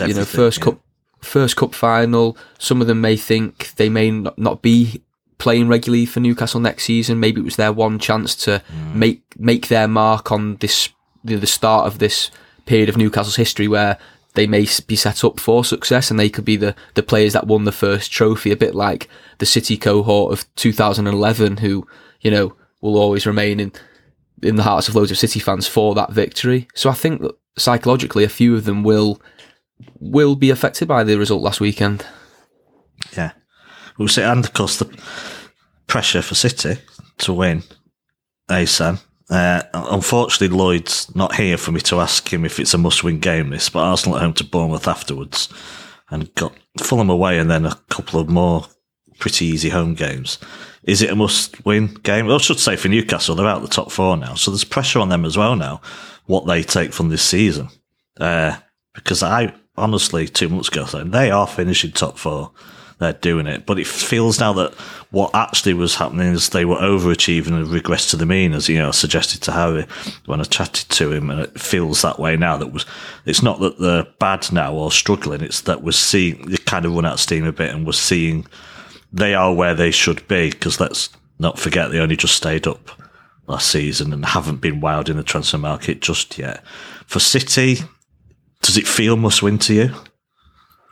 [0.00, 0.64] You know, first yeah.
[0.64, 0.80] cup,
[1.24, 2.36] first cup final.
[2.58, 5.02] Some of them may think they may not, not be
[5.38, 7.20] playing regularly for Newcastle next season.
[7.20, 8.94] Maybe it was their one chance to mm.
[8.94, 10.90] make make their mark on this
[11.24, 12.30] the, the start of this
[12.66, 13.98] period of Newcastle's history where
[14.34, 17.46] they may be set up for success and they could be the, the players that
[17.46, 21.86] won the first trophy, a bit like the City cohort of 2011, who,
[22.20, 23.72] you know, will always remain in,
[24.42, 26.66] in the hearts of loads of City fans for that victory.
[26.74, 29.20] So I think that psychologically, a few of them will,
[29.98, 32.06] will be affected by the result last weekend.
[33.16, 33.32] Yeah.
[33.98, 34.22] We'll see.
[34.22, 34.86] And of course, the
[35.86, 36.78] pressure for City
[37.18, 37.62] to win
[38.48, 43.20] ASAN uh, unfortunately, Lloyd's not here for me to ask him if it's a must-win
[43.20, 43.50] game.
[43.50, 45.48] This, but Arsenal at home to Bournemouth afterwards,
[46.10, 48.66] and got Fulham away, and then a couple of more
[49.18, 50.38] pretty easy home games.
[50.82, 52.30] Is it a must-win game?
[52.30, 55.08] I should say for Newcastle, they're out the top four now, so there's pressure on
[55.08, 55.80] them as well now.
[56.26, 57.68] What they take from this season,
[58.20, 58.56] uh,
[58.94, 62.50] because I honestly two months ago said they are finishing top four
[62.98, 63.66] they're doing it.
[63.66, 64.74] But it feels now that
[65.10, 68.78] what actually was happening is they were overachieving and regressed to the mean, as you
[68.78, 69.86] know, suggested to Harry
[70.26, 72.56] when I chatted to him, and it feels that way now.
[72.56, 72.86] That was
[73.26, 76.94] it's not that they're bad now or struggling; it's that we're seeing they kind of
[76.94, 78.46] run out of steam a bit, and we're seeing
[79.12, 80.50] they are where they should be.
[80.50, 82.90] Because let's not forget they only just stayed up
[83.46, 86.64] last season and haven't been wild in the transfer market just yet.
[87.06, 87.80] For City,
[88.64, 89.90] does it feel must win to you?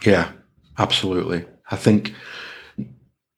[0.05, 0.31] Yeah,
[0.79, 1.45] absolutely.
[1.71, 2.15] I think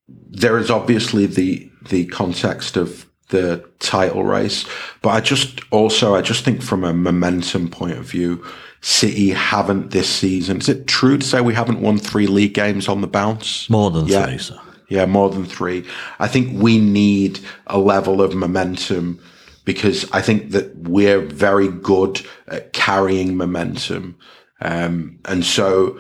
[0.09, 4.67] there is obviously the the context of the title race,
[5.03, 8.45] but I just also I just think from a momentum point of view,
[8.81, 10.59] City haven't this season.
[10.59, 13.71] Is it true to say we haven't won three league games on the bounce?
[13.71, 14.27] More than yeah.
[14.27, 14.59] three, sir.
[14.89, 15.85] Yeah, more than three.
[16.19, 19.21] I think we need a level of momentum
[19.65, 24.19] because I think that we're very good at carrying momentum.
[24.61, 25.99] Um, and so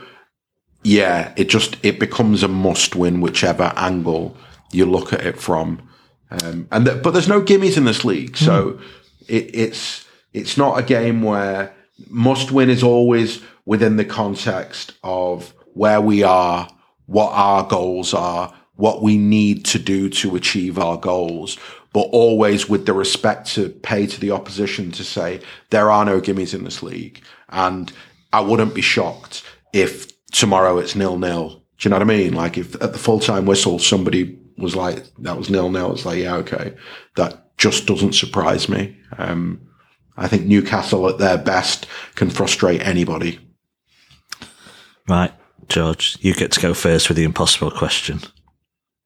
[0.85, 4.37] yeah, it just it becomes a must win whichever angle
[4.71, 5.89] you look at it from.
[6.31, 8.83] Um, and th- but there's no gimmies in this league, so mm.
[9.29, 11.75] it, it's it's not a game where
[12.09, 16.69] must win is always within the context of where we are,
[17.07, 21.59] what our goals are, what we need to do to achieve our goals,
[21.93, 25.41] but always with the respect to pay to the opposition to say
[25.71, 27.93] there are no gimmies in this league, and
[28.33, 31.63] I wouldn't be shocked if tomorrow it's nil nil.
[31.79, 32.35] Do you know what I mean?
[32.35, 36.05] Like if at the full time whistle somebody was like that was nil nil, it's
[36.05, 36.75] like yeah okay,
[37.17, 38.97] that just doesn't surprise me.
[39.17, 39.61] Um,
[40.17, 43.39] I think Newcastle at their best can frustrate anybody.
[45.09, 45.33] Right,
[45.69, 48.21] George, you get to go first with the impossible question.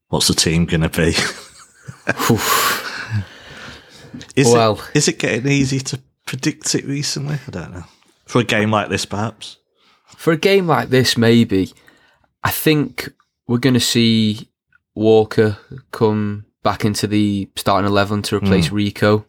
[0.08, 1.14] What's the team going to be?
[4.36, 7.38] Is Well- it is it getting easy to predict it recently?
[7.46, 7.84] I don't know.
[8.26, 9.58] For a game like this, perhaps.
[10.16, 11.72] For a game like this, maybe
[12.42, 13.08] I think
[13.46, 14.48] we're going to see
[14.94, 15.58] Walker
[15.92, 19.26] come back into the starting eleven to replace Rico.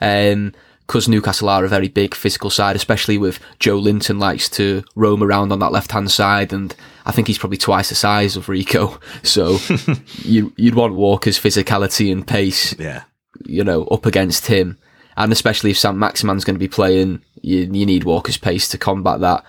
[0.00, 0.52] Um,
[0.86, 5.52] because Newcastle are a very big physical side, especially with Joelinton likes to roam around
[5.52, 6.74] on that left hand side, and
[7.06, 8.98] I think he's probably twice the size of Rico.
[9.22, 9.58] So
[10.22, 13.02] you you'd want Walker's physicality and pace Yeah.
[13.44, 14.78] you know, up against him.
[15.16, 15.96] And especially if St.
[15.96, 19.44] Maximin's going to be playing, you, you need Walker's pace to combat that.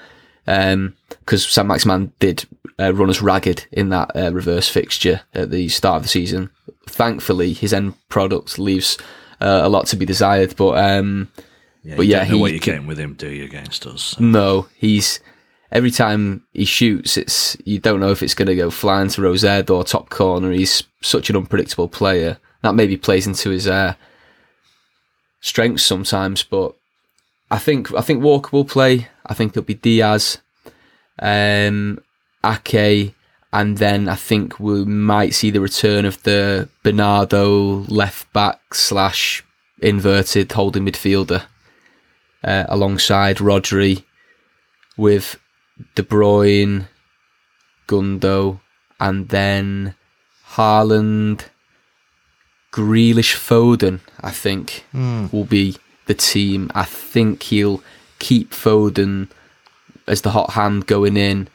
[0.46, 1.68] Because St.
[1.68, 2.46] Maximin did
[2.80, 6.50] uh, run us ragged in that uh, reverse fixture at the start of the season.
[6.88, 8.98] Thankfully, his end product leaves
[9.40, 10.56] uh, a lot to be desired.
[10.58, 11.32] But um,
[11.84, 13.86] yeah But you yeah, don't know he what you're getting with him, do you, against
[13.88, 14.20] us?
[14.20, 15.22] no, he's
[15.74, 19.22] every time he shoots, it's you don't know if it's going to go flying to
[19.22, 20.52] Rosette or top corner.
[20.52, 22.38] He's such an unpredictable player.
[22.62, 23.96] That maybe plays into his uh,
[25.42, 26.76] strengths sometimes, but
[27.52, 29.10] I think I think Walker will play.
[29.26, 30.38] I think it'll be Dias,
[31.20, 32.00] um,
[32.46, 33.14] Ake,
[33.52, 39.44] and then I think we might see the return of the Bernardo left back slash
[39.82, 41.44] inverted holding midfielder
[42.44, 44.04] uh, alongside Rodri
[44.96, 45.38] with
[45.96, 46.88] De Bruyne,
[47.88, 48.60] Gundo,
[49.00, 49.96] and then
[50.52, 51.46] Haaland,
[52.72, 54.00] Grealish, Foden.
[54.22, 55.28] I think hmm.
[55.32, 56.72] will be the team.
[56.76, 57.84] I think he'll
[58.20, 59.30] keep Foden
[60.08, 61.48] as the hot hand going in.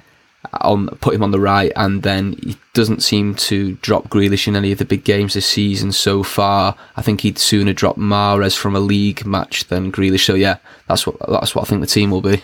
[0.60, 4.54] On put him on the right, and then he doesn't seem to drop Grealish in
[4.54, 6.76] any of the big games this season so far.
[6.96, 10.24] I think he'd sooner drop Mahrez from a league match than Grealish.
[10.24, 12.42] So yeah, that's what that's what I think the team will be.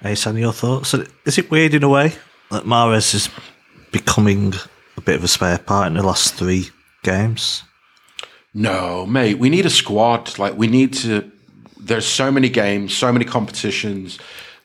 [0.00, 0.94] Hey, Sam, your thoughts?
[1.24, 2.12] Is it weird in a way
[2.52, 3.28] that Mahrez is
[3.90, 4.54] becoming
[4.96, 6.68] a bit of a spare part in the last three
[7.02, 7.64] games?
[8.54, 10.38] No, mate, we need a squad.
[10.38, 11.28] Like we need to.
[11.80, 14.20] There's so many games, so many competitions.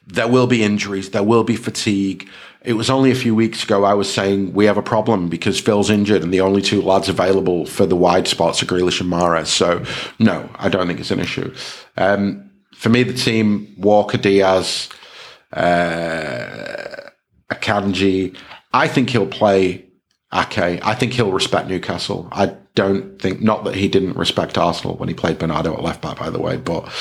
[0.05, 1.09] There will be injuries.
[1.09, 2.29] There will be fatigue.
[2.61, 5.59] It was only a few weeks ago I was saying we have a problem because
[5.59, 9.11] Phil's injured and the only two lads available for the wide spots are Grealish and
[9.11, 9.47] Mahrez.
[9.47, 9.83] So
[10.19, 11.53] no, I don't think it's an issue.
[11.97, 14.89] Um, for me, the team Walker Dias,
[15.53, 17.09] uh,
[17.51, 18.35] Akanji.
[18.73, 19.85] I think he'll play
[20.33, 20.83] Ake.
[20.83, 22.27] I think he'll respect Newcastle.
[22.31, 26.01] I don't think not that he didn't respect Arsenal when he played Bernardo at left
[26.01, 26.91] back, by the way, but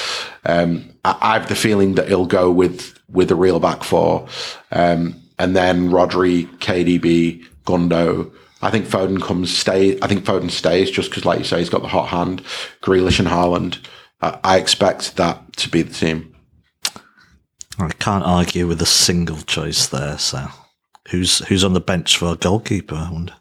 [0.45, 4.29] um, I, I have the feeling that he'll go with with a real back four,
[4.71, 8.33] um, and then Rodri, KDB, Gundo.
[8.61, 9.99] I think Foden comes stay.
[10.01, 12.45] I think Foden stays just because, like you say, he's got the hot hand.
[12.83, 13.79] Grealish and Haaland.
[14.21, 16.32] I, I expect that to be the team.
[17.79, 20.19] I can't argue with a single choice there.
[20.19, 20.47] So,
[21.11, 22.95] who's who's on the bench for our goalkeeper?
[22.95, 23.35] I wonder.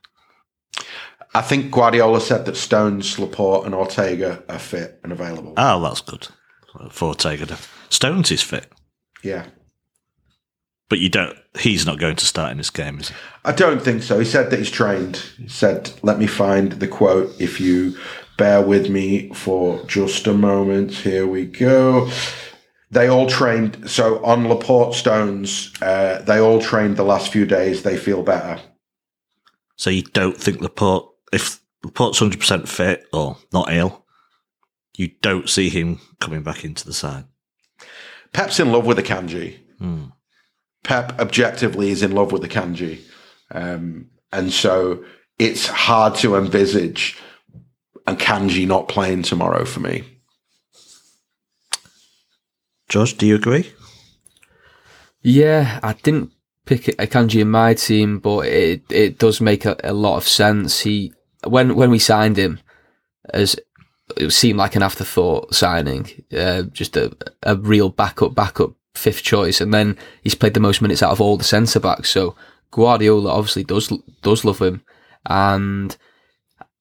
[1.33, 5.53] I think Guardiola said that Stones, Laporte, and Ortega are fit and available.
[5.57, 6.27] Oh, that's good.
[6.89, 7.57] For Ortega,
[7.89, 8.71] Stones is fit,
[9.23, 9.45] yeah.
[10.89, 11.37] but you don't.
[11.57, 13.15] He's not going to start in this game, is he?
[13.45, 14.19] I don't think so.
[14.19, 15.17] He said that he's trained.
[15.37, 17.97] He said, let me find the quote if you
[18.37, 20.91] bear with me for just a moment.
[20.91, 22.09] Here we go.
[22.91, 23.89] They all trained.
[23.89, 27.83] So on Laporte Stones, uh, they all trained the last few days.
[27.83, 28.61] They feel better.
[29.77, 34.05] So you don't think Laporte, if Laporte's hundred percent fit or not ill,
[34.97, 37.25] you don't see him coming back into the side.
[38.33, 39.59] Pep's in love with the kanji.
[39.79, 40.05] Hmm.
[40.83, 43.01] Pep objectively is in love with the kanji.
[43.51, 45.03] Um, and so
[45.39, 47.17] it's hard to envisage
[48.07, 50.03] Akanji not playing tomorrow for me.
[52.91, 53.71] George, do you agree?
[55.21, 56.33] Yeah, I didn't
[56.65, 60.81] pick Akanji in my team, but it it does make a, a lot of sense.
[60.81, 61.13] He
[61.47, 62.59] when when we signed him,
[63.33, 63.55] as
[64.17, 69.61] it seemed like an afterthought signing, uh, just a a real backup backup fifth choice,
[69.61, 72.09] and then he's played the most minutes out of all the centre backs.
[72.09, 72.35] So
[72.71, 73.87] Guardiola obviously does
[74.21, 74.83] does love him,
[75.25, 75.95] and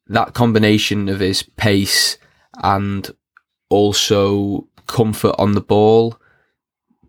[0.09, 2.19] that combination of his pace
[2.65, 3.09] and
[3.69, 6.19] also comfort on the ball.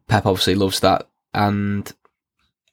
[0.07, 1.91] Pep obviously loves that, and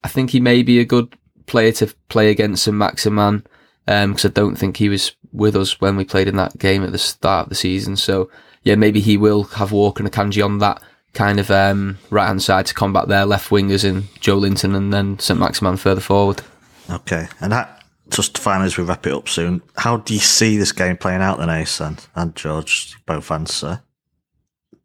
[0.05, 1.17] I think he may be a good
[1.47, 3.45] player to play against St Maximin
[3.87, 6.93] because I don't think he was with us when we played in that game at
[6.93, 7.97] the start of the season.
[7.97, 8.31] So
[8.63, 10.83] yeah, maybe he will have Walker and Akanji on that
[11.15, 15.19] kind of um, right hand side to combat their left wingers in Joelinton and then
[15.19, 16.43] St Maximin further forward.
[16.91, 20.57] Okay, and that, just finally as we wrap it up soon, how do you see
[20.59, 23.83] this game playing out then, Asan, and George, both answer?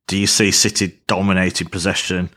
[0.08, 2.30] Do you see City dominating possession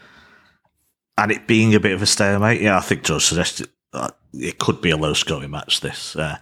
[1.19, 2.61] and it being a bit of a stalemate?
[2.61, 5.81] Yeah, I think George suggested uh, it could be a low scoring match.
[5.81, 6.37] This, uh,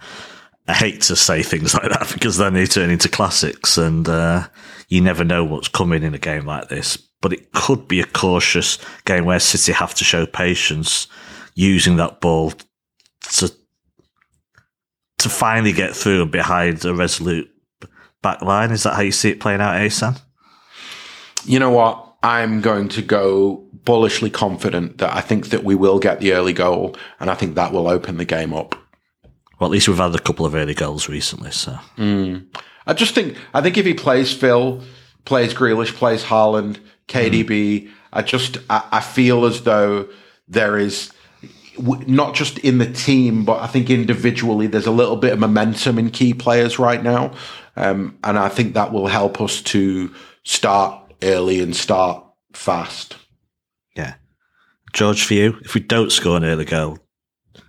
[0.67, 4.47] I hate to say things like that because then they turn into classics, and uh,
[4.89, 6.97] you never know what's coming in a game like this.
[7.21, 11.07] But it could be a cautious game where City have to show patience
[11.55, 12.53] using that ball
[13.31, 13.51] to
[15.17, 17.49] to finally get through and behind a resolute
[18.21, 18.71] back line.
[18.71, 20.15] Is that how you see it playing out, Asan?
[21.45, 22.15] You know what?
[22.23, 26.53] I'm going to go bullishly confident that I think that we will get the early
[26.53, 28.75] goal, and I think that will open the game up.
[29.59, 31.77] Well, at least we've had a couple of early goals recently, so.
[32.87, 34.81] I just think I think if he plays Phil,
[35.23, 40.07] plays Grealish, plays Haaland, KDB, I just I, I feel as though
[40.47, 41.11] there is
[41.77, 45.99] not just in the team, but I think individually there's a little bit of momentum
[45.99, 47.33] in key players right now,
[47.75, 50.13] um, and I think that will help us to
[50.43, 53.15] start early and start fast.
[53.95, 54.15] Yeah.
[54.93, 56.99] George, for you, if we don't score an early goal,
[57.53, 57.61] do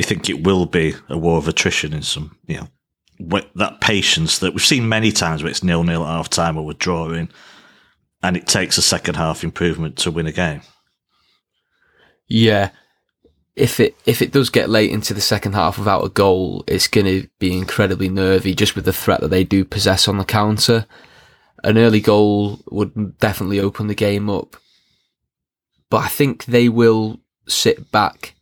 [0.00, 2.68] you think it will be a war of attrition in some, you know,
[3.30, 6.56] wh- that patience that we've seen many times where it's nil nil at half time
[6.56, 7.28] or we're drawing
[8.22, 10.62] and it takes a second half improvement to win a game?
[12.26, 12.70] Yeah.
[13.54, 16.88] If it if it does get late into the second half without a goal, it's
[16.88, 20.24] going to be incredibly nervy just with the threat that they do possess on the
[20.24, 20.86] counter.
[21.64, 24.56] An early goal would definitely open the game up.
[25.90, 27.18] But I think they will
[27.48, 28.34] sit back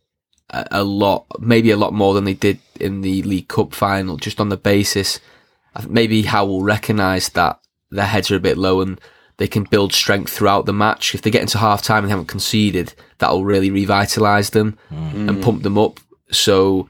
[0.49, 4.17] a, a lot, maybe a lot more than they did in the League Cup final,
[4.17, 5.19] just on the basis
[5.87, 7.59] maybe Howe will recognise that
[7.91, 8.99] their heads are a bit low and
[9.37, 11.15] they can build strength throughout the match.
[11.15, 15.27] If they get into half time and haven't conceded, that'll really revitalise them mm.
[15.27, 15.99] and pump them up.
[16.31, 16.89] So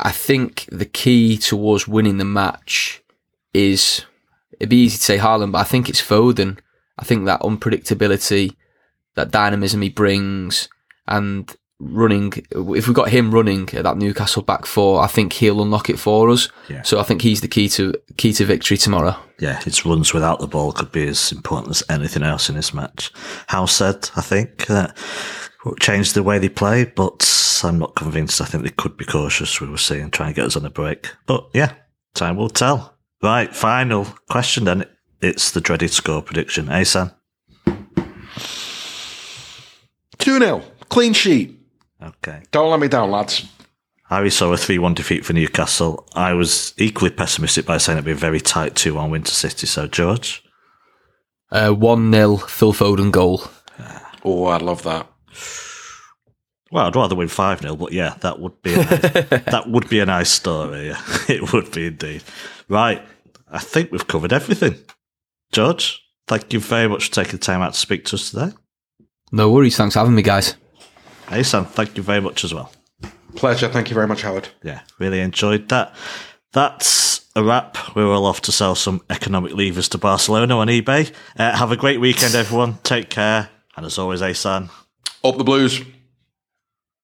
[0.00, 3.02] I think the key towards winning the match
[3.52, 4.04] is
[4.62, 6.56] it'd be easy to say Haaland, but I think it's Foden.
[6.96, 8.54] I think that unpredictability,
[9.16, 10.68] that dynamism he brings,
[11.08, 12.32] and running.
[12.52, 15.98] If we've got him running at that Newcastle back four, I think he'll unlock it
[15.98, 16.48] for us.
[16.68, 16.82] Yeah.
[16.82, 19.16] So I think he's the key to key to victory tomorrow.
[19.40, 22.72] Yeah, his runs without the ball could be as important as anything else in this
[22.72, 23.10] match.
[23.48, 24.96] Howe's said, I think, that
[25.64, 28.40] will change the way they play, but I'm not convinced.
[28.40, 30.70] I think they could be cautious, we were saying, try and get us on a
[30.70, 31.10] break.
[31.26, 31.72] But yeah,
[32.14, 32.91] time will tell.
[33.22, 34.84] Right, final question then.
[35.20, 36.68] It's the dreaded score prediction.
[36.68, 37.12] Asan?
[40.18, 41.58] 2 0, clean sheet.
[42.02, 42.42] Okay.
[42.50, 43.46] Don't let me down, lads.
[44.10, 46.06] I saw a 3 1 defeat for Newcastle.
[46.14, 49.34] I was equally pessimistic by saying it'd be a very tight 2 1 win to
[49.34, 49.66] City.
[49.66, 50.42] So, George?
[51.50, 53.42] Uh, one 0 Phil Foden goal.
[54.24, 55.08] Oh, I love that.
[56.70, 59.88] Well, I'd rather win 5 0, but yeah, that would be a nice, that would
[59.88, 60.88] be a nice story.
[60.88, 61.00] Yeah.
[61.28, 62.22] It would be indeed.
[62.68, 63.02] Right.
[63.52, 64.76] I think we've covered everything.
[65.52, 68.52] George, thank you very much for taking the time out to speak to us today.
[69.30, 69.76] No worries.
[69.76, 70.56] Thanks for having me, guys.
[71.28, 72.72] Hey, Sam, thank you very much as well.
[73.36, 73.68] Pleasure.
[73.68, 74.48] Thank you very much, Howard.
[74.62, 75.94] Yeah, really enjoyed that.
[76.52, 77.78] That's a wrap.
[77.94, 81.12] We're all off to sell some economic levers to Barcelona on eBay.
[81.38, 82.78] Uh, have a great weekend, everyone.
[82.82, 83.48] Take care.
[83.76, 84.68] And as always, Asan,
[85.24, 85.80] Up the blues.